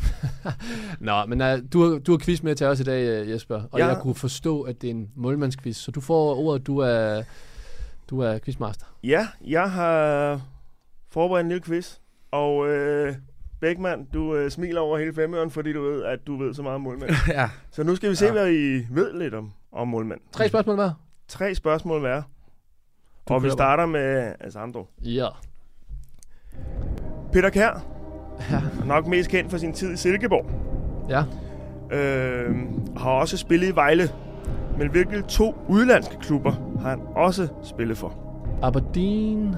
Nå, 1.01 1.27
men 1.27 1.41
uh, 1.41 1.47
du, 1.73 1.83
har- 1.93 1.99
du 1.99 2.13
har 2.13 2.19
quiz 2.19 2.43
med 2.43 2.55
til 2.55 2.67
os 2.67 2.81
i 2.81 2.83
dag, 2.83 3.23
uh, 3.23 3.31
Jesper. 3.31 3.63
Og 3.73 3.79
Ja. 3.79 3.87
jeg 3.87 3.99
kunne 4.03 4.15
forstå, 4.15 4.61
at 4.63 4.83
det 4.83 4.87
er 4.91 4.95
en 4.95 5.11
målmandsquiz. 5.17 5.77
Så 5.77 5.91
du 5.91 6.01
får 6.01 6.35
ordet, 6.37 6.67
du 6.67 6.79
er, 6.79 7.23
du 8.11 8.21
er 8.21 8.39
quizmaster. 8.39 8.87
Ja, 9.05 9.29
jeg 9.47 9.71
har 9.71 10.41
forberedt 11.11 11.45
en 11.45 11.49
lille 11.49 11.63
quiz, 11.65 11.95
og 12.33 12.69
øh, 12.69 13.15
Bækman, 13.61 14.05
du 14.15 14.35
øh, 14.35 14.51
smiler 14.51 14.81
over 14.81 14.99
hele 14.99 15.15
femøren, 15.15 15.51
fordi 15.51 15.73
du 15.73 15.83
ved, 15.83 16.03
at 16.05 16.19
du 16.27 16.37
ved 16.37 16.55
så 16.55 16.63
meget 16.63 16.75
om 16.75 16.81
målmænd. 16.81 17.11
ja. 17.29 17.49
Så 17.71 17.83
nu 17.85 17.97
skal 17.97 18.11
vi 18.11 18.15
se, 18.15 18.27
Ja. 18.27 18.33
hvad 18.33 18.51
I 18.53 18.87
ved 18.91 19.13
lidt 19.19 19.35
om, 19.35 19.53
om 19.73 19.89
målmænd. 19.89 20.21
Tre 20.33 20.49
spørgsmål 20.49 20.75
hver. 20.77 20.91
Tre 21.29 21.55
spørgsmål 21.55 22.01
hver. 22.01 22.23
Du 23.29 23.35
og 23.35 23.43
vi 23.43 23.51
starter 23.51 23.87
med 23.87 24.33
Alessandro. 24.41 24.87
Ja. 25.03 25.27
Peter 27.33 27.51
Kær, 27.51 27.85
Ja. 28.51 28.61
nok 28.87 29.07
mest 29.07 29.31
kendt 29.31 29.51
for 29.51 29.59
sin 29.59 29.73
tid 29.73 29.93
i 29.93 29.97
Silkeborg, 29.97 30.51
Ja. 31.09 31.23
øh, 31.97 32.57
har 32.97 33.11
også 33.11 33.37
spillet 33.37 33.69
i 33.69 33.75
Vejle. 33.75 34.03
Men 34.79 34.91
hvilke 34.91 35.23
to 35.29 35.55
udlandske 35.69 36.17
klubber 36.21 36.53
har 36.81 36.91
han 36.91 37.01
også 37.17 37.49
spillet 37.63 37.99
for? 37.99 38.15
Aberdeen. 38.63 39.55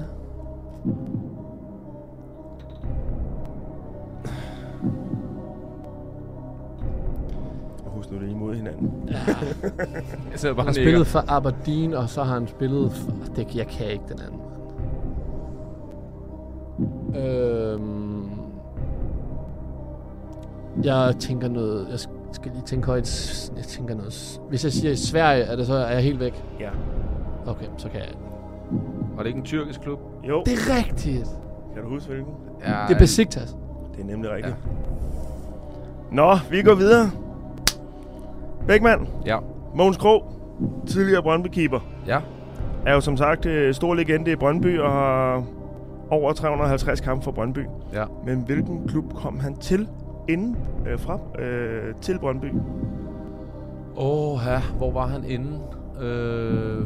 Er 8.25 8.29
imod 8.31 8.55
hinanden. 8.55 8.91
Ja. 9.07 9.15
Jeg 10.31 10.39
sidder 10.39 10.55
Han 10.55 10.55
bare 10.55 10.65
har 10.65 10.73
spillet 10.73 11.07
for 11.07 11.23
Aberdeen, 11.27 11.93
og 11.93 12.09
så 12.09 12.23
har 12.23 12.33
han 12.33 12.47
spillet 12.47 12.91
for... 12.91 13.11
Det, 13.35 13.55
jeg 13.55 13.67
kan 13.67 13.87
ikke 13.87 14.03
den 14.09 14.19
anden. 14.19 14.41
Øhm, 17.23 18.29
jeg 20.83 21.15
tænker 21.19 21.47
noget... 21.47 21.87
Jeg 21.91 21.99
skal 22.31 22.51
lige 22.51 22.63
tænke 22.65 22.87
højt. 22.87 23.51
Jeg 23.57 23.63
tænker 23.63 23.95
noget... 23.95 24.41
Hvis 24.49 24.63
jeg 24.63 24.71
siger 24.71 24.91
i 24.91 24.95
Sverige, 24.95 25.43
er, 25.43 25.55
det 25.55 25.67
så, 25.67 25.73
er 25.73 25.91
jeg 25.93 26.01
helt 26.03 26.19
væk? 26.19 26.43
Ja. 26.59 26.69
Okay, 27.47 27.65
så 27.77 27.89
kan 27.89 27.99
jeg... 27.99 28.09
Var 29.15 29.23
det 29.23 29.27
ikke 29.27 29.39
en 29.39 29.45
tyrkisk 29.45 29.81
klub? 29.81 29.99
Jo, 30.27 30.43
Det 30.45 30.53
er 30.53 30.77
rigtigt. 30.77 31.27
kan 31.73 31.83
du 31.83 31.89
huske 31.89 32.09
hvilken? 32.09 32.33
Ja, 32.65 32.85
Det 32.87 32.95
er 32.95 32.99
Besiktas. 32.99 33.55
Det 33.95 34.01
er 34.01 34.05
nemlig 34.05 34.31
rigtigt. 34.31 34.55
Ja. 36.11 36.15
Nå, 36.15 36.35
vi 36.51 36.61
går 36.61 36.75
videre. 36.75 37.11
Bækman, 38.67 39.07
Ja. 39.25 39.37
Mogens 39.75 39.97
Krog, 39.97 40.23
tidligere 40.87 41.21
Brøndby-keeper, 41.23 41.79
Ja. 42.07 42.19
er 42.85 42.93
jo 42.93 43.01
som 43.01 43.17
sagt 43.17 43.45
øh, 43.45 43.73
stor 43.73 43.93
legende 43.93 44.31
i 44.31 44.35
Brøndby 44.35 44.79
og 44.79 44.91
har 44.91 45.43
over 46.09 46.33
350 46.33 47.01
kampe 47.01 47.23
for 47.23 47.31
Brøndby. 47.31 47.65
Ja. 47.93 48.03
Men 48.25 48.39
hvilken 48.45 48.87
klub 48.87 49.13
kom 49.13 49.39
han 49.39 49.55
til 49.55 49.87
inden 50.29 50.57
øh, 50.87 50.99
fra 50.99 51.19
øh, 51.39 51.93
til 52.01 52.19
Brøndby? 52.19 52.45
Åh, 53.97 54.39
ja. 54.47 54.59
Hvor 54.77 54.91
var 54.91 55.07
han 55.07 55.23
inde? 55.23 55.59
Øh... 56.01 56.85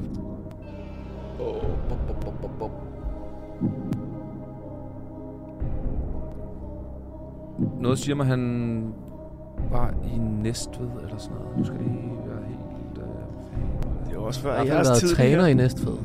Oh, 1.39 1.61
bop, 1.89 1.97
bop, 2.07 2.19
bop, 2.25 2.33
bop, 2.41 2.51
bop. 2.59 2.71
Noget 7.79 7.97
siger 7.99 8.15
mig, 8.15 8.25
han 8.25 8.93
var 9.71 9.93
i 10.13 10.17
Næstved 10.17 10.87
eller 11.03 11.17
sådan 11.17 11.37
noget. 11.37 11.57
Nu 11.57 11.63
skal 11.65 11.77
det 11.79 11.85
være 11.85 12.43
helt... 12.47 12.97
Øh, 12.97 14.09
Det 14.09 14.15
er 14.15 14.19
også 14.19 14.41
før 14.41 14.51
Har 14.51 14.57
han 14.57 14.67
jeres 14.67 14.87
været 14.87 14.99
tid. 14.99 15.15
træner 15.15 15.41
det 15.43 15.49
i. 15.49 15.53
Næstved? 15.53 15.97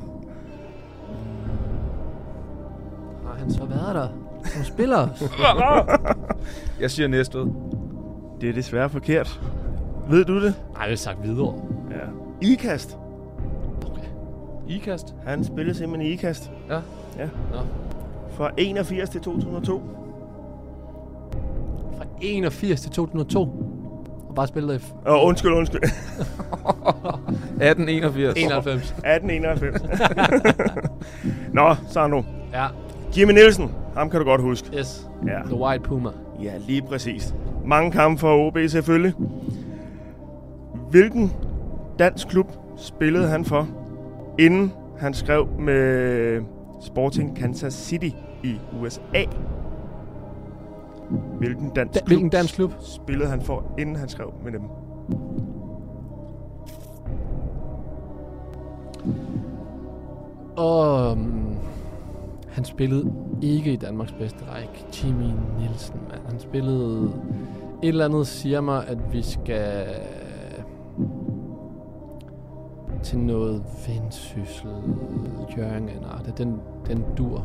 Har 3.26 3.34
han 3.38 3.50
så 3.50 3.64
været 3.64 3.94
der 3.94 4.08
som 4.44 4.64
spiller? 4.64 5.08
Jeg 6.80 6.90
siger 6.90 7.08
Næstved. 7.08 7.46
Det 8.40 8.48
er 8.48 8.52
desværre 8.52 8.88
forkert. 8.88 9.40
Ved 10.10 10.24
du 10.24 10.44
det? 10.44 10.54
Nej, 10.74 10.84
det 10.84 10.92
er 10.92 10.96
sagt 10.96 11.22
videre. 11.22 11.54
Ja. 11.90 12.06
Ikast. 12.48 12.98
Ikast? 14.68 15.14
Han 15.26 15.44
spillede 15.44 15.78
simpelthen 15.78 16.10
i 16.10 16.12
Ikast. 16.14 16.50
Ja. 16.68 16.74
Ja. 17.18 17.24
Nå. 17.52 17.58
Fra 18.30 18.50
81 18.56 19.10
til 19.10 19.20
2002. 19.20 19.82
Fra 22.14 22.18
81 22.22 22.80
til 22.80 22.90
2002. 22.90 23.40
Og 24.28 24.34
bare 24.34 24.46
spillet 24.46 24.80
i... 24.80 24.84
Åh, 25.06 25.14
oh, 25.14 25.28
undskyld, 25.28 25.52
undskyld. 25.52 25.82
1881. 25.82 28.36
91. 28.36 28.82
1891. 28.82 29.82
Nå, 31.52 31.74
Sandro. 31.90 32.22
Ja. 32.52 32.66
Jimmy 33.16 33.32
Nielsen. 33.32 33.70
Ham 33.96 34.10
kan 34.10 34.20
du 34.20 34.26
godt 34.26 34.40
huske. 34.40 34.78
Yes. 34.78 35.08
Ja. 35.26 35.38
The 35.46 35.54
White 35.54 35.84
Puma. 35.84 36.10
Ja, 36.42 36.52
lige 36.66 36.82
præcis. 36.82 37.34
Mange 37.66 37.90
kampe 37.90 38.20
for 38.20 38.46
OB 38.46 38.58
selvfølgelig. 38.68 39.12
Hvilken 40.90 41.32
dansk 41.98 42.28
klub 42.28 42.46
spillede 42.76 43.28
han 43.28 43.44
for, 43.44 43.68
inden 44.38 44.72
han 44.98 45.14
skrev 45.14 45.46
med 45.58 46.40
Sporting 46.82 47.36
Kansas 47.36 47.74
City 47.74 48.10
i 48.42 48.56
USA? 48.80 49.00
Hvilken 51.46 51.70
dansk, 51.70 51.94
Da- 51.94 51.98
klub, 52.00 52.06
hvilken 52.08 52.28
dansk 52.28 52.54
klub? 52.54 52.72
spillede 52.80 53.28
han 53.28 53.40
for, 53.40 53.64
inden 53.78 53.96
han 53.96 54.08
skrev 54.08 54.32
med 54.44 54.52
dem? 54.52 54.62
Og 60.56 61.12
um, 61.12 61.56
han 62.48 62.64
spillede 62.64 63.12
ikke 63.42 63.72
i 63.72 63.76
Danmarks 63.76 64.12
bedste 64.12 64.38
række. 64.52 64.86
Jimmy 65.04 65.32
Nielsen, 65.58 66.00
mand. 66.10 66.20
Han 66.28 66.38
spillede... 66.40 67.12
Et 67.82 67.88
eller 67.88 68.04
andet 68.04 68.26
siger 68.26 68.60
mig, 68.60 68.88
at 68.88 69.12
vi 69.12 69.22
skal 69.22 69.84
til 73.02 73.18
noget 73.18 73.62
vendsyssel, 73.88 74.70
Jørgen, 75.58 75.88
det, 76.26 76.38
den, 76.38 76.60
den 76.86 77.04
dur. 77.18 77.44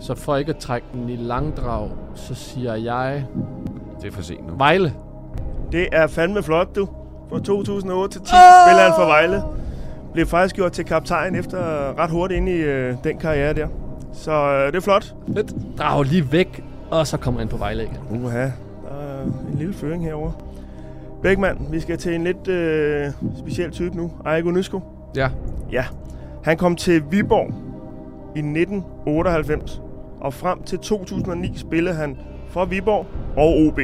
Så 0.00 0.14
for 0.14 0.36
ikke 0.36 0.50
at 0.50 0.56
trække 0.56 0.86
den 0.92 1.08
i 1.08 1.16
langdrag, 1.16 1.90
så 2.14 2.34
siger 2.34 2.74
jeg 2.74 3.24
Det 4.02 4.08
er 4.08 4.12
for 4.12 4.22
sent 4.22 4.46
nu. 4.46 4.54
Vejle. 4.56 4.92
Det 5.72 5.88
er 5.92 6.06
fandme 6.06 6.42
flot, 6.42 6.76
du. 6.76 6.88
Fra 7.30 7.40
2008 7.40 8.12
til 8.14 8.20
10 8.20 8.26
spiller 8.26 8.82
han 8.82 8.92
for 8.98 9.06
Vejle. 9.06 9.42
Blev 10.12 10.26
faktisk 10.26 10.54
gjort 10.54 10.72
til 10.72 10.84
kaptajn 10.84 11.34
efter 11.34 11.58
ret 11.98 12.10
hurtigt 12.10 12.38
ind 12.38 12.48
i 12.48 12.52
øh, 12.56 12.94
den 13.04 13.18
karriere 13.18 13.54
der. 13.54 13.68
Så 14.12 14.32
øh, 14.32 14.66
det 14.66 14.76
er 14.76 14.80
flot. 14.80 15.14
Fedt. 15.34 15.54
Drag 15.78 16.04
lige 16.04 16.32
væk, 16.32 16.64
og 16.90 17.06
så 17.06 17.16
kommer 17.16 17.40
han 17.40 17.48
på 17.48 17.56
Vejle 17.56 17.82
igen. 17.82 18.24
Uha, 18.24 18.38
der 18.40 18.48
er 18.90 19.22
en 19.22 19.54
lille 19.58 19.74
føring 19.74 20.04
herover. 20.04 20.30
Bækman, 21.22 21.66
vi 21.70 21.80
skal 21.80 21.98
til 21.98 22.14
en 22.14 22.24
lidt 22.24 22.48
øh, 22.48 23.08
speciel 23.38 23.70
type 23.70 23.96
nu. 23.96 24.10
Ejgo 24.26 24.50
Nysko. 24.50 24.80
Ja. 25.16 25.28
Ja. 25.72 25.84
Han 26.44 26.56
kom 26.56 26.76
til 26.76 27.02
Viborg 27.10 27.54
i 28.36 28.38
1998, 28.38 29.82
og 30.20 30.34
frem 30.34 30.62
til 30.62 30.78
2009 30.78 31.56
spillede 31.56 31.94
han 31.94 32.18
for 32.48 32.64
Viborg 32.64 33.06
og 33.36 33.66
OB. 33.66 33.80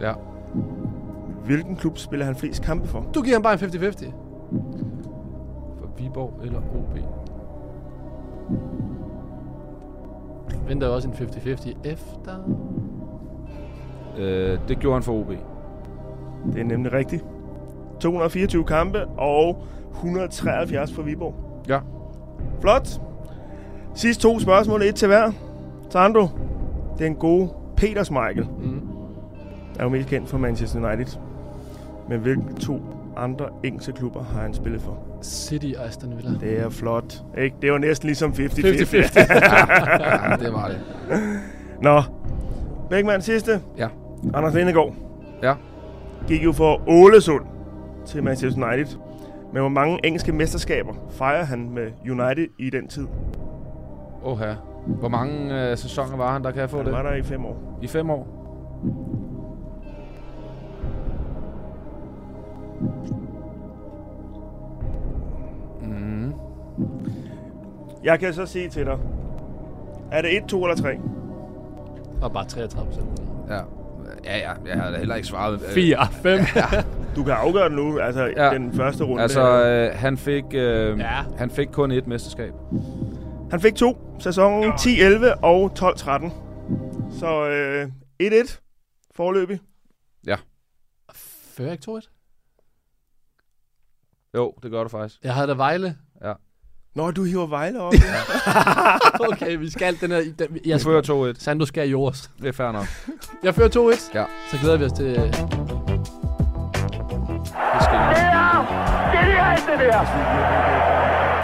Ja. 0.00 0.12
Hvilken 1.44 1.76
klub 1.76 1.98
spiller 1.98 2.26
han 2.26 2.36
flest 2.36 2.62
kampe 2.62 2.88
for? 2.88 3.06
Du 3.14 3.22
giver 3.22 3.34
ham 3.34 3.42
bare 3.42 3.52
en 3.52 3.58
50-50. 3.58 4.12
For 5.80 5.90
Viborg 5.98 6.40
eller 6.44 6.58
OB. 6.58 6.98
Venter 10.68 10.88
også 10.88 11.08
en 11.08 11.14
50-50 11.14 11.70
efter. 11.84 12.36
Øh, 14.18 14.58
det 14.68 14.78
gjorde 14.78 14.94
han 14.94 15.02
for 15.02 15.12
OB. 15.12 15.32
Det 16.52 16.60
er 16.60 16.64
nemlig 16.64 16.92
rigtigt. 16.92 17.24
224 18.00 18.64
kampe 18.64 19.06
og 19.06 19.64
173 19.94 20.92
for 20.92 21.02
Viborg. 21.02 21.34
Ja. 21.68 21.78
Flot. 22.60 23.00
Sidste 23.94 24.22
to 24.22 24.38
spørgsmål, 24.38 24.82
et 24.82 24.94
til 24.94 25.08
hver. 25.08 25.32
Sandro, 25.92 26.28
den 26.98 27.14
gode 27.14 27.48
Peter 27.76 28.02
Schmeichel 28.02 28.44
Mm. 28.62 28.80
er 29.78 29.82
jo 29.84 29.88
mest 29.88 30.08
kendt 30.08 30.28
for 30.28 30.38
Manchester 30.38 30.92
United. 30.92 31.18
Men 32.08 32.20
hvilke 32.20 32.42
to 32.60 32.80
andre 33.16 33.46
engelske 33.64 33.92
klubber 33.92 34.22
har 34.22 34.40
han 34.42 34.54
spillet 34.54 34.82
for? 34.82 34.98
City 35.22 35.72
og 35.78 35.86
Aston 35.86 36.16
Villa. 36.16 36.30
Det 36.40 36.60
er 36.60 36.68
flot. 36.68 37.22
Ikke? 37.38 37.56
Det 37.62 37.72
var 37.72 37.78
næsten 37.78 38.06
ligesom 38.06 38.30
50-50. 38.30 38.34
50-50. 38.34 39.18
ja, 40.30 40.36
det 40.36 40.52
var 40.52 40.68
det. 40.68 40.80
Nå. 41.82 42.02
Bækman 42.90 43.22
sidste. 43.22 43.60
Ja. 43.78 43.88
Anders 44.34 44.54
Lindegaard. 44.54 44.94
Ja. 45.42 45.54
Gik 46.26 46.44
jo 46.44 46.52
for 46.52 46.80
Ålesund 46.88 47.44
til 48.06 48.22
Manchester 48.22 48.66
United. 48.68 48.96
Men 49.52 49.60
hvor 49.60 49.68
mange 49.68 50.06
engelske 50.06 50.32
mesterskaber 50.32 50.92
fejrer 51.10 51.44
han 51.44 51.70
med 51.70 51.86
United 52.10 52.46
i 52.58 52.70
den 52.70 52.88
tid? 52.88 53.06
Åh 54.24 54.38
ja. 54.40 54.54
Hvor 54.86 55.08
mange 55.08 55.70
øh, 55.70 55.76
sæsoner 55.76 56.16
var 56.16 56.32
han, 56.32 56.44
der 56.44 56.50
kan 56.50 56.60
jeg 56.60 56.70
få 56.70 56.76
Han 56.76 56.86
det? 56.86 56.92
var 56.94 57.02
der 57.02 57.14
i 57.14 57.22
fem 57.22 57.44
år. 57.46 57.78
I 57.82 57.86
fem 57.86 58.10
år? 58.10 58.26
Mm. 65.82 66.32
Jeg 68.04 68.20
kan 68.20 68.34
så 68.34 68.46
sige 68.46 68.68
til 68.68 68.86
dig. 68.86 68.98
Er 70.12 70.22
det 70.22 70.36
1, 70.36 70.42
2 70.48 70.64
eller 70.64 70.76
3? 70.76 70.98
Og 72.22 72.32
bare 72.32 72.44
33 72.44 72.86
procent. 72.86 73.22
Ja. 73.48 73.54
Ja, 74.24 74.38
ja. 74.38 74.50
Jeg 74.74 74.82
har 74.82 74.90
da 74.90 74.98
heller 74.98 75.14
ikke 75.14 75.28
svaret. 75.28 75.54
øh, 75.54 75.68
4, 75.74 75.96
5. 76.22 76.38
ja. 76.56 76.64
Du 77.16 77.22
kan 77.24 77.32
afgøre 77.32 77.68
det 77.68 77.76
nu, 77.76 77.98
altså 77.98 78.30
ja. 78.36 78.50
den 78.50 78.72
første 78.72 79.04
runde. 79.04 79.22
Altså, 79.22 79.64
øh, 79.64 79.90
han, 79.94 80.16
fik, 80.16 80.44
øh, 80.54 80.98
Ja. 80.98 81.06
han 81.38 81.50
fik 81.50 81.68
kun 81.72 81.92
et 81.92 82.06
mesterskab. 82.06 82.52
Han 83.52 83.60
fik 83.60 83.74
to. 83.74 84.16
Sæsonen 84.18 84.72
10-11 84.72 85.40
og 85.42 85.72
12-13. 85.78 86.30
Så 87.18 87.48
øh, 87.48 87.88
1-1 88.22 88.58
forløbig. 89.14 89.60
Fører 91.56 91.72
ikke 91.72 91.84
2-1? 91.90 92.08
Jo, 94.34 94.54
det 94.62 94.70
gør 94.70 94.82
du 94.82 94.88
faktisk. 94.88 95.20
Jeg 95.24 95.34
havde 95.34 95.46
da 95.46 95.52
Vejle. 95.54 95.96
Ja. 96.24 96.32
Nå, 96.94 97.10
du 97.10 97.24
hiver 97.24 97.46
Vejle 97.46 97.80
op. 97.80 97.92
okay, 99.32 99.56
vi 99.56 99.70
skal 99.70 100.00
den 100.00 100.10
her... 100.10 100.22
Den, 100.38 100.48
Du 100.54 100.58
jeg 100.64 100.80
fører 100.80 101.32
2-1. 101.34 101.40
Sando 101.40 101.64
skal 101.64 101.88
i 101.88 101.90
jords. 101.90 102.30
Det 102.38 102.48
er 102.48 102.52
fair 102.52 102.72
nok. 102.72 102.86
Jeg 103.42 103.54
fører 103.54 103.68
2-1. 103.68 104.18
Ja. 104.18 104.24
Så 104.50 104.58
glæder 104.60 104.76
vi 104.76 104.84
os 104.84 104.92
til... 104.92 105.06
Det 105.06 105.32
skal 107.82 107.98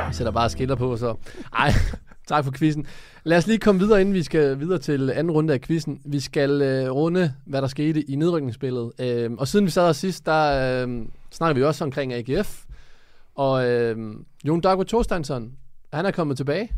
Vi 0.08 0.14
sætter 0.14 0.32
bare 0.32 0.50
skiller 0.50 0.74
på, 0.74 0.96
så... 0.96 1.14
Ej, 1.52 1.72
tak 2.28 2.44
for 2.44 2.52
quizzen. 2.52 2.86
Lad 3.24 3.38
os 3.38 3.46
lige 3.46 3.58
komme 3.58 3.80
videre, 3.80 4.00
inden 4.00 4.14
vi 4.14 4.22
skal 4.22 4.60
videre 4.60 4.78
til 4.78 5.10
anden 5.10 5.30
runde 5.30 5.54
af 5.54 5.60
quizzen. 5.60 6.00
Vi 6.04 6.20
skal 6.20 6.62
øh, 6.62 6.90
runde, 6.90 7.34
hvad 7.46 7.62
der 7.62 7.68
skete 7.68 8.10
i 8.10 8.16
nedrykningsspillet. 8.16 8.92
Øh, 8.98 9.30
og 9.32 9.48
siden 9.48 9.66
vi 9.66 9.70
sad 9.70 9.86
her 9.86 9.92
sidst, 9.92 10.26
der 10.26 10.82
øh, 10.86 11.06
snakker 11.30 11.54
vi 11.54 11.62
også 11.62 11.84
omkring 11.84 12.12
AGF. 12.12 12.64
Og 13.34 13.68
øh, 13.68 14.14
Jon 14.44 14.60
Dagbo 14.60 14.82
Thorsteinsson, 14.82 15.52
han 15.92 16.06
er 16.06 16.10
kommet 16.10 16.36
tilbage. 16.36 16.72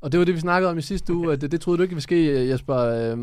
Og 0.00 0.12
det 0.12 0.18
var 0.18 0.24
det, 0.24 0.34
vi 0.34 0.40
snakkede 0.40 0.70
om 0.70 0.78
i 0.78 0.82
sidste 0.82 1.14
uge. 1.14 1.32
At 1.32 1.40
det, 1.40 1.52
det 1.52 1.60
troede 1.60 1.78
du 1.78 1.82
ikke 1.82 1.94
ville 1.94 2.02
ske, 2.02 2.48
Jesper. 2.48 2.76
Øh, 2.76 3.18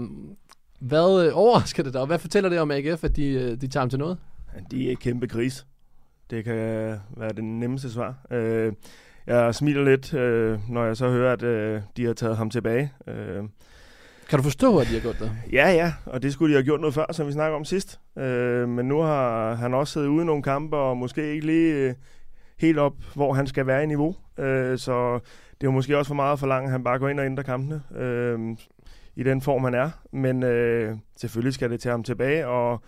hvad 0.79 1.25
øh, 1.25 1.31
overrasker 1.33 1.83
det 1.83 1.93
dig, 1.93 2.01
og 2.01 2.07
hvad 2.07 2.19
fortæller 2.19 2.49
det 2.49 2.59
om 2.59 2.71
AGF, 2.71 3.03
at 3.03 3.15
de, 3.15 3.27
øh, 3.27 3.61
de 3.61 3.67
tager 3.67 3.81
ham 3.81 3.89
til 3.89 3.99
noget? 3.99 4.17
De 4.71 4.87
er 4.87 4.91
et 4.91 4.99
kæmpe 4.99 5.27
gris. 5.27 5.65
Det 6.29 6.43
kan 6.43 6.55
være 7.17 7.33
det 7.35 7.43
nemmeste 7.43 7.91
svar. 7.91 8.15
Øh, 8.31 8.73
jeg 9.29 9.55
smiler 9.55 9.83
lidt, 9.83 10.13
øh, 10.13 10.59
når 10.69 10.85
jeg 10.85 10.97
så 10.97 11.09
hører, 11.09 11.33
at 11.33 11.43
øh, 11.43 11.81
de 11.97 12.05
har 12.05 12.13
taget 12.13 12.37
ham 12.37 12.49
tilbage. 12.49 12.93
Øh, 13.07 13.43
Kan 14.29 14.39
du 14.39 14.43
forstå, 14.43 14.77
at 14.77 14.87
de 14.87 14.93
har 14.93 14.99
gjort 15.01 15.19
det? 15.19 15.31
ja, 15.51 15.69
ja, 15.71 15.93
og 16.05 16.23
det 16.23 16.33
skulle 16.33 16.53
de 16.53 16.57
have 16.57 16.65
gjort 16.65 16.79
noget 16.79 16.93
før, 16.93 17.05
som 17.11 17.27
vi 17.27 17.31
snakker 17.31 17.57
om 17.57 17.65
sidst. 17.65 17.99
Øh, 18.17 18.69
men 18.69 18.85
nu 18.87 18.99
har 18.99 19.53
han 19.55 19.73
også 19.73 19.93
siddet 19.93 20.07
ude 20.07 20.21
i 20.23 20.25
nogle 20.25 20.43
kampe, 20.43 20.77
og 20.77 20.97
måske 20.97 21.33
ikke 21.33 21.45
lige 21.45 21.73
øh, 21.75 21.93
helt 22.59 22.77
op, 22.79 22.93
hvor 23.15 23.33
han 23.33 23.47
skal 23.47 23.67
være 23.67 23.83
i 23.83 23.85
niveau. 23.85 24.15
Øh, 24.39 24.77
så 24.77 25.13
det 25.51 25.67
er 25.67 25.67
jo 25.67 25.71
måske 25.71 25.97
også 25.97 26.07
for 26.07 26.15
meget 26.15 26.39
for 26.39 26.47
langt, 26.47 26.65
at 26.65 26.71
han 26.71 26.83
bare 26.83 26.99
går 26.99 27.09
ind 27.09 27.19
og 27.19 27.25
ændrer 27.25 27.43
kampene 27.43 27.81
øh, 27.97 28.39
i 29.15 29.23
den 29.23 29.41
form, 29.41 29.63
han 29.63 29.73
er. 29.73 29.89
Men 30.13 30.43
øh, 30.43 30.95
selvfølgelig 31.17 31.53
skal 31.53 31.69
det 31.69 31.79
tage 31.79 31.91
ham 31.91 32.03
tilbage, 32.03 32.47
og 32.47 32.81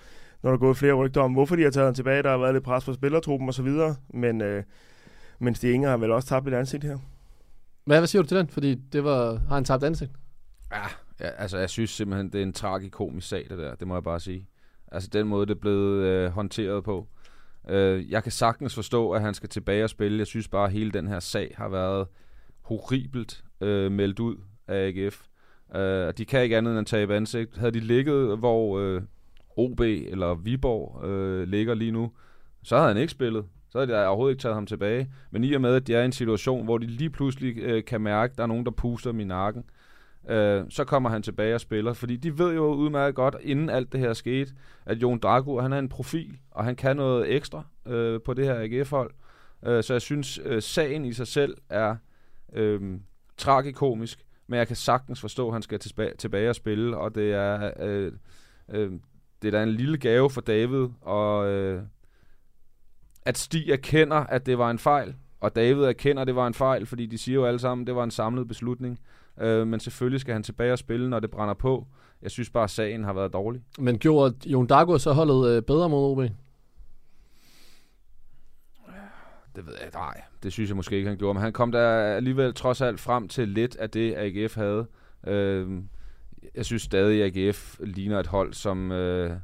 når 0.44 0.50
der 0.50 0.56
er 0.58 0.60
gået 0.60 0.78
flere 0.78 0.94
rygter 0.94 1.22
om, 1.22 1.34
hvorfor 1.34 1.56
de 1.56 1.64
har 1.64 1.70
taget 1.70 1.86
ham 1.88 1.94
tilbage, 1.96 2.24
der 2.24 2.30
har 2.30 2.38
været 2.38 2.54
lidt 2.54 2.64
pres 2.64 2.86
på 2.86 2.94
spillertruppen 2.94 3.50
osv., 3.50 3.70
men 4.14 4.42
øh, 4.42 4.64
Men 5.42 5.56
Stig 5.56 5.74
Inger 5.74 5.90
har 5.90 5.98
vel 5.98 6.12
også 6.12 6.28
tabt 6.28 6.48
et 6.48 6.54
ansigt 6.54 6.84
her. 6.84 6.98
Hvad, 7.86 8.00
hvad 8.00 8.08
siger 8.08 8.22
du 8.22 8.28
til 8.28 8.38
den? 8.38 8.48
Fordi 8.48 8.76
det 8.76 9.04
var, 9.04 9.42
har 9.48 9.56
han 9.56 9.64
tabt 9.64 9.84
ansigt? 9.84 10.12
Ja, 10.72 10.84
ja, 11.20 11.30
altså 11.30 11.58
jeg 11.58 11.70
synes 11.70 11.90
simpelthen, 11.90 12.30
det 12.30 12.40
er 12.40 12.44
en 12.44 12.54
tragikomisk 12.54 13.28
sag, 13.28 13.46
det 13.50 13.58
der. 13.58 13.76
Det 13.76 13.88
må 13.88 13.96
jeg 13.96 14.04
bare 14.04 14.20
sige. 14.20 14.48
Altså 14.92 15.10
den 15.14 15.28
måde, 15.28 15.46
det 15.46 15.56
er 15.56 15.60
blevet 15.60 16.04
øh, 16.06 16.32
håndteret 16.32 16.84
på. 16.84 17.08
Øh, 17.70 18.12
jeg 18.12 18.24
kan 18.24 18.32
sagtens 18.32 18.76
forstå, 18.76 19.12
at 19.12 19.22
han 19.22 19.34
skal 19.34 19.50
tilbage 19.50 19.84
og 19.84 19.90
spille. 19.90 20.18
Jeg 20.18 20.28
synes 20.28 20.48
bare, 20.48 20.66
at 20.66 20.72
hele 20.72 20.92
den 20.92 21.08
her 21.08 21.20
sag 21.20 21.54
har 21.58 21.70
været 21.70 22.08
horribelt 22.62 23.44
øh, 23.62 23.92
meldt 23.92 24.20
ud 24.20 24.36
af 24.68 24.88
AGF. 24.88 25.22
Øh, 25.76 26.14
de 26.18 26.26
kan 26.26 26.44
ikke 26.44 26.58
andet 26.58 26.72
end 26.72 26.80
at 26.80 26.86
tabe 26.86 27.16
ansigt. 27.16 27.58
Havde 27.58 27.72
de 27.72 27.80
ligget, 27.80 28.38
hvor 28.38 28.80
øh, 28.80 29.02
OB 29.58 29.80
eller 29.80 30.34
Viborg 30.34 31.06
øh, 31.06 31.48
ligger 31.48 31.74
lige 31.74 31.92
nu, 31.92 32.12
så 32.64 32.76
havde 32.76 32.88
han 32.88 32.98
ikke 32.98 33.12
spillet. 33.12 33.46
Så 33.72 33.80
havde 33.80 33.98
jeg 33.98 34.08
overhovedet 34.08 34.34
ikke 34.34 34.42
taget 34.42 34.56
ham 34.56 34.66
tilbage. 34.66 35.12
Men 35.32 35.44
i 35.44 35.54
og 35.54 35.62
med, 35.62 35.76
at 35.76 35.88
de 35.88 35.96
er 35.96 36.02
i 36.02 36.06
en 36.06 36.12
situation, 36.12 36.66
hvor 36.66 36.78
de 36.78 36.88
lige 36.88 37.10
pludselig 37.10 37.58
øh, 37.58 37.84
kan 37.84 38.02
mærke, 38.02 38.32
at 38.32 38.38
der 38.38 38.44
er 38.44 38.48
nogen, 38.48 38.66
der 38.66 38.72
puster 38.72 39.12
min 39.12 39.28
nakken, 39.28 39.64
øh, 40.30 40.64
så 40.70 40.84
kommer 40.84 41.10
han 41.10 41.24
tilbage 41.24 41.56
og 41.56 41.62
spiller. 41.62 41.94
Fordi 41.94 42.16
de 42.16 42.38
ved 42.38 42.54
jo 42.54 42.66
udmærket 42.66 43.16
godt, 43.16 43.36
inden 43.42 43.70
alt 43.70 43.92
det 43.92 44.00
her 44.00 44.14
skete, 44.14 44.52
at 44.86 44.98
Jon 44.98 45.20
Drago, 45.20 45.60
han 45.60 45.74
er 45.74 45.80
en 45.80 45.90
profil, 45.90 46.38
og 46.52 46.64
han 46.66 46.76
kan 46.76 46.96
noget 46.96 47.36
ekstra 47.36 47.64
øh, 47.86 48.22
på 48.26 48.34
det 48.34 48.46
her 48.46 48.56
AGF-hold. 48.56 49.12
Øh, 49.66 49.84
så 49.84 49.94
jeg 49.94 50.02
synes, 50.02 50.40
øh, 50.44 50.62
sagen 50.62 51.06
i 51.06 51.14
sig 51.14 51.28
selv 51.28 51.58
er 51.70 51.96
øh, 52.54 53.00
tragikomisk, 53.38 54.26
men 54.48 54.58
jeg 54.58 54.68
kan 54.68 54.76
sagtens 54.76 55.22
forstå, 55.22 55.48
at 55.48 55.54
han 55.54 55.62
skal 55.62 55.80
tilbage, 55.80 56.16
tilbage 56.18 56.50
og 56.50 56.56
spille, 56.56 56.98
og 56.98 57.16
det 57.16 57.34
er, 57.34 57.72
øh, 57.80 58.12
øh, 58.70 58.92
det 59.42 59.48
er 59.48 59.52
da 59.52 59.64
en 59.64 59.70
lille 59.70 59.98
gave 59.98 60.30
for 60.30 60.42
David, 60.42 60.88
og 61.02 61.48
øh, 61.48 61.84
at 63.26 63.38
Stig 63.38 63.70
erkender, 63.70 64.16
at 64.18 64.46
det 64.46 64.58
var 64.58 64.72
en 64.72 64.80
fejl, 64.80 65.16
og 65.40 65.56
David 65.56 65.84
erkender, 65.84 66.22
at 66.22 66.28
det 66.28 66.36
var 66.36 66.48
en 66.48 66.54
fejl, 66.54 66.86
fordi 66.86 67.06
de 67.06 67.18
siger 67.18 67.36
jo 67.36 67.46
alle 67.46 67.60
sammen, 67.60 67.84
at 67.84 67.88
det 67.88 67.96
var 67.96 68.04
en 68.04 68.12
samlet 68.12 68.48
beslutning. 68.48 69.00
Øh, 69.42 69.68
men 69.68 69.80
selvfølgelig 69.80 70.22
skal 70.22 70.34
han 70.34 70.44
tilbage 70.44 70.72
og 70.72 70.80
spille, 70.80 71.10
når 71.10 71.20
det 71.20 71.32
brænder 71.32 71.54
på. 71.54 71.88
Jeg 72.22 72.32
synes 72.32 72.50
bare, 72.50 72.64
at 72.64 72.70
sagen 72.70 73.04
har 73.04 73.14
været 73.14 73.34
dårlig. 73.34 73.62
Men 73.80 74.00
gjorde 74.00 74.50
Jon 74.50 74.68
Dago 74.68 74.98
så 74.98 75.14
holdet 75.14 75.50
øh, 75.50 75.62
bedre 75.62 75.90
mod 75.90 76.12
OB? 76.12 76.32
Det 79.56 79.66
ved 79.66 79.74
jeg 79.82 79.90
nej. 79.94 80.22
Det 80.44 80.52
synes 80.54 80.70
jeg 80.70 80.76
måske 80.76 80.96
ikke, 80.96 81.10
han 81.10 81.18
gjorde. 81.18 81.34
Men 81.34 81.44
han 81.44 81.54
kom 81.54 81.72
der 81.72 81.90
alligevel 81.90 82.54
trods 82.54 82.82
alt 82.82 83.00
frem 83.00 83.28
til 83.28 83.48
lidt 83.48 83.76
af 83.76 83.90
det, 83.90 84.16
AGF 84.18 84.56
havde. 84.56 84.88
Øh, 85.28 85.82
jeg 86.56 86.66
synes 86.66 86.82
stadig, 86.82 87.24
at 87.24 87.38
AGF 87.38 87.80
ligner 87.80 88.20
et 88.20 88.28
hold, 88.28 88.54
som, 88.54 88.92
øh, 88.92 89.38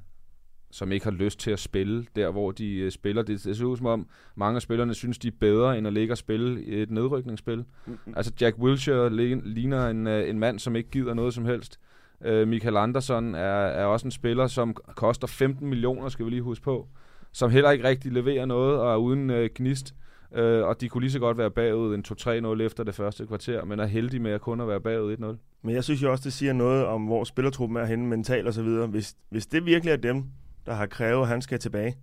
som 0.72 0.92
ikke 0.92 1.04
har 1.04 1.12
lyst 1.12 1.40
til 1.40 1.52
at 1.52 1.60
spille 1.60 2.06
der, 2.16 2.32
hvor 2.32 2.52
de 2.52 2.76
øh, 2.76 2.92
spiller. 2.92 3.22
Det, 3.22 3.44
det 3.44 3.58
ser 3.58 3.66
ud 3.66 3.78
som 3.78 3.86
om, 3.86 4.08
mange 4.36 4.56
af 4.56 4.62
spillerne 4.62 4.94
synes, 4.94 5.18
de 5.18 5.28
er 5.28 5.32
bedre, 5.40 5.78
end 5.78 5.88
at 5.88 5.94
ligge 5.94 6.14
og 6.14 6.18
spille 6.18 6.66
et 6.66 6.92
nedrykningsspil. 6.92 7.58
Mm-hmm. 7.58 8.14
Altså 8.16 8.32
Jack 8.42 8.58
Wilshere 8.58 9.16
ligner 9.46 9.88
en, 9.88 10.08
øh, 10.08 10.30
en 10.30 10.40
mand, 10.40 10.60
som 10.60 10.76
ikke 10.76 10.90
gider 10.90 11.14
noget 11.14 11.34
som 11.34 11.46
helst. 11.46 11.80
Øh, 12.26 12.48
Michael 12.48 12.78
Andersson 12.78 13.36
er, 13.36 13.66
er 13.68 13.86
også 13.86 14.08
en 14.08 14.12
spiller, 14.12 14.48
som 14.48 14.74
koster 14.96 15.28
15 15.28 15.68
millioner, 15.68 16.10
skal 16.10 16.26
vi 16.26 16.30
lige 16.30 16.42
huske 16.42 16.64
på, 16.64 16.88
som 17.32 17.52
heller 17.52 17.72
ikke 17.72 17.88
rigtig 17.88 18.12
leverer 18.12 18.46
noget 18.46 18.80
og 18.80 18.94
er 18.94 18.98
uden 18.98 19.30
øh, 19.30 19.50
gnist. 19.56 19.96
Øh, 20.36 20.66
og 20.66 20.82
de 20.82 20.90
kunne 20.90 21.02
lige 21.02 21.12
så 21.12 21.20
godt 21.20 21.38
være 21.38 21.52
bagud 21.52 21.96
en 21.96 22.06
2-3-0 22.08 22.62
efter 22.62 22.84
det 22.84 22.96
første 22.96 23.28
kvarter, 23.28 23.66
men 23.66 23.80
er 23.80 23.86
heldige 23.86 24.20
med 24.20 24.32
at 24.32 24.42
kun 24.42 24.62
at 24.62 24.68
være 24.68 24.82
bagud 24.82 25.18
1-0. 25.18 25.26
Men 25.62 25.76
jeg 25.76 25.84
synes 25.84 26.04
jo 26.04 26.12
også, 26.12 26.24
det 26.24 26.34
siger 26.34 26.54
noget 26.54 26.86
om, 26.86 27.06
hvor 27.06 27.24
spillertruppen 27.24 27.78
er 27.78 27.86
henne 27.86 28.08
mentalt 28.08 28.48
og 28.48 28.54
så 28.54 28.64
videre. 28.64 28.88
Hvis, 28.88 29.16
hvis 29.30 29.48
det 29.48 29.66
virkelig 29.66 29.92
er 29.92 29.98
dem, 29.98 30.24
der 30.68 30.74
har 30.74 30.86
krævet, 30.86 31.22
at 31.22 31.28
han 31.28 31.42
skal 31.42 31.60
tilbage, 31.60 31.98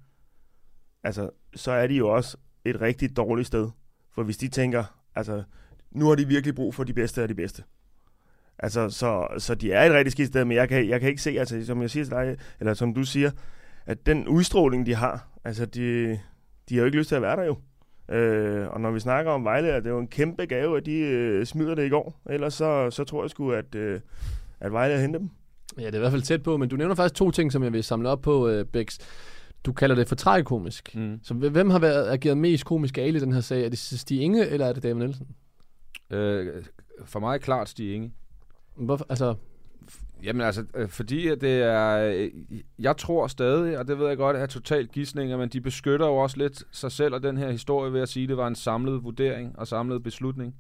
altså, 1.02 1.30
så 1.54 1.72
er 1.72 1.86
de 1.86 1.94
jo 1.94 2.08
også 2.08 2.36
et 2.64 2.80
rigtig 2.80 3.16
dårligt 3.16 3.46
sted. 3.46 3.70
For 4.14 4.22
hvis 4.22 4.36
de 4.36 4.48
tænker, 4.48 4.84
altså, 5.14 5.42
nu 5.90 6.08
har 6.08 6.14
de 6.14 6.28
virkelig 6.28 6.54
brug 6.54 6.74
for 6.74 6.84
de 6.84 6.92
bedste 6.92 7.22
af 7.22 7.28
de 7.28 7.34
bedste. 7.34 7.62
Altså, 8.58 8.90
så, 8.90 9.26
så 9.38 9.54
de 9.54 9.72
er 9.72 9.82
et 9.86 9.92
rigtig 9.92 10.12
skidt 10.12 10.28
sted, 10.28 10.44
men 10.44 10.56
jeg 10.56 10.68
kan, 10.68 10.88
jeg 10.88 11.00
kan 11.00 11.08
ikke 11.08 11.22
se, 11.22 11.30
altså, 11.30 11.66
som 11.66 11.82
jeg 11.82 11.90
siger 11.90 12.04
til 12.04 12.10
dig, 12.10 12.36
eller 12.60 12.74
som 12.74 12.94
du 12.94 13.04
siger, 13.04 13.30
at 13.86 14.06
den 14.06 14.28
udstråling, 14.28 14.86
de 14.86 14.94
har, 14.94 15.28
altså, 15.44 15.66
de, 15.66 16.10
de 16.68 16.74
har 16.74 16.80
jo 16.80 16.84
ikke 16.84 16.98
lyst 16.98 17.08
til 17.08 17.16
at 17.16 17.22
være 17.22 17.36
der 17.36 17.44
jo. 17.44 17.56
Øh, 18.08 18.68
og 18.68 18.80
når 18.80 18.90
vi 18.90 19.00
snakker 19.00 19.32
om 19.32 19.44
Vejle, 19.44 19.68
er 19.68 19.80
det 19.80 19.90
jo 19.90 19.98
en 19.98 20.08
kæmpe 20.08 20.46
gave, 20.46 20.76
at 20.76 20.86
de 20.86 20.98
øh, 20.98 21.46
smider 21.46 21.74
det 21.74 21.86
i 21.86 21.88
går. 21.88 22.20
Ellers 22.30 22.54
så, 22.54 22.90
så 22.90 23.04
tror 23.04 23.22
jeg 23.22 23.30
sgu, 23.30 23.52
at, 23.52 23.74
øh, 23.74 24.00
at 24.60 24.72
Vejle 24.72 24.94
har 24.94 25.00
hentet 25.00 25.20
dem. 25.20 25.30
Ja, 25.78 25.86
det 25.86 25.94
er 25.94 25.98
i 25.98 26.00
hvert 26.00 26.12
fald 26.12 26.22
tæt 26.22 26.42
på, 26.42 26.56
men 26.56 26.68
du 26.68 26.76
nævner 26.76 26.94
faktisk 26.94 27.14
to 27.14 27.30
ting, 27.30 27.52
som 27.52 27.62
jeg 27.62 27.72
vil 27.72 27.84
samle 27.84 28.08
op 28.08 28.20
på, 28.20 28.48
øh, 28.48 28.64
Bex. 28.64 28.98
Du 29.64 29.72
kalder 29.72 29.94
det 29.94 30.08
for 30.08 30.14
tragikomisk. 30.14 30.94
Mm. 30.94 31.20
Så 31.22 31.34
hvem 31.34 31.70
har 31.70 31.78
været 31.78 32.08
ageret 32.08 32.38
mest 32.38 32.64
komisk 32.64 32.94
gale 32.94 33.16
i 33.16 33.20
den 33.20 33.32
her 33.32 33.40
sag? 33.40 33.64
Er 33.64 33.68
det 33.68 33.78
Stig 33.78 34.20
Inge, 34.20 34.46
eller 34.46 34.66
er 34.66 34.72
det 34.72 34.82
David 34.82 34.94
Nielsen? 34.94 35.26
Øh, 36.10 36.64
for 37.04 37.20
mig 37.20 37.34
er 37.34 37.38
klart 37.38 37.68
Stig 37.68 37.94
Inge. 37.94 38.12
Hvorfor, 38.76 39.06
altså, 39.08 39.34
Jamen 40.24 40.40
altså, 40.40 40.64
øh, 40.74 40.88
fordi 40.88 41.28
at 41.28 41.40
det 41.40 41.62
er... 41.62 41.96
Øh, 41.96 42.30
jeg 42.78 42.96
tror 42.96 43.26
stadig, 43.26 43.78
og 43.78 43.88
det 43.88 43.98
ved 43.98 44.08
jeg 44.08 44.16
godt, 44.16 44.36
er 44.36 44.46
totalt 44.46 44.92
gissninger, 44.92 45.36
men 45.36 45.48
de 45.48 45.60
beskytter 45.60 46.06
jo 46.06 46.16
også 46.16 46.36
lidt 46.36 46.62
sig 46.72 46.92
selv 46.92 47.14
og 47.14 47.22
den 47.22 47.36
her 47.36 47.50
historie 47.50 47.92
ved 47.92 48.00
at 48.00 48.08
sige, 48.08 48.22
at 48.22 48.28
det 48.28 48.36
var 48.36 48.46
en 48.46 48.54
samlet 48.54 49.04
vurdering 49.04 49.58
og 49.58 49.66
samlet 49.66 50.02
beslutning. 50.02 50.54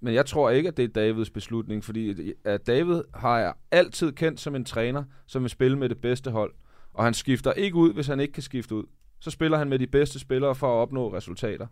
Men 0.00 0.14
jeg 0.14 0.26
tror 0.26 0.50
ikke, 0.50 0.68
at 0.68 0.76
det 0.76 0.84
er 0.84 0.88
Davids 0.88 1.30
beslutning, 1.30 1.84
fordi 1.84 2.32
at 2.44 2.66
David 2.66 3.02
har 3.14 3.38
jeg 3.38 3.52
altid 3.70 4.12
kendt 4.12 4.40
som 4.40 4.54
en 4.54 4.64
træner, 4.64 5.04
som 5.26 5.42
vil 5.42 5.50
spille 5.50 5.78
med 5.78 5.88
det 5.88 5.98
bedste 5.98 6.30
hold. 6.30 6.52
Og 6.94 7.04
han 7.04 7.14
skifter 7.14 7.52
ikke 7.52 7.76
ud, 7.76 7.92
hvis 7.92 8.06
han 8.06 8.20
ikke 8.20 8.32
kan 8.32 8.42
skifte 8.42 8.74
ud. 8.74 8.84
Så 9.20 9.30
spiller 9.30 9.58
han 9.58 9.68
med 9.68 9.78
de 9.78 9.86
bedste 9.86 10.18
spillere 10.18 10.54
for 10.54 10.66
at 10.66 10.82
opnå 10.82 11.14
resultater. 11.14 11.66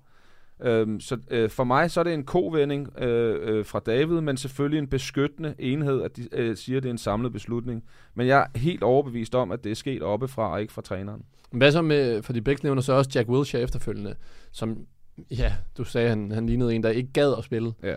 Øhm, 0.61 1.01
så 1.01 1.19
øh, 1.31 1.51
for 1.51 1.65
mig 1.65 1.91
så 1.91 2.01
er 2.01 2.05
det 2.05 2.15
en 2.15 2.25
kovending 2.25 2.99
øh, 2.99 3.59
øh, 3.59 3.65
fra 3.65 3.81
David, 3.87 4.21
men 4.21 4.37
selvfølgelig 4.37 4.79
en 4.79 4.89
beskyttende 4.89 5.55
enhed, 5.59 6.03
at 6.03 6.17
de 6.17 6.29
øh, 6.33 6.57
siger, 6.57 6.77
at 6.77 6.83
det 6.83 6.89
er 6.89 6.93
en 6.93 6.99
samlet 6.99 7.33
beslutning. 7.33 7.85
Men 8.15 8.27
jeg 8.27 8.49
er 8.55 8.59
helt 8.59 8.83
overbevist 8.83 9.35
om, 9.35 9.53
at 9.53 9.65
det 9.65 9.71
er 9.71 9.77
sket 9.77 10.03
oppefra 10.03 10.53
og 10.53 10.61
ikke 10.61 10.73
fra 10.73 10.83
træneren. 10.83 11.23
Hvad 11.51 11.73
så 11.73 11.83
med, 11.83 12.23
fordi 12.23 12.41
begge 12.41 12.61
nævner 12.65 12.83
så 12.83 12.93
også 12.93 13.11
Jack 13.15 13.29
Wilshere 13.29 13.63
efterfølgende, 13.63 14.15
som, 14.53 14.79
ja, 15.31 15.55
du 15.79 15.85
sagde, 15.85 16.09
han, 16.09 16.31
han 16.31 16.47
lignede 16.47 16.75
en, 16.75 16.83
der 16.83 16.91
ikke 16.91 17.13
gad 17.13 17.35
at 17.39 17.45
spille. 17.45 17.73
Ja. 17.83 17.95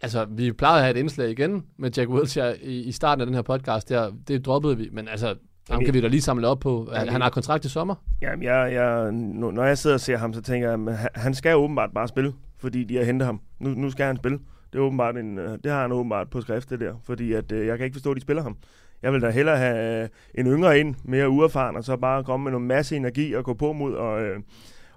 Altså, 0.00 0.24
vi 0.24 0.52
plejede 0.52 0.78
at 0.78 0.84
have 0.84 0.96
et 0.96 1.00
indslag 1.00 1.30
igen 1.30 1.64
med 1.76 1.90
Jack 1.96 2.10
Wilshere 2.10 2.58
i, 2.58 2.82
i 2.82 2.92
starten 2.92 3.20
af 3.20 3.26
den 3.26 3.34
her 3.34 3.42
podcast, 3.42 3.88
der, 3.88 4.12
det 4.28 4.46
droppede 4.46 4.76
vi, 4.76 4.88
men 4.92 5.08
altså, 5.08 5.34
ham 5.70 5.84
kan 5.84 5.94
vi 5.94 6.00
da 6.00 6.06
lige 6.06 6.20
samle 6.20 6.46
op 6.48 6.60
på. 6.60 6.90
Han, 6.94 7.08
han 7.08 7.20
har 7.20 7.30
kontrakt 7.30 7.64
i 7.64 7.68
sommer. 7.68 7.94
Jamen, 8.22 8.42
jeg, 8.42 8.72
jeg, 8.72 9.12
når 9.12 9.64
jeg 9.64 9.78
sidder 9.78 9.94
og 9.94 10.00
ser 10.00 10.16
ham, 10.16 10.32
så 10.32 10.42
tænker 10.42 10.70
jeg, 10.70 10.98
at 11.14 11.20
han 11.20 11.34
skal 11.34 11.56
åbenbart 11.56 11.90
bare 11.94 12.08
spille, 12.08 12.32
fordi 12.58 12.84
de 12.84 12.96
har 12.96 13.04
hentet 13.04 13.26
ham. 13.26 13.40
Nu, 13.60 13.70
nu 13.70 13.90
skal 13.90 14.06
han 14.06 14.16
spille. 14.16 14.38
Det, 14.72 14.78
er 14.78 14.82
åbenbart 14.82 15.16
en, 15.16 15.38
øh, 15.38 15.58
det 15.64 15.72
har 15.72 15.80
han 15.80 15.92
åbenbart 15.92 16.30
på 16.30 16.40
skrift, 16.40 16.70
det 16.70 16.80
der. 16.80 16.94
Fordi 17.04 17.32
at, 17.32 17.52
øh, 17.52 17.66
jeg 17.66 17.76
kan 17.76 17.84
ikke 17.84 17.94
forstå, 17.94 18.10
at 18.10 18.16
de 18.16 18.20
spiller 18.20 18.42
ham. 18.42 18.56
Jeg 19.02 19.12
vil 19.12 19.20
da 19.20 19.30
hellere 19.30 19.56
have 19.56 20.02
øh, 20.02 20.08
en 20.34 20.46
yngre 20.46 20.80
ind, 20.80 20.94
mere 21.04 21.28
uerfaren, 21.28 21.76
og 21.76 21.84
så 21.84 21.96
bare 21.96 22.24
komme 22.24 22.44
med 22.44 22.52
noget 22.52 22.66
masse 22.66 22.96
energi 22.96 23.32
og 23.32 23.44
gå 23.44 23.54
på 23.54 23.72
mod. 23.72 23.94
Og, 23.94 24.22
øh, 24.22 24.40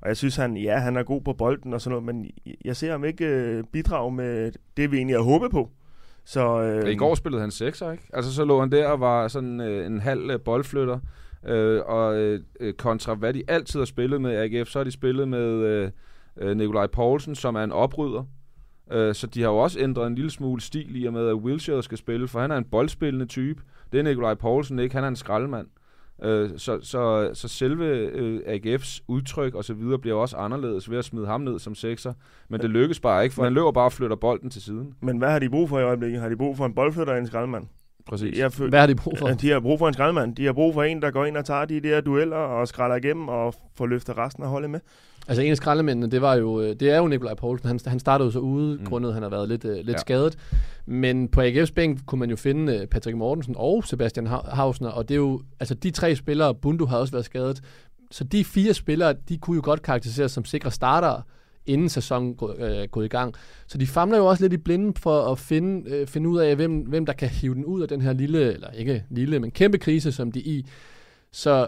og 0.01 0.07
jeg 0.07 0.17
synes, 0.17 0.35
han, 0.35 0.57
ja, 0.57 0.77
han 0.77 0.95
er 0.95 1.03
god 1.03 1.21
på 1.21 1.33
bolden 1.33 1.73
og 1.73 1.81
sådan 1.81 2.01
noget, 2.01 2.15
men 2.15 2.31
jeg 2.65 2.75
ser 2.75 2.91
ham 2.91 3.05
ikke 3.05 3.25
øh, 3.25 3.63
bidrage 3.63 4.11
med 4.11 4.51
det, 4.77 4.91
vi 4.91 4.97
egentlig 4.97 5.15
har 5.15 5.23
håbet 5.23 5.51
på. 5.51 5.69
Så, 6.25 6.61
øh, 6.61 6.89
I 6.89 6.95
går 6.95 7.15
spillede 7.15 7.41
han 7.41 7.51
sekser, 7.51 7.91
ikke? 7.91 8.03
Altså 8.13 8.33
så 8.33 8.45
lå 8.45 8.59
han 8.59 8.71
der 8.71 8.87
og 8.87 8.99
var 8.99 9.27
sådan 9.27 9.61
øh, 9.61 9.85
en 9.85 9.99
halv 9.99 10.29
øh, 10.29 10.39
boldflytter. 10.39 10.99
Øh, 11.45 11.81
og 11.85 12.15
øh, 12.15 12.39
kontra 12.77 13.13
hvad 13.13 13.33
de 13.33 13.43
altid 13.47 13.79
har 13.79 13.85
spillet 13.85 14.21
med 14.21 14.37
AGF, 14.37 14.69
så 14.69 14.79
har 14.79 14.83
de 14.83 14.91
spillet 14.91 15.27
med 15.27 15.39
øh, 15.39 15.91
øh, 16.37 16.57
Nikolaj 16.57 16.87
Poulsen, 16.87 17.35
som 17.35 17.55
er 17.55 17.63
en 17.63 17.71
oprydder. 17.71 18.23
Øh, 18.91 19.15
så 19.15 19.27
de 19.27 19.41
har 19.41 19.49
jo 19.49 19.57
også 19.57 19.79
ændret 19.79 20.07
en 20.07 20.15
lille 20.15 20.31
smule 20.31 20.61
stil 20.61 21.01
i 21.01 21.05
og 21.05 21.13
med, 21.13 21.27
at 21.27 21.33
Wilshere 21.33 21.83
skal 21.83 21.97
spille, 21.97 22.27
for 22.27 22.39
han 22.39 22.51
er 22.51 22.57
en 22.57 22.63
boldspillende 22.63 23.25
type. 23.25 23.61
Det 23.91 23.99
er 23.99 24.03
Nikolaj 24.03 24.33
Poulsen 24.33 24.79
ikke, 24.79 24.95
han 24.95 25.03
er 25.03 25.07
en 25.07 25.15
skraldemand. 25.15 25.67
Øh, 25.67 25.86
så, 26.57 26.79
så, 26.81 27.29
så 27.33 27.47
selve 27.47 27.85
øh, 27.95 28.39
AGF's 28.47 28.99
udtryk 29.07 29.55
og 29.55 29.63
så 29.63 29.73
videre 29.73 29.99
bliver 29.99 30.17
også 30.17 30.37
anderledes 30.37 30.89
ved 30.91 30.97
at 30.97 31.05
smide 31.05 31.27
ham 31.27 31.41
ned 31.41 31.59
som 31.59 31.75
sekser. 31.75 32.13
Men 32.49 32.61
det 32.61 32.69
lykkes 32.69 32.99
bare 32.99 33.23
ikke, 33.23 33.35
for 33.35 33.43
han 33.43 33.53
løber 33.53 33.71
bare 33.71 33.85
og 33.85 33.93
flytter 33.93 34.15
bolden 34.15 34.49
til 34.49 34.61
siden. 34.61 34.93
Men 35.01 35.17
hvad 35.17 35.29
har 35.31 35.39
de 35.39 35.49
brug 35.49 35.69
for 35.69 35.79
i 35.79 35.83
øjeblikket? 35.83 36.21
Har 36.21 36.29
de 36.29 36.37
brug 36.37 36.57
for 36.57 36.65
en 36.65 36.73
boldflytter 36.73 37.13
og 37.13 37.19
en 37.19 37.27
skraldemand? 37.27 37.67
Præcis. 38.05 38.37
Jeg 38.39 38.51
føl- 38.53 38.69
hvad 38.69 38.79
har 38.79 38.87
de 38.87 38.95
brug 38.95 39.17
for? 39.17 39.27
De 39.27 39.49
har 39.49 39.59
brug 39.59 39.79
for 39.79 39.87
en 39.87 39.93
skraldemand. 39.93 40.35
De 40.35 40.45
har 40.45 40.53
brug 40.53 40.73
for 40.73 40.83
en, 40.83 41.01
der 41.01 41.11
går 41.11 41.25
ind 41.25 41.37
og 41.37 41.45
tager 41.45 41.65
de 41.65 41.79
der 41.79 42.01
dueller 42.01 42.37
og 42.37 42.67
skralder 42.67 42.95
igennem 42.95 43.27
og 43.27 43.53
får 43.77 43.85
løftet 43.85 44.17
resten 44.17 44.43
af 44.43 44.49
holdet 44.49 44.69
med. 44.69 44.79
Altså 45.27 45.41
en 45.41 45.51
af 45.51 45.57
skraldemændene, 45.57 46.11
det 46.11 46.21
var 46.21 46.35
jo, 46.35 46.73
det 46.73 46.89
er 46.89 46.97
jo 46.97 47.07
Nikolaj 47.07 47.33
Poulsen. 47.33 47.67
Han, 47.67 47.79
han 47.85 47.99
startede 47.99 48.25
jo 48.25 48.31
så 48.31 48.39
ude, 48.39 48.77
mm. 48.77 48.85
grundet 48.85 49.13
han 49.13 49.23
har 49.23 49.29
været 49.29 49.49
lidt, 49.49 49.65
uh, 49.65 49.71
lidt 49.71 49.89
ja. 49.89 49.97
skadet. 49.97 50.37
Men 50.85 51.27
på 51.27 51.41
AGF's 51.41 51.73
bænk 51.73 52.05
kunne 52.05 52.19
man 52.19 52.29
jo 52.29 52.35
finde 52.35 52.79
uh, 52.81 52.87
Patrick 52.87 53.17
Mortensen 53.17 53.55
og 53.57 53.83
Sebastian 53.85 54.27
Hausner, 54.27 54.89
og 54.89 55.09
det 55.09 55.15
er 55.15 55.19
jo, 55.19 55.41
altså 55.59 55.73
de 55.73 55.91
tre 55.91 56.15
spillere, 56.15 56.55
Bundu 56.55 56.85
har 56.85 56.97
også 56.97 57.11
været 57.11 57.25
skadet, 57.25 57.61
så 58.11 58.23
de 58.23 58.45
fire 58.45 58.73
spillere, 58.73 59.15
de 59.29 59.37
kunne 59.37 59.55
jo 59.55 59.61
godt 59.63 59.81
karakteriseres 59.81 60.31
som 60.31 60.45
sikre 60.45 60.71
starter, 60.71 61.21
inden 61.67 61.89
sæsonen 61.89 62.37
øh, 62.57 62.87
gået 62.91 63.05
i 63.05 63.07
gang. 63.07 63.33
Så 63.67 63.77
de 63.77 63.87
famler 63.87 64.17
jo 64.17 64.25
også 64.25 64.43
lidt 64.43 64.53
i 64.53 64.57
blinde 64.57 64.99
for 64.99 65.31
at 65.31 65.39
finde, 65.39 65.91
øh, 65.91 66.07
finde 66.07 66.29
ud 66.29 66.39
af, 66.39 66.55
hvem, 66.55 66.79
hvem 66.79 67.05
der 67.05 67.13
kan 67.13 67.29
hive 67.29 67.55
den 67.55 67.65
ud 67.65 67.81
af 67.81 67.87
den 67.87 68.01
her 68.01 68.13
lille, 68.13 68.53
eller 68.53 68.69
ikke 68.69 69.03
lille, 69.09 69.39
men 69.39 69.51
kæmpe 69.51 69.77
krise, 69.77 70.11
som 70.11 70.31
de 70.31 70.39
er 70.39 70.43
i. 70.45 70.65
Så 71.31 71.67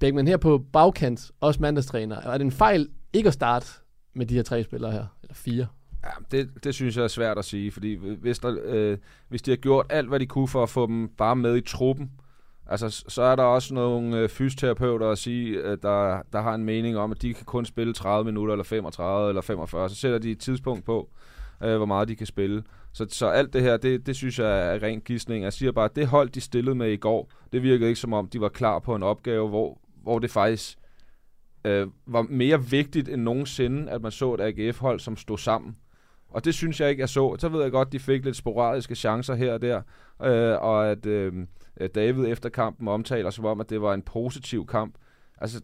Bækman 0.00 0.28
her 0.28 0.36
på 0.36 0.64
bagkant, 0.72 1.30
også 1.40 1.62
mandagstræner, 1.62 2.16
er 2.16 2.38
det 2.38 2.44
en 2.44 2.52
fejl 2.52 2.88
ikke 3.12 3.26
at 3.26 3.32
starte 3.32 3.66
med 4.14 4.26
de 4.26 4.34
her 4.34 4.42
tre 4.42 4.64
spillere 4.64 4.92
her? 4.92 5.06
Eller 5.22 5.34
fire? 5.34 5.66
Ja, 6.04 6.10
det, 6.30 6.64
det 6.64 6.74
synes 6.74 6.96
jeg 6.96 7.04
er 7.04 7.08
svært 7.08 7.38
at 7.38 7.44
sige, 7.44 7.70
fordi 7.70 7.94
hvis, 8.20 8.38
der, 8.38 8.56
øh, 8.64 8.98
hvis 9.28 9.42
de 9.42 9.50
har 9.50 9.56
gjort 9.56 9.86
alt, 9.90 10.08
hvad 10.08 10.20
de 10.20 10.26
kunne 10.26 10.48
for 10.48 10.62
at 10.62 10.68
få 10.68 10.86
dem 10.86 11.08
bare 11.08 11.36
med 11.36 11.56
i 11.56 11.60
truppen, 11.60 12.10
altså 12.66 13.04
så 13.08 13.22
er 13.22 13.36
der 13.36 13.42
også 13.42 13.74
nogle 13.74 14.18
øh, 14.18 14.28
fysioterapeuter 14.28 15.10
at 15.10 15.18
sige, 15.18 15.58
øh, 15.58 15.78
der, 15.82 16.22
der 16.32 16.40
har 16.40 16.54
en 16.54 16.64
mening 16.64 16.96
om, 16.96 17.12
at 17.12 17.22
de 17.22 17.34
kan 17.34 17.44
kun 17.44 17.64
spille 17.64 17.92
30 17.92 18.24
minutter, 18.24 18.54
eller 18.54 18.64
35, 18.64 19.28
eller 19.28 19.42
45. 19.42 19.88
Så 19.88 19.94
sætter 19.94 20.18
de 20.18 20.30
et 20.30 20.38
tidspunkt 20.38 20.84
på, 20.84 21.10
øh, 21.62 21.76
hvor 21.76 21.86
meget 21.86 22.08
de 22.08 22.16
kan 22.16 22.26
spille. 22.26 22.62
Så, 22.92 23.06
så 23.08 23.26
alt 23.26 23.52
det 23.52 23.62
her, 23.62 23.76
det, 23.76 24.06
det 24.06 24.16
synes 24.16 24.38
jeg 24.38 24.74
er 24.74 24.82
ren 24.82 25.00
gidsning. 25.00 25.44
Jeg 25.44 25.52
siger 25.52 25.72
bare, 25.72 25.84
at 25.84 25.96
det 25.96 26.06
hold, 26.06 26.28
de 26.28 26.40
stillede 26.40 26.74
med 26.74 26.92
i 26.92 26.96
går, 26.96 27.30
det 27.52 27.62
virkede 27.62 27.88
ikke 27.88 28.00
som 28.00 28.12
om, 28.12 28.28
de 28.28 28.40
var 28.40 28.48
klar 28.48 28.78
på 28.78 28.94
en 28.94 29.02
opgave, 29.02 29.48
hvor, 29.48 29.78
hvor 30.04 30.18
det 30.18 30.30
faktisk 30.30 30.78
øh, 31.64 31.86
var 32.06 32.22
mere 32.22 32.64
vigtigt 32.64 33.08
end 33.08 33.22
nogensinde, 33.22 33.90
at 33.90 34.02
man 34.02 34.12
så 34.12 34.34
et 34.34 34.40
AGF-hold, 34.40 35.00
som 35.00 35.16
stod 35.16 35.38
sammen. 35.38 35.76
Og 36.28 36.44
det 36.44 36.54
synes 36.54 36.80
jeg 36.80 36.90
ikke, 36.90 37.00
jeg 37.00 37.08
så. 37.08 37.36
Så 37.38 37.48
ved 37.48 37.62
jeg 37.62 37.70
godt, 37.70 37.92
de 37.92 37.98
fik 37.98 38.24
lidt 38.24 38.36
sporadiske 38.36 38.94
chancer 38.94 39.34
her 39.34 39.52
og 39.52 39.62
der, 39.62 39.82
øh, 40.22 40.62
og 40.62 40.90
at 40.90 41.06
øh, 41.06 41.32
David 41.94 42.26
efter 42.26 42.48
kampen 42.48 42.88
omtaler 42.88 43.30
som 43.30 43.44
om, 43.44 43.60
at 43.60 43.70
det 43.70 43.82
var 43.82 43.94
en 43.94 44.02
positiv 44.02 44.66
kamp. 44.66 44.94
Altså, 45.40 45.60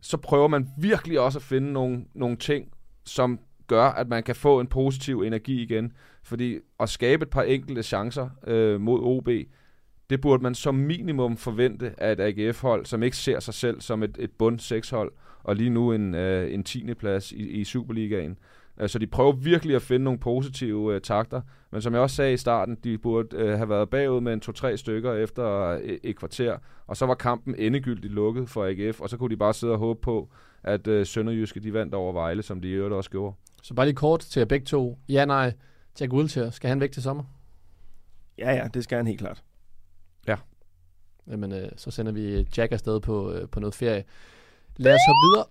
så 0.00 0.16
prøver 0.16 0.48
man 0.48 0.68
virkelig 0.78 1.20
også 1.20 1.38
at 1.38 1.42
finde 1.42 1.72
nogle, 1.72 2.04
nogle 2.14 2.36
ting, 2.36 2.72
som 3.04 3.40
gør, 3.66 3.84
at 3.84 4.08
man 4.08 4.22
kan 4.22 4.36
få 4.36 4.60
en 4.60 4.66
positiv 4.66 5.20
energi 5.20 5.62
igen. 5.62 5.92
Fordi 6.22 6.58
at 6.80 6.88
skabe 6.88 7.22
et 7.22 7.30
par 7.30 7.42
enkelte 7.42 7.82
chancer 7.82 8.28
øh, 8.46 8.80
mod 8.80 9.00
OB, 9.02 9.28
det 10.10 10.20
burde 10.20 10.42
man 10.42 10.54
som 10.54 10.74
minimum 10.74 11.36
forvente 11.36 11.94
af 11.98 12.12
et 12.12 12.20
AGF-hold, 12.20 12.86
som 12.86 13.02
ikke 13.02 13.16
ser 13.16 13.40
sig 13.40 13.54
selv 13.54 13.80
som 13.80 14.02
et, 14.02 14.16
et 14.18 14.30
bund 14.30 14.60
6-hold, 14.60 15.12
og 15.42 15.56
lige 15.56 15.70
nu 15.70 15.92
en, 15.92 16.14
øh, 16.14 16.54
en 16.54 16.64
10. 16.64 16.94
plads 16.94 17.32
i, 17.32 17.48
i 17.50 17.64
Superligaen. 17.64 18.38
Øh, 18.80 18.88
Så 18.88 18.98
de 18.98 19.06
prøver 19.06 19.32
virkelig 19.32 19.76
at 19.76 19.82
finde 19.82 20.04
nogle 20.04 20.18
positive 20.18 20.94
øh, 20.94 21.00
takter. 21.00 21.40
Men 21.70 21.82
som 21.82 21.92
jeg 21.92 22.02
også 22.02 22.16
sagde 22.16 22.32
i 22.32 22.36
starten, 22.36 22.76
de 22.84 22.98
burde 22.98 23.36
øh, 23.36 23.56
have 23.56 23.68
været 23.68 23.90
bagud 23.90 24.20
med 24.20 24.32
en 24.32 24.40
to-tre 24.40 24.76
stykker 24.76 25.12
efter 25.12 25.46
øh, 25.62 25.80
et 26.04 26.16
kvarter. 26.16 26.56
Og 26.86 26.96
så 26.96 27.06
var 27.06 27.14
kampen 27.14 27.54
endegyldigt 27.58 28.12
lukket 28.12 28.48
for 28.48 28.64
AGF, 28.64 29.00
og 29.00 29.08
så 29.08 29.16
kunne 29.16 29.30
de 29.30 29.36
bare 29.36 29.54
sidde 29.54 29.72
og 29.72 29.78
håbe 29.78 30.00
på, 30.00 30.28
at 30.62 30.86
øh, 30.86 31.06
Sønderjyske 31.06 31.60
de 31.60 31.72
vandt 31.72 31.94
over 31.94 32.12
Vejle, 32.12 32.42
som 32.42 32.60
de 32.60 32.68
i 32.68 32.72
øvrigt 32.72 32.94
også 32.94 33.10
gjorde. 33.10 33.36
Så 33.62 33.74
bare 33.74 33.86
lige 33.86 33.96
kort 33.96 34.20
til 34.20 34.40
jer 34.40 34.46
begge 34.46 34.66
to. 34.66 34.98
Ja, 35.08 35.24
nej. 35.24 35.52
Jack 36.00 36.12
Wilshere, 36.12 36.52
skal 36.52 36.68
han 36.68 36.80
væk 36.80 36.92
til 36.92 37.02
sommer? 37.02 37.24
Ja, 38.38 38.52
ja, 38.52 38.68
det 38.74 38.84
skal 38.84 38.96
han 38.96 39.06
helt 39.06 39.18
klart. 39.20 39.42
Jamen, 41.30 41.52
øh, 41.52 41.68
så 41.76 41.90
sender 41.90 42.12
vi 42.12 42.48
Jack 42.56 42.72
afsted 42.72 43.00
på, 43.00 43.32
øh, 43.32 43.48
på 43.48 43.60
noget 43.60 43.74
ferie. 43.74 44.04
Lad 44.76 44.94
os 44.94 45.00
hoppe 45.08 45.20
videre. 45.26 45.46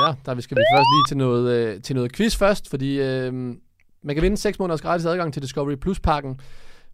Ja, 0.00 0.32
der 0.32 0.40
skal 0.40 0.56
vi 0.56 0.62
først 0.74 0.86
lige 0.94 1.04
til 1.08 1.16
noget, 1.16 1.50
øh, 1.52 1.82
til 1.82 1.96
noget 1.96 2.12
quiz 2.12 2.36
først, 2.36 2.70
fordi 2.70 3.00
øh, 3.00 3.32
man 4.02 4.16
kan 4.16 4.22
vinde 4.22 4.36
6 4.36 4.58
måneders 4.58 4.80
gratis 4.80 5.06
adgang 5.06 5.32
til 5.32 5.42
Discovery 5.42 5.74
Plus-pakken, 5.74 6.40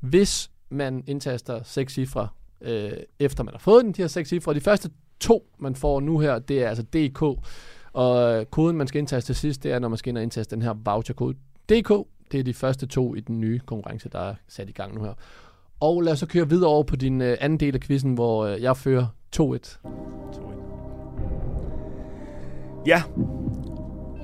hvis 0.00 0.50
man 0.68 1.04
indtaster 1.06 1.62
6 1.62 1.92
cifre, 1.92 2.28
øh, 2.60 2.92
efter 3.18 3.44
man 3.44 3.54
har 3.54 3.58
fået 3.58 3.84
den, 3.84 3.92
de 3.92 4.02
her 4.02 4.08
6 4.08 4.28
cifre. 4.28 4.54
De 4.54 4.60
første 4.60 4.90
to, 5.20 5.46
man 5.58 5.74
får 5.74 6.00
nu 6.00 6.18
her, 6.18 6.38
det 6.38 6.62
er 6.62 6.68
altså 6.68 6.82
DK, 6.82 7.22
og 7.92 8.38
øh, 8.40 8.46
koden, 8.46 8.76
man 8.76 8.86
skal 8.86 8.98
indtaste 8.98 9.28
til 9.28 9.40
sidst, 9.40 9.62
det 9.62 9.72
er, 9.72 9.78
når 9.78 9.88
man 9.88 9.98
skal 9.98 10.08
ind 10.08 10.16
og 10.16 10.22
indtaste 10.22 10.56
den 10.56 10.62
her 10.62 10.74
voucherkode 10.84 11.34
DK. 11.68 11.90
Det 12.32 12.40
er 12.40 12.44
de 12.44 12.54
første 12.54 12.86
to 12.86 13.14
i 13.14 13.20
den 13.20 13.40
nye 13.40 13.60
konkurrence, 13.66 14.08
der 14.08 14.18
er 14.18 14.34
sat 14.48 14.68
i 14.68 14.72
gang 14.72 14.94
nu 14.94 15.02
her. 15.02 15.14
Og 15.84 16.02
lad 16.02 16.12
os 16.12 16.18
så 16.18 16.26
køre 16.26 16.48
videre 16.48 16.70
over 16.70 16.82
på 16.82 16.96
din 16.96 17.22
øh, 17.22 17.36
anden 17.40 17.60
del 17.60 17.74
af 17.74 17.80
quizzen, 17.80 18.14
hvor 18.14 18.44
øh, 18.44 18.62
jeg 18.62 18.76
fører 18.76 19.06
2-1. 19.36 19.78
Ja. 22.86 23.02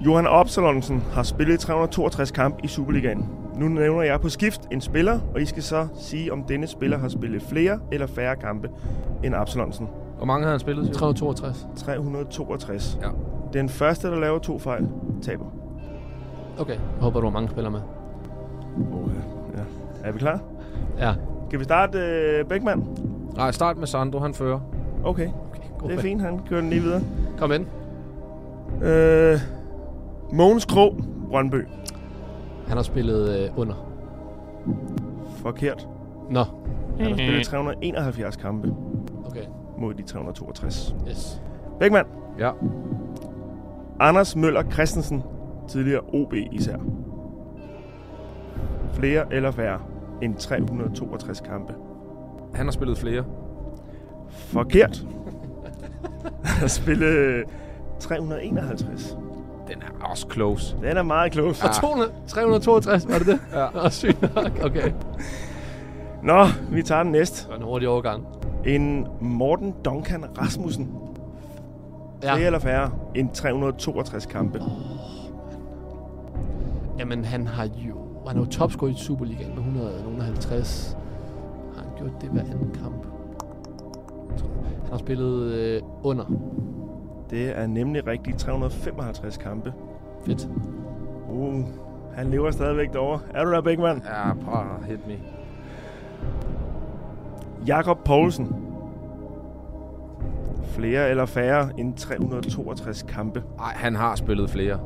Johan 0.07 0.27
Opsalonsen 0.27 1.03
har 1.13 1.23
spillet 1.23 1.61
362 1.61 2.31
kampe 2.31 2.65
i 2.65 2.67
Superligaen. 2.67 3.29
Nu 3.57 3.69
nævner 3.69 4.03
jeg 4.03 4.21
på 4.21 4.29
skift 4.29 4.61
en 4.73 4.81
spiller, 4.81 5.21
og 5.35 5.41
I 5.41 5.45
skal 5.45 5.63
så 5.63 5.89
sige, 5.95 6.33
om 6.33 6.43
denne 6.43 6.67
spiller 6.67 6.99
har 6.99 7.09
spillet 7.09 7.43
flere 7.43 7.79
eller 7.93 8.07
færre 8.07 8.37
kampe 8.37 8.71
end 9.25 9.35
Absalonsen. 9.35 9.89
Hvor 10.17 10.27
mange 10.27 10.45
har 10.45 10.51
han 10.51 10.61
spillet? 10.61 10.85
siger 10.85 10.93
du? 10.93 10.99
362. 10.99 11.67
362. 11.77 12.99
Ja. 13.03 13.09
Den 13.53 13.69
første, 13.69 14.09
der 14.09 14.21
laver 14.21 14.39
to 14.39 14.59
fejl, 14.59 14.89
taber. 15.23 15.47
Okay, 16.59 16.75
jeg 16.75 17.01
håber, 17.01 17.21
du 17.21 17.27
har 17.27 17.33
mange 17.33 17.49
spillere 17.51 17.73
med. 17.73 17.81
Oh, 18.93 19.11
ja. 19.57 19.63
Er 20.09 20.13
vi 20.13 20.19
klar? 20.19 20.41
Ja. 20.99 21.15
Skal 21.51 21.59
vi 21.59 21.65
starte 21.65 21.99
øh, 21.99 22.45
Bækman? 22.45 22.85
Nej, 23.37 23.51
start 23.51 23.77
med 23.77 23.87
Sandro, 23.87 24.19
han 24.19 24.35
fører. 24.35 24.61
Okay, 25.05 25.29
God 25.79 25.89
det 25.89 25.99
er 25.99 26.03
fint, 26.03 26.23
han 26.23 26.41
kører 26.49 26.61
den 26.61 26.71
lige 26.71 26.83
videre. 26.83 27.01
Kom 27.39 27.53
ind. 27.53 27.67
Øh, 28.85 29.39
Mogens 30.33 30.65
Krog, 30.65 30.97
Brøndby. 31.31 31.67
Han 32.67 32.77
har 32.77 32.83
spillet 32.83 33.39
øh, 33.39 33.59
under. 33.59 33.75
Forkert. 35.37 35.89
Nå, 36.31 36.45
Han 36.99 37.07
har 37.07 37.15
spillet 37.15 37.47
371 37.47 38.37
kampe 38.37 38.75
okay. 39.27 39.45
mod 39.79 39.95
de 39.95 40.03
362. 40.03 40.95
Yes. 41.09 41.43
Bækman. 41.81 42.05
Ja. 42.39 42.51
Anders 44.01 44.37
Møller 44.37 44.63
Christensen, 44.71 45.23
tidligere 45.69 46.01
OB 46.13 46.35
især. 46.53 46.77
Flere 48.93 49.35
eller 49.35 49.51
færre 49.51 49.79
end 50.23 50.35
362 50.37 51.41
kampe. 51.41 51.75
Han 52.55 52.67
har 52.67 52.73
spillet 52.73 52.99
flere. 52.99 53.25
Forkert. 54.31 55.05
Han 56.45 56.61
har 56.61 56.67
spillet 56.67 57.45
351. 58.01 59.17
Den 59.69 59.83
er 59.83 60.07
også 60.07 60.27
close. 60.33 60.77
Den 60.83 60.97
er 60.97 61.03
meget 61.03 61.33
close. 61.33 61.65
Og 61.65 61.75
200, 61.75 62.11
362, 62.29 63.09
var 63.09 63.19
det 63.19 63.27
det? 63.27 63.41
Ja. 63.53 63.67
Nå, 63.75 63.89
sygt 63.89 64.23
nok. 64.35 64.51
Okay. 64.65 64.93
Nå, 66.23 66.47
vi 66.71 66.83
tager 66.83 67.03
den 67.03 67.13
næste. 67.13 67.43
Det 67.43 67.51
var 67.51 67.57
en 67.57 67.63
hurtig 67.63 67.89
overgang. 67.89 68.27
En 68.67 69.07
Morten 69.21 69.75
Duncan 69.85 70.25
Rasmussen. 70.39 70.89
Ja. 72.23 72.35
Flere 72.35 72.47
eller 72.47 72.59
færre 72.59 72.91
end 73.15 73.31
362 73.31 74.27
kampe. 74.27 74.63
Jamen, 76.99 77.25
han 77.25 77.47
har 77.47 77.65
jo... 77.65 77.97
Han 78.27 78.37
er 78.37 78.41
jo 78.41 78.47
topscorer 78.47 78.91
i 78.91 78.95
Superligaen 78.95 79.73
med 79.75 79.99
150. 79.99 80.97
Har 81.77 81.83
han 81.83 81.93
gjort 81.99 82.21
det 82.21 82.29
hver 82.29 82.41
anden 82.41 82.71
kamp? 82.83 83.07
Han 84.83 84.91
har 84.91 84.99
spillet 84.99 85.53
øh, 85.53 85.83
under. 86.03 86.25
Det 87.31 87.59
er 87.59 87.67
nemlig 87.67 88.07
rigtigt 88.07 88.39
355 88.39 89.37
kampe. 89.37 89.73
Fedt. 90.27 90.49
Uh, 91.31 91.65
han 92.15 92.31
lever 92.31 92.51
stadigvæk 92.51 92.93
derovre. 92.93 93.21
Er 93.35 93.45
du 93.45 93.51
der, 93.51 93.61
Bækman? 93.61 94.03
Ja, 94.05 94.33
bare 94.35 94.85
hit 94.87 95.07
me. 95.07 95.15
Jakob 97.67 97.99
Poulsen. 98.05 98.57
Flere 100.65 101.11
eller 101.11 101.27
færre 101.27 101.71
end 101.79 101.95
362 101.95 103.03
kampe. 103.03 103.43
Nej, 103.57 103.73
han 103.77 103.95
har 103.95 104.15
spillet 104.15 104.51
flere. 104.51 104.81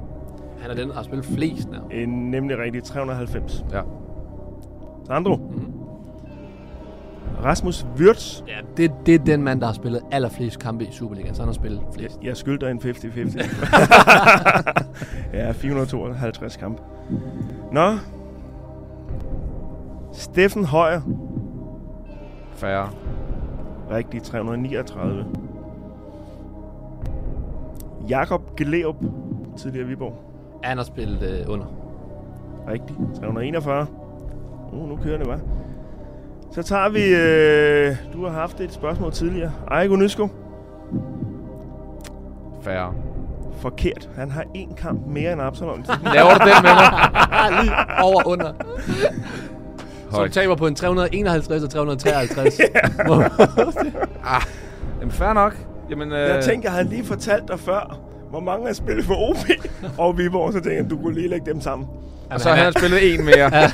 Han 0.65 0.71
er 0.71 0.75
den, 0.75 0.89
der 0.89 0.95
har 0.95 1.03
spillet 1.03 1.27
flest 1.27 1.71
nær. 1.71 1.79
En 1.91 2.31
nemlig 2.31 2.59
rigtigt 2.59 2.85
390. 2.85 3.65
Ja. 3.73 3.83
Sandro. 5.07 5.37
Mhm. 5.37 5.73
Rasmus 7.45 7.87
Wirtz. 7.97 8.43
Ja, 8.49 8.57
det, 8.77 8.93
det 9.07 9.15
er 9.15 9.19
den 9.19 9.43
mand, 9.43 9.61
der 9.61 9.67
har 9.67 9.75
spillet 9.75 10.01
allerflest 10.13 10.59
kampe 10.59 10.85
i 10.85 10.89
Superligaen, 10.93 11.35
så 11.35 11.43
han 11.43 11.49
har 11.49 11.53
spillet 11.53 11.83
flest. 11.95 12.19
Jeg 12.23 12.37
skylder 12.37 12.69
en 12.69 12.79
50-50. 12.79 13.45
ja, 15.39 15.53
452 15.53 16.57
kampe. 16.57 16.83
Nå. 17.73 17.93
Steffen 20.13 20.65
Højer. 20.65 21.01
Færre. 22.53 22.91
Rigtig 23.91 24.23
339. 24.23 25.25
Jakob 28.09 28.57
Gleup, 28.57 28.97
tidligere 29.57 29.87
Viborg. 29.87 30.34
Han 30.65 30.77
har 30.77 30.85
spillet 30.85 31.23
øh, 31.23 31.53
under. 31.53 31.67
Rigtig 32.69 32.97
341. 33.21 33.87
Uh, 34.73 34.89
nu 34.89 34.97
kører 34.97 35.19
det, 35.19 35.27
hva'? 35.27 35.39
Så 36.53 36.63
tager 36.63 36.89
vi... 36.89 37.05
Øh, 37.05 37.97
du 38.13 38.25
har 38.27 38.33
haft 38.33 38.61
et 38.61 38.73
spørgsmål 38.73 39.13
tidligere. 39.13 39.53
Ejgo 39.71 39.97
Nysko. 39.97 40.29
Færre. 42.63 42.93
Forkert. 43.61 44.11
Han 44.17 44.31
har 44.31 44.43
én 44.57 44.75
kamp 44.75 45.07
mere 45.07 45.33
end 45.33 45.43
Absalon. 45.43 45.85
Laver 46.15 46.31
du 46.39 46.45
den 46.45 46.63
med 46.63 46.71
mig? 46.75 46.91
Lige 47.63 47.73
over 48.03 48.29
under. 48.29 48.53
Som 50.11 50.19
Højt. 50.19 50.33
taber 50.33 50.55
på 50.57 50.67
en 50.67 50.75
351 50.75 51.63
og 51.63 51.71
353. 51.71 52.61
Ah, 54.27 54.43
jamen 55.01 55.13
fair 55.13 55.33
nok. 55.33 55.57
Jamen, 55.91 56.13
øh, 56.13 56.19
Jeg 56.19 56.45
tænkte, 56.45 56.67
jeg 56.67 56.73
havde 56.73 56.89
lige 56.89 57.05
fortalt 57.05 57.49
dig 57.49 57.59
før, 57.61 57.99
hvor 58.35 58.41
mange 58.41 58.67
har 58.67 58.73
spillet 58.75 59.05
for 59.05 59.31
OB 59.31 59.37
og 59.99 60.19
Viborg, 60.19 60.53
så 60.53 60.59
tænkte 60.61 60.77
jeg, 60.77 60.91
du 60.91 60.97
kunne 60.99 61.15
lige 61.15 61.29
lægge 61.29 61.47
dem 61.53 61.61
sammen. 61.61 61.89
og 62.31 62.41
så 62.41 62.49
har 62.49 62.57
han 62.65 62.73
spillet 62.73 63.15
en 63.15 63.25
mere. 63.25 63.37
ja. 63.61 63.71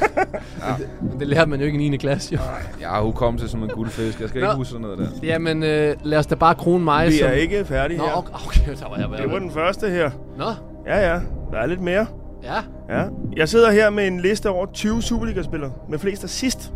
Men 1.00 1.20
det 1.20 1.28
lærer 1.28 1.46
man 1.46 1.60
jo 1.60 1.66
ikke 1.66 1.84
i 1.84 1.88
9. 1.88 1.96
klasse, 1.96 2.34
jo. 2.34 2.38
Jeg 2.80 2.88
har 2.88 3.02
hukommelse 3.02 3.48
som 3.48 3.62
en 3.62 3.68
guldfisk. 3.68 4.20
Jeg 4.20 4.28
skal 4.28 4.40
Nå. 4.40 4.46
ikke 4.46 4.56
huske 4.56 4.70
sådan 4.70 4.82
noget 4.82 4.98
der. 4.98 5.06
Jamen, 5.22 5.62
øh, 5.62 5.96
lad 6.02 6.18
os 6.18 6.26
da 6.26 6.34
bare 6.34 6.54
krone 6.54 6.84
mig 6.84 7.06
Vi 7.08 7.12
som... 7.12 7.28
er 7.28 7.32
ikke 7.32 7.64
færdige 7.64 7.98
Nå, 7.98 8.04
her. 8.04 8.12
okay, 8.18 8.32
okay, 8.46 8.74
så 8.74 8.84
var 8.88 8.96
jeg 8.96 9.08
Det 9.22 9.32
var 9.32 9.38
den 9.38 9.50
første 9.50 9.88
her. 9.90 10.10
Nå, 10.38 10.44
Ja, 10.86 11.12
ja. 11.12 11.20
Der 11.52 11.58
er 11.58 11.66
lidt 11.66 11.80
mere. 11.80 12.06
Ja. 12.42 12.54
Ja. 12.98 13.04
Jeg 13.36 13.48
sidder 13.48 13.70
her 13.70 13.90
med 13.90 14.06
en 14.06 14.20
liste 14.20 14.50
over 14.50 14.66
20 14.72 15.02
Superliga-spillere 15.02 15.72
med 15.88 15.98
flest 15.98 16.24
assist 16.24 16.72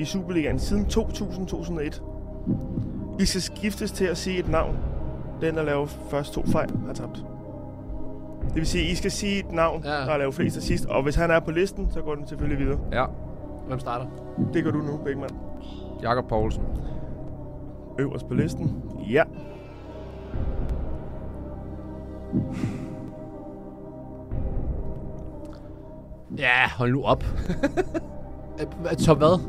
i 0.00 0.04
Superligaen 0.04 0.58
siden 0.58 0.86
2000-2001. 0.92 2.00
I 3.20 3.24
skal 3.24 3.42
skiftes 3.42 3.92
til 3.92 4.04
at 4.04 4.16
sige 4.18 4.38
et 4.38 4.48
navn. 4.48 4.76
Den, 5.40 5.56
der 5.56 5.62
laver 5.62 5.86
først 5.86 6.32
to 6.32 6.42
fejl, 6.46 6.70
har 6.86 6.92
tabt. 6.92 7.24
Det 8.44 8.56
vil 8.56 8.66
sige, 8.66 8.90
I 8.90 8.94
skal 8.94 9.10
sige 9.10 9.38
et 9.38 9.52
navn, 9.52 9.82
ja. 9.84 9.90
der 9.90 10.10
har 10.10 10.16
lavet 10.18 10.34
flest 10.34 10.56
assist. 10.56 10.86
Og 10.86 11.02
hvis 11.02 11.14
han 11.14 11.30
er 11.30 11.40
på 11.40 11.50
listen, 11.50 11.90
så 11.90 12.00
går 12.00 12.14
den 12.14 12.26
selvfølgelig 12.26 12.66
videre. 12.66 12.78
Ja. 12.92 13.04
Hvem 13.66 13.78
starter? 13.78 14.06
Det 14.52 14.64
gør 14.64 14.70
du 14.70 14.78
nu, 14.78 14.96
Bækman. 15.04 15.30
Jakob 16.02 16.28
Poulsen. 16.28 16.62
Øverst 17.98 18.28
på 18.28 18.34
listen. 18.34 18.82
Ja. 19.10 19.22
Ja, 26.38 26.68
hold 26.78 26.92
nu 26.92 27.02
op. 27.04 27.24
Top 29.06 29.18
hvad? 29.18 29.40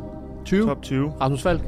20? 0.45 0.67
Top 0.67 0.81
20. 0.81 1.13
Rasmus 1.21 1.43
Falk? 1.43 1.61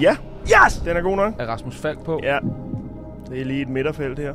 Ja. 0.00 0.16
Yes! 0.42 0.78
Den 0.84 0.96
er 0.96 1.00
god 1.00 1.16
nok. 1.16 1.32
Er 1.38 1.46
Rasmus 1.46 1.76
Falk 1.80 2.04
på? 2.04 2.20
Ja. 2.22 2.38
Det 3.28 3.40
er 3.40 3.44
lige 3.44 3.62
et 3.62 3.68
midterfelt 3.68 4.18
her. 4.18 4.34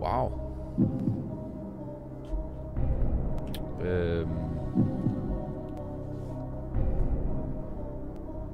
Wow. 0.00 0.32
Øhm, 3.84 4.28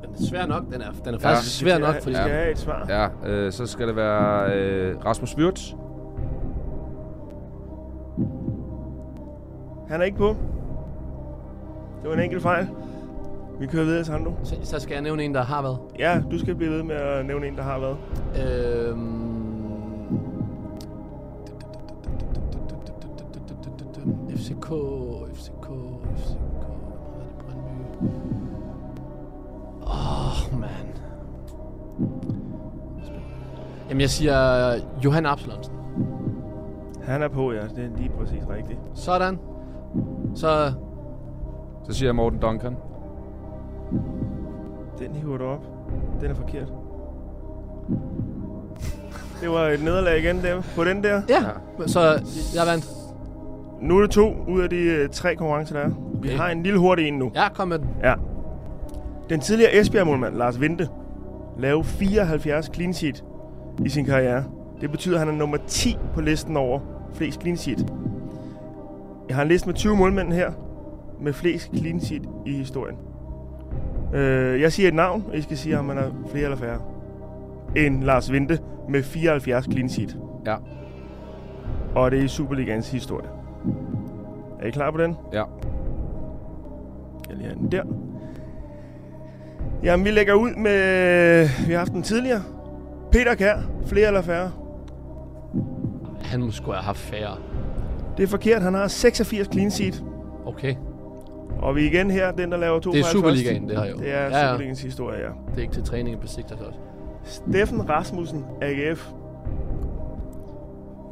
Den 0.03 0.13
er 0.25 0.29
svær 0.29 0.47
nok. 0.47 0.63
Den 0.73 0.81
er, 0.83 0.91
den 1.05 1.15
er 1.15 1.19
faktisk 1.19 1.59
svær 1.59 1.79
nok. 1.79 1.95
Vi 1.95 2.01
skal 2.01 2.17
have 2.17 2.51
et 2.51 2.59
svar. 2.59 2.87
Ja, 2.89 3.09
øh, 3.31 3.53
så 3.53 3.67
skal 3.67 3.89
det 3.89 3.97
være 3.97 4.53
øh, 4.57 4.97
Rasmus 5.05 5.37
Wirtz. 5.37 5.73
Han 9.89 10.01
er 10.01 10.05
ikke 10.05 10.19
på. 10.19 10.37
Det 12.03 12.09
var 12.11 12.15
en 12.17 12.21
enkelt 12.23 12.43
fejl. 12.43 12.69
Vi 13.61 13.67
kører 13.67 13.85
videre, 13.85 14.05
Sandro. 14.05 14.33
Så, 14.43 14.57
så 14.63 14.79
skal 14.81 14.95
jeg 14.95 15.03
nævne 15.03 15.25
en, 15.25 15.35
der 15.35 15.43
har 15.43 15.63
været. 15.63 15.79
Ja, 15.99 16.23
du 16.31 16.39
skal 16.39 16.55
blive 16.55 16.71
ved 16.71 16.83
med 16.83 16.95
at 16.97 17.27
nævne 17.27 17.47
en, 17.47 17.57
der 17.57 17.63
har 17.63 17.79
været. 17.79 17.97
Øhm... 18.89 19.25
FCK, 24.31 24.67
FCK, 25.35 25.67
FCK... 26.15 26.37
Hvad 27.15 27.21
er 27.21 27.29
det, 27.29 27.37
Brøndby? 27.39 28.07
Åh, 29.83 30.55
oh, 30.55 30.61
man. 30.61 30.71
Jamen, 33.89 34.01
jeg 34.01 34.11
siger 34.11 34.37
Johan 35.05 35.27
Absalonsen. 35.27 35.75
Han 37.03 37.23
er 37.23 37.29
på, 37.29 37.53
ja. 37.53 37.63
Det 37.63 37.85
er 37.85 37.97
lige 37.97 38.11
præcis 38.19 38.43
rigtigt. 38.51 38.79
Sådan. 38.95 39.39
Så 40.35 40.73
Så 41.85 41.93
siger 41.93 42.09
jeg 42.09 42.15
Morten 42.15 42.39
Duncan. 42.39 42.77
Den 44.99 45.11
hiver 45.15 45.37
du 45.39 45.45
op. 45.45 45.65
Den 46.21 46.31
er 46.31 46.35
forkert. 46.35 46.73
Det 49.41 49.51
var 49.51 49.69
et 49.69 49.83
nederlag 49.85 50.19
igen 50.19 50.37
der. 50.43 50.63
På 50.77 50.85
den 50.85 51.03
der. 51.05 51.23
Ja, 51.29 51.43
så 51.87 52.01
jeg 52.55 52.67
vandt. 52.67 52.87
Nu 53.81 53.97
er 53.97 54.01
det 54.01 54.11
to 54.11 54.35
ud 54.49 54.61
af 54.61 54.71
de 54.71 54.77
øh, 54.77 55.09
tre 55.09 55.37
konkurrencer, 55.37 55.75
der 55.77 55.85
er. 55.85 55.91
Vi 56.23 56.29
Okay. 56.29 56.37
har 56.39 56.49
en 56.49 56.63
lille 56.63 56.79
hurtig 56.79 57.09
en 57.09 57.15
nu. 57.15 57.31
Ja, 57.35 57.49
kom 57.49 57.69
med 57.69 57.79
den. 57.79 57.89
Ja. 58.03 58.15
Den 59.31 59.41
tidligere 59.41 59.75
Esbjerg-målmand, 59.75 60.37
Lars 60.37 60.61
Vinte, 60.61 60.89
lavede 61.59 61.85
74 61.85 62.71
clean 62.75 62.95
sheet 62.95 63.25
i 63.85 63.89
sin 63.89 64.05
karriere. 64.05 64.45
Det 64.81 64.91
betyder, 64.91 65.15
at 65.15 65.19
han 65.27 65.29
er 65.29 65.33
nummer 65.39 65.59
10 65.67 65.97
på 66.15 66.21
listen 66.21 66.57
over 66.57 66.81
flest 67.15 67.41
clean 67.41 67.57
sheet. 67.57 67.93
Jeg 69.29 69.37
har 69.37 69.43
en 69.43 69.49
liste 69.49 69.69
med 69.69 69.75
20 69.75 69.97
målmænd 69.97 70.33
her, 70.33 70.51
med 71.21 71.33
flest 71.33 71.71
clean 71.77 72.01
sheet 72.01 72.23
i 72.47 72.53
historien. 72.57 72.97
Øh, 74.15 74.61
jeg 74.61 74.73
siger 74.73 74.89
et 74.89 74.95
navn, 74.95 75.25
og 75.29 75.37
I 75.37 75.43
skal 75.43 75.57
sige, 75.57 75.79
om 75.79 75.85
man 75.85 75.99
er 75.99 76.11
flere 76.31 76.45
eller 76.45 76.57
færre. 76.57 76.79
End 77.77 78.05
Lars 78.05 78.33
Vinte 78.33 78.59
med 78.89 79.03
74 79.03 79.65
clean 79.65 79.89
sheet. 79.89 80.17
Ja. 80.47 80.57
Og 81.95 82.11
det 82.11 82.19
er 82.21 82.25
i 82.25 82.29
Superligans 82.29 82.91
historie. 82.91 83.29
Er 84.61 84.67
I 84.67 84.71
klar 84.71 84.91
på 84.91 84.99
den? 84.99 85.17
Ja. 85.33 85.43
Jeg 87.29 87.37
lige 87.37 87.55
den 87.55 87.73
der. 87.73 87.83
Jamen, 89.83 90.05
vi 90.05 90.11
lægger 90.11 90.35
ud 90.35 90.51
med... 90.57 91.67
Vi 91.67 91.73
har 91.73 91.79
haft 91.79 91.93
den 91.93 92.03
tidligere. 92.03 92.43
Peter 93.13 93.35
Kær. 93.35 93.57
Flere 93.87 94.07
eller 94.07 94.23
færre? 94.23 94.51
Han 96.23 96.41
må 96.41 96.51
sgu 96.51 96.71
have 96.71 96.83
haft 96.83 96.99
færre. 96.99 97.37
Det 98.17 98.23
er 98.23 98.27
forkert. 98.27 98.63
Han 98.63 98.75
har 98.75 98.89
86 98.89 99.49
clean 99.53 99.71
sheet. 99.71 100.05
Okay. 100.47 100.75
Og 101.65 101.77
vi 101.77 101.83
er 101.83 101.87
igen 101.91 102.11
her, 102.11 102.33
den 102.33 102.53
der 102.53 102.59
laver 102.59 102.79
to 102.81 102.93
Det 102.93 103.01
er 103.01 103.05
Superligaen, 103.05 103.69
først. 103.69 103.75
det 103.77 103.85
her 103.85 103.91
jo. 103.91 103.97
Det 103.99 104.15
er 104.15 104.39
Ja, 104.39 104.39
ja. 104.47 104.51
Superligans 104.53 104.83
historie, 104.83 105.19
ja. 105.21 105.29
Det 105.51 105.59
er 105.59 105.63
ikke 105.63 105.75
til 105.75 105.83
træning 105.85 106.21
på 106.21 106.27
Sigtas 106.27 106.61
også. 106.61 106.79
Steffen 107.25 107.89
Rasmussen, 107.91 108.45
AGF. 108.63 109.11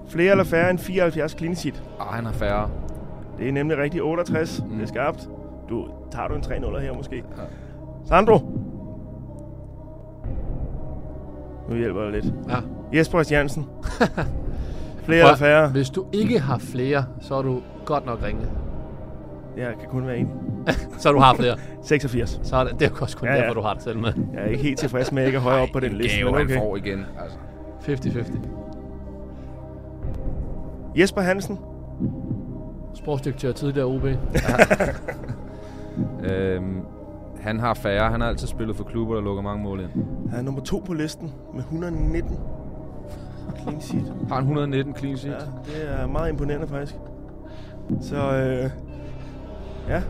Flere 0.09 0.31
eller 0.31 0.45
færre 0.45 0.71
end 0.71 0.79
74 0.79 1.33
clean 1.39 1.55
sheet. 1.57 1.83
Ah, 2.01 2.07
han 2.07 2.25
har 2.25 2.33
færre. 2.33 2.71
Det 3.39 3.49
er 3.49 3.53
nemlig 3.53 3.79
rigtig 3.79 4.03
68. 4.03 4.63
Mm. 4.69 4.75
Det 4.75 4.83
er 4.83 4.87
skarpt. 4.87 5.29
Du, 5.69 5.87
tager 6.11 6.29
du 6.29 6.35
en 6.35 6.43
3-0 6.43 6.79
her 6.81 6.93
måske? 6.95 7.17
Ja. 7.17 7.43
Sandro. 8.09 8.39
Nu 11.69 11.77
hjælper 11.77 12.01
det 12.03 12.13
lidt. 12.13 12.35
Ja. 12.49 12.57
Jesper 12.99 13.19
Christiansen. 13.19 13.67
Flere 15.05 15.19
eller 15.19 15.37
færre? 15.37 15.69
Hvis 15.69 15.91
du 15.91 16.05
ikke 16.13 16.39
har 16.39 16.59
flere, 16.59 17.05
så 17.21 17.35
er 17.35 17.43
du 17.43 17.61
godt 17.85 18.07
nok 18.07 18.19
ringe. 18.23 18.43
Jeg 19.57 19.75
kan 19.81 19.89
kun 19.89 20.07
være 20.07 20.17
en. 20.17 20.31
så 20.99 21.13
du 21.13 21.19
har 21.19 21.35
flere. 21.35 21.57
86. 21.83 22.41
Så 22.43 22.57
er 22.57 22.65
det, 22.65 22.81
det 22.81 22.87
er 22.87 23.01
også 23.01 23.17
kun 23.17 23.29
ja, 23.29 23.35
ja. 23.35 23.41
derfor, 23.41 23.55
du 23.55 23.61
har 23.61 23.75
det 23.75 23.83
selv 23.83 23.99
med. 23.99 24.13
Jeg 24.35 24.43
er 24.43 24.47
ikke 24.47 24.63
helt 24.63 24.79
tilfreds 24.79 25.13
med, 25.13 25.23
at 25.23 25.25
jeg 25.25 25.29
ikke 25.29 25.37
er 25.37 25.43
højere 25.43 25.63
op 25.63 25.69
på 25.73 25.81
den 25.81 25.93
liste. 25.93 26.19
Gave, 26.19 26.33
men 26.33 26.41
okay. 26.41 26.59
får 26.59 26.77
igen. 26.77 27.07
Altså. 27.21 28.09
50-50. 28.09 28.39
Jesper 30.97 31.21
Hansen. 31.21 31.59
Sportsdirektør 32.95 33.53
tidligere 33.53 33.87
OB. 33.87 34.05
Øhm, 36.25 36.81
han 37.41 37.61
har 37.61 37.75
færre. 37.75 38.11
Han 38.11 38.21
har 38.21 38.29
altid 38.29 38.47
spillet 38.47 38.77
for 38.77 38.85
klubber, 38.85 39.15
der 39.15 39.23
lukker 39.23 39.43
mange 39.43 39.65
mål 39.65 39.81
ind. 39.81 39.91
Han 40.31 40.39
er 40.39 40.43
nummer 40.43 40.61
to 40.61 40.83
på 40.87 40.93
listen 40.93 41.33
med 41.55 41.61
119 41.61 42.39
clean 43.63 43.81
sheet. 43.81 44.15
Har 44.29 44.35
han 44.35 44.45
119 44.45 44.97
clean 44.97 45.17
sheet? 45.17 45.35
Ja, 45.35 45.73
det 45.73 46.01
er 46.01 46.07
meget 46.07 46.31
imponerende 46.31 46.67
faktisk. 46.67 46.95
Så 48.01 48.17
øh, 48.17 48.71
ja. 49.89 50.03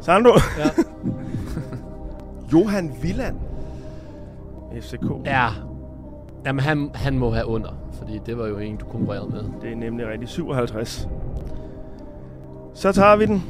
Sandro. 0.00 0.30
Ja. 0.58 0.82
Johan 2.52 2.92
Villand. 3.02 3.36
FCK. 4.80 5.26
Ja. 5.26 5.46
Jamen, 6.46 6.60
han, 6.60 6.90
han 6.94 7.18
må 7.18 7.30
have 7.30 7.46
under, 7.46 7.68
fordi 7.92 8.20
det 8.26 8.38
var 8.38 8.46
jo 8.46 8.58
en, 8.58 8.76
du 8.76 8.86
konkurrerede 8.86 9.28
med. 9.30 9.44
Det 9.62 9.72
er 9.72 9.76
nemlig 9.76 10.08
rigtig 10.08 10.28
57. 10.28 11.08
Så 12.74 12.92
tager 12.92 13.16
vi 13.16 13.26
den. 13.26 13.42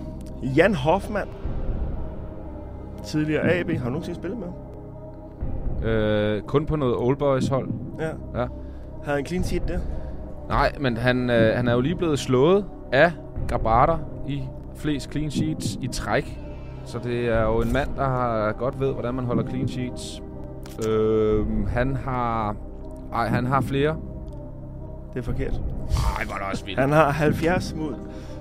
Jan 0.57 0.74
Hoffmann. 0.74 1.30
Tidligere 3.05 3.42
AB. 3.42 3.70
Har 3.70 3.84
du 3.84 3.90
nogensinde 3.90 4.18
spillet 4.18 4.38
med 4.38 4.46
ham? 4.46 5.88
Øh, 5.88 6.42
kun 6.42 6.66
på 6.66 6.76
noget 6.76 6.96
Old 6.96 7.16
Boys 7.16 7.48
hold. 7.48 7.68
Ja. 8.01 8.40
ja. 8.40 8.46
Havde 9.05 9.16
han 9.16 9.26
clean 9.26 9.44
sheet 9.44 9.68
der? 9.68 9.78
Nej, 10.48 10.72
men 10.80 10.96
han, 10.96 11.30
øh, 11.30 11.57
han 11.57 11.68
er 11.68 11.72
jo 11.72 11.80
lige 11.80 11.96
blevet 11.96 12.18
slået 12.18 12.64
af 12.92 13.12
Grabata 13.48 13.96
i 14.26 14.42
flest 14.80 15.10
clean 15.12 15.30
sheets 15.30 15.78
i 15.82 15.88
træk. 15.92 16.38
Så 16.86 16.98
det 17.04 17.28
er 17.28 17.42
jo 17.42 17.62
en 17.62 17.72
mand, 17.72 17.88
der 17.96 18.08
har 18.08 18.52
godt 18.52 18.80
ved, 18.80 18.92
hvordan 18.92 19.14
man 19.14 19.24
holder 19.24 19.48
clean 19.48 19.68
sheets. 19.68 20.22
Øh, 20.88 21.68
han 21.68 21.96
har... 21.96 22.56
Ej, 23.12 23.28
han 23.28 23.46
har 23.46 23.60
flere. 23.60 23.96
Det 25.14 25.18
er 25.18 25.22
forkert. 25.22 25.52
Ej, 26.18 26.24
var 26.28 26.34
det 26.34 26.46
også 26.52 26.64
vildt. 26.64 26.80
Han 26.80 26.92
har 26.92 27.10
70 27.10 27.74
mod 27.74 27.94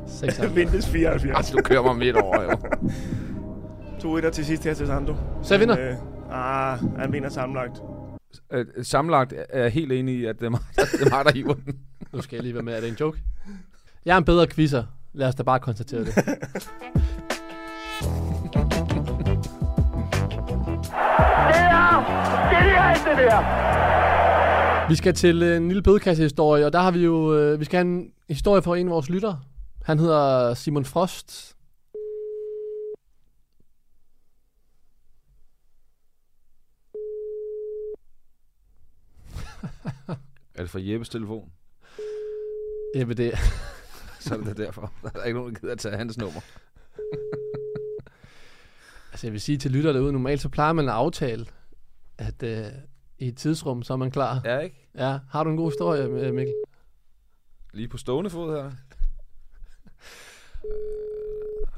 76. 0.07 0.55
Vindes 0.55 0.87
74. 0.89 1.37
Altså, 1.37 1.55
du 1.55 1.61
kører 1.63 1.83
mig 1.83 1.95
midt 1.95 2.15
over, 2.15 2.43
jo. 2.43 2.57
To 3.99 4.17
etter 4.17 4.29
til 4.29 4.45
sidst 4.45 4.63
her 4.63 4.73
til 4.73 4.87
Sando. 4.87 5.15
Så 5.43 5.53
jeg 5.53 5.59
vinder? 5.59 5.79
Øh, 5.79 5.95
ah, 6.31 6.79
han 6.99 7.13
vinder 7.13 7.29
sammenlagt. 7.29 7.81
Øh, 8.51 8.65
sammenlagt 8.83 9.33
er 9.49 9.61
jeg 9.61 9.71
helt 9.71 9.91
enig 9.91 10.15
i, 10.15 10.25
at 10.25 10.39
det 10.39 10.45
er 10.45 10.49
mig, 10.49 10.59
det 10.75 11.07
er 11.07 11.15
mig 11.15 11.25
der 11.25 11.31
hiver 11.33 11.53
den. 11.53 11.79
Nu 12.13 12.21
skal 12.21 12.35
jeg 12.35 12.43
lige 12.43 12.53
være 12.53 12.63
med. 12.63 12.73
Er 12.73 12.79
det 12.79 12.89
en 12.89 12.95
joke? 12.99 13.19
Jeg 14.05 14.13
er 14.13 14.17
en 14.17 14.25
bedre 14.25 14.47
quizzer. 14.47 14.83
Lad 15.14 15.28
os 15.28 15.36
da 15.36 15.43
bare 15.43 15.60
konstatere 15.60 15.99
det. 15.99 16.16
Det 16.16 16.26
er 21.66 22.60
genialt, 22.60 23.05
det 23.05 23.18
der! 23.18 23.70
Vi 24.89 24.95
skal 24.95 25.14
til 25.14 25.43
en 25.43 25.68
lille 25.68 25.84
bødekassehistorie, 25.84 26.66
og 26.66 26.74
der 26.74 26.80
har 26.80 26.91
vi 26.91 26.99
jo... 26.99 27.38
Øh, 27.39 27.60
vi 27.60 27.66
skal 27.66 27.78
have 27.78 27.88
en 27.88 28.12
historie 28.30 28.62
fra 28.62 28.78
en 28.78 28.88
af 28.88 28.91
vores 28.91 29.10
lyttere. 29.10 29.39
Han 29.84 29.99
hedder 29.99 30.53
Simon 30.53 30.86
Frost. 30.86 31.55
Er 40.55 40.62
det 40.64 40.70
fra 40.70 40.80
Jeppes 40.82 41.10
telefon? 41.10 41.51
Jeppe, 42.95 43.14
det 43.14 43.34
Så 44.30 44.36
er 44.36 44.41
det 44.41 44.57
derfor. 44.57 44.91
Der 45.03 45.19
er 45.19 45.23
ikke 45.23 45.39
nogen, 45.39 45.53
der 45.53 45.59
gider 45.59 45.73
at 45.73 45.80
tage 45.80 45.97
hans 45.97 46.17
nummer. 46.17 46.41
Altså 49.11 49.27
jeg 49.27 49.32
vil 49.34 49.41
sige 49.41 49.57
til 49.57 49.71
lytter 49.71 49.93
derude, 49.93 50.11
normalt 50.11 50.41
så 50.41 50.49
plejer 50.49 50.73
man 50.73 50.89
at 50.89 50.95
aftale, 50.95 51.45
at 52.17 52.43
øh, 52.43 52.65
i 53.17 53.27
et 53.27 53.38
tidsrum, 53.38 53.84
så 53.84 53.93
er 53.93 53.97
man 53.97 54.11
klar. 54.11 54.41
Ja, 54.45 54.59
ikke? 54.59 54.89
Ja. 54.95 55.19
Har 55.30 55.43
du 55.43 55.49
en 55.49 55.57
god 55.57 55.71
historie, 55.71 56.03
øh, 56.03 56.34
Mikkel? 56.34 56.53
Lige 57.73 57.88
på 57.88 57.97
stående 57.97 58.30
fod 58.30 58.55
her. 58.55 58.71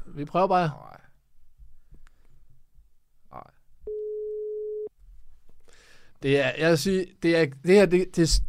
Vi 0.06 0.24
prøver 0.24 0.46
bare. 0.46 0.68
Nej. 0.68 1.00
Nej. 3.30 3.50
Det 6.22 6.40
er, 6.40 6.52
jeg 6.58 6.70
vil 6.70 6.78
sige, 6.78 7.06
det, 7.22 7.36
er, 7.36 7.46
det 7.46 7.74
her, 7.74 7.86
det, 7.86 8.16
det 8.16 8.42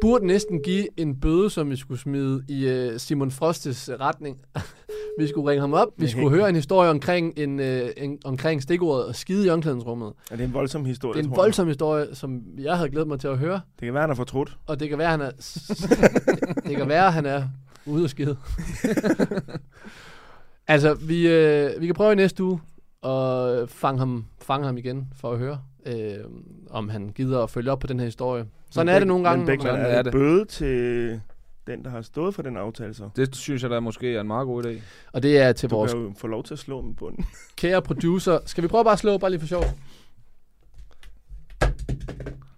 burde 0.00 0.26
næsten 0.26 0.62
give 0.62 1.00
en 1.00 1.20
bøde, 1.20 1.50
som 1.50 1.70
vi 1.70 1.76
skulle 1.76 2.00
smide 2.00 2.44
i 2.48 2.90
uh, 2.92 2.96
Simon 2.96 3.30
Frostes 3.30 3.90
retning. 4.00 4.40
vi 5.18 5.26
skulle 5.26 5.50
ringe 5.50 5.60
ham 5.60 5.72
op, 5.72 5.88
vi 5.96 6.08
skulle 6.08 6.30
høre 6.30 6.48
en 6.48 6.54
historie 6.54 6.90
omkring, 6.90 7.38
en, 7.38 7.60
uh, 7.60 7.66
en, 7.96 8.18
omkring 8.24 8.62
stikkordet 8.62 9.06
og 9.06 9.14
skide 9.14 9.46
i 9.46 9.50
omklædningsrummet. 9.50 10.12
Er 10.30 10.36
det 10.36 10.44
en 10.44 10.54
voldsom 10.54 10.84
historie, 10.84 11.12
Det 11.12 11.20
er 11.20 11.24
en 11.24 11.28
tror 11.28 11.42
jeg? 11.42 11.44
voldsom 11.44 11.66
historie, 11.66 12.14
som 12.14 12.42
jeg 12.58 12.76
havde 12.76 12.90
glædet 12.90 13.08
mig 13.08 13.20
til 13.20 13.28
at 13.28 13.38
høre. 13.38 13.60
Det 13.80 13.86
kan 13.86 13.94
være, 13.94 14.00
han 14.00 14.10
er 14.10 14.14
fortrudt. 14.14 14.56
Og 14.66 14.80
det 14.80 14.88
kan 14.88 14.98
være, 14.98 15.10
han 15.10 15.20
er, 15.20 15.30
det 16.68 16.76
kan 16.76 16.88
være, 16.88 17.10
han 17.10 17.26
er 17.26 17.42
ude 17.86 18.04
og 18.04 18.10
skide. 18.10 18.36
altså, 20.68 20.94
vi, 20.94 21.28
øh, 21.28 21.80
vi 21.80 21.86
kan 21.86 21.94
prøve 21.94 22.12
i 22.12 22.16
næste 22.16 22.44
uge 22.44 22.60
at 23.04 23.70
fange 23.70 23.98
ham, 23.98 24.24
fange 24.42 24.66
ham 24.66 24.76
igen 24.78 25.08
for 25.16 25.32
at 25.32 25.38
høre, 25.38 25.58
øh, 25.86 26.16
om 26.70 26.88
han 26.88 27.08
gider 27.14 27.42
at 27.42 27.50
følge 27.50 27.70
op 27.72 27.78
på 27.78 27.86
den 27.86 27.98
her 27.98 28.04
historie. 28.06 28.44
Sådan 28.70 28.86
Men 28.86 28.94
er 28.94 28.98
det 28.98 29.08
nogle 29.08 29.24
gange. 29.28 29.38
Men 29.38 29.46
Bækman, 29.46 29.74
når 29.74 29.82
man- 29.82 29.90
er 29.90 30.02
det 30.02 30.12
bøde 30.12 30.44
til 30.44 31.20
den, 31.66 31.84
der 31.84 31.90
har 31.90 32.02
stået 32.02 32.34
for 32.34 32.42
den 32.42 32.56
aftale 32.56 32.94
så? 32.94 33.08
Det 33.16 33.36
synes 33.36 33.62
jeg 33.62 33.70
da 33.70 33.80
måske 33.80 34.14
er 34.16 34.20
en 34.20 34.26
meget 34.26 34.46
god 34.46 34.64
idé. 34.64 34.80
Og 35.12 35.22
det 35.22 35.38
er 35.38 35.52
til 35.52 35.70
Du 35.70 35.74
vores 35.76 35.92
kan 35.92 36.02
jo 36.02 36.12
få 36.18 36.26
lov 36.26 36.44
til 36.44 36.54
at 36.54 36.58
slå 36.58 36.80
med 36.80 36.94
bunden. 36.94 37.24
kære 37.56 37.82
producer. 37.82 38.38
Skal 38.46 38.62
vi 38.62 38.68
prøve 38.68 38.84
bare 38.84 38.92
at 38.92 38.98
slå, 38.98 39.18
bare 39.18 39.30
lige 39.30 39.40
for 39.40 39.46
sjov? 39.46 39.64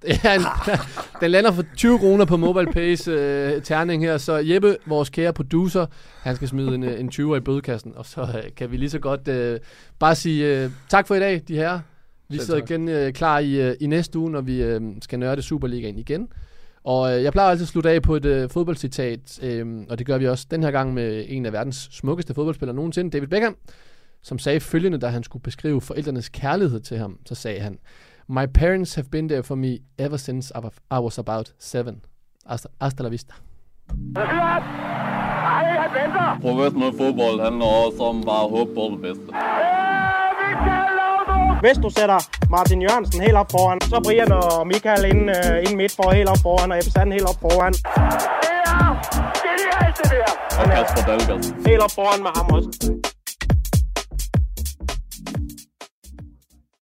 Det 0.03 0.21
er 0.25 0.33
en, 0.35 0.41
den 1.21 1.31
lander 1.31 1.53
for 1.53 1.65
20 1.77 1.99
kroner 1.99 2.25
på 2.25 2.37
MobilePays 2.37 3.09
øh, 3.09 3.63
terning 3.63 4.03
her, 4.03 4.19
så 4.19 4.33
Jeppe, 4.37 4.77
vores 4.87 5.11
kære 5.11 5.33
producer, 5.33 5.87
han 6.23 6.37
skal 6.37 6.49
smide 6.49 6.75
en, 6.75 6.83
øh, 6.83 7.01
en 7.01 7.09
20'er 7.15 7.35
i 7.35 7.41
bødekassen, 7.41 7.93
og 7.97 8.07
så 8.07 8.21
øh, 8.23 8.43
kan 8.57 8.71
vi 8.71 8.77
lige 8.77 8.91
så 8.91 8.99
godt 8.99 9.29
øh, 9.29 9.61
bare 9.99 10.15
sige 10.15 10.65
øh, 10.65 10.71
tak 10.89 11.07
for 11.07 11.15
i 11.15 11.21
dag, 11.21 11.43
de 11.49 11.57
her. 11.57 11.81
Vi 12.29 12.39
sidder 12.39 12.63
igen 12.63 12.89
øh, 12.89 13.13
klar 13.13 13.39
i, 13.39 13.69
øh, 13.69 13.75
i 13.81 13.87
næste 13.87 14.19
uge, 14.19 14.31
når 14.31 14.41
vi 14.41 14.63
øh, 14.63 14.81
skal 15.03 15.19
nørde 15.19 15.43
Superligaen 15.43 15.99
igen. 15.99 16.29
Og 16.85 17.17
øh, 17.17 17.23
jeg 17.23 17.33
plejer 17.33 17.51
altid 17.51 17.65
at 17.65 17.69
slutte 17.69 17.91
af 17.91 18.03
på 18.03 18.17
et 18.17 18.25
øh, 18.25 18.51
fodboldcitat, 18.51 19.39
øh, 19.43 19.67
og 19.91 19.99
det 19.99 20.07
gør 20.07 20.19
vi 20.19 20.29
også 20.29 20.47
den 20.51 20.63
her 20.63 20.71
gang 20.71 20.95
med 20.95 21.25
en 21.29 21.47
af 21.47 21.53
verdens 21.53 21.89
smukkeste 21.93 22.35
fodboldspillere 22.35 22.77
nogensinde, 22.77 23.11
David 23.11 23.29
Beckham, 23.29 23.57
som 24.23 24.39
sagde 24.39 24.61
følgende, 24.61 24.99
da 24.99 25.07
han 25.07 25.23
skulle 25.23 25.43
beskrive 25.43 25.81
forældrenes 25.81 26.29
kærlighed 26.29 26.81
til 26.81 26.99
ham. 26.99 27.19
Så 27.27 27.35
sagde 27.35 27.61
han, 27.61 27.79
My 28.29 28.47
parents 28.55 28.95
have 28.95 29.05
been 29.13 29.29
there 29.29 29.43
for 29.43 29.55
me 29.55 29.79
ever 29.99 30.17
since 30.17 30.53
I 30.57 30.59
wa- 30.59 30.99
I 30.99 31.01
was 31.03 31.19
about 31.19 31.53
seven. 31.59 32.01
Hasta, 32.47 32.69
hasta 32.81 33.03
la 33.03 33.09
vista. 33.09 33.35
Venter! 35.95 36.39
Professionel 36.41 36.93
fodbold 36.99 37.41
handler 37.41 37.67
også 37.87 38.03
om 38.03 38.23
bare 38.25 38.45
at 38.45 38.51
håbe 38.51 38.75
på 38.75 38.91
det 38.93 39.01
bedste. 39.03 39.33
Hvis 41.61 41.77
du 41.85 41.91
sætter 41.99 42.19
Martin 42.51 42.83
Jørgensen 42.83 43.21
helt 43.21 43.37
op 43.37 43.51
foran, 43.51 43.81
så 43.81 44.01
Brian 44.05 44.33
og 44.33 44.67
Michael 44.67 45.05
ind, 45.05 45.31
uh, 45.31 45.57
ind 45.65 45.77
midt 45.77 45.93
for 45.97 46.11
helt 46.11 46.29
op 46.29 46.41
foran, 46.43 46.73
og 46.73 46.79
Ebbe 46.79 47.13
helt 47.13 47.29
op 47.31 47.39
foran. 47.45 47.73
Det 47.73 47.83
er 48.73 48.89
genialt, 49.47 49.97
det 49.99 50.11
der! 50.11 50.31
Og 50.61 50.65
Kasper 50.71 51.03
Dahlgaard. 51.09 51.67
Helt 51.69 51.83
op 51.87 51.91
foran 51.99 52.23
med 52.23 52.31
ham 52.37 52.47
også. 52.57 53.16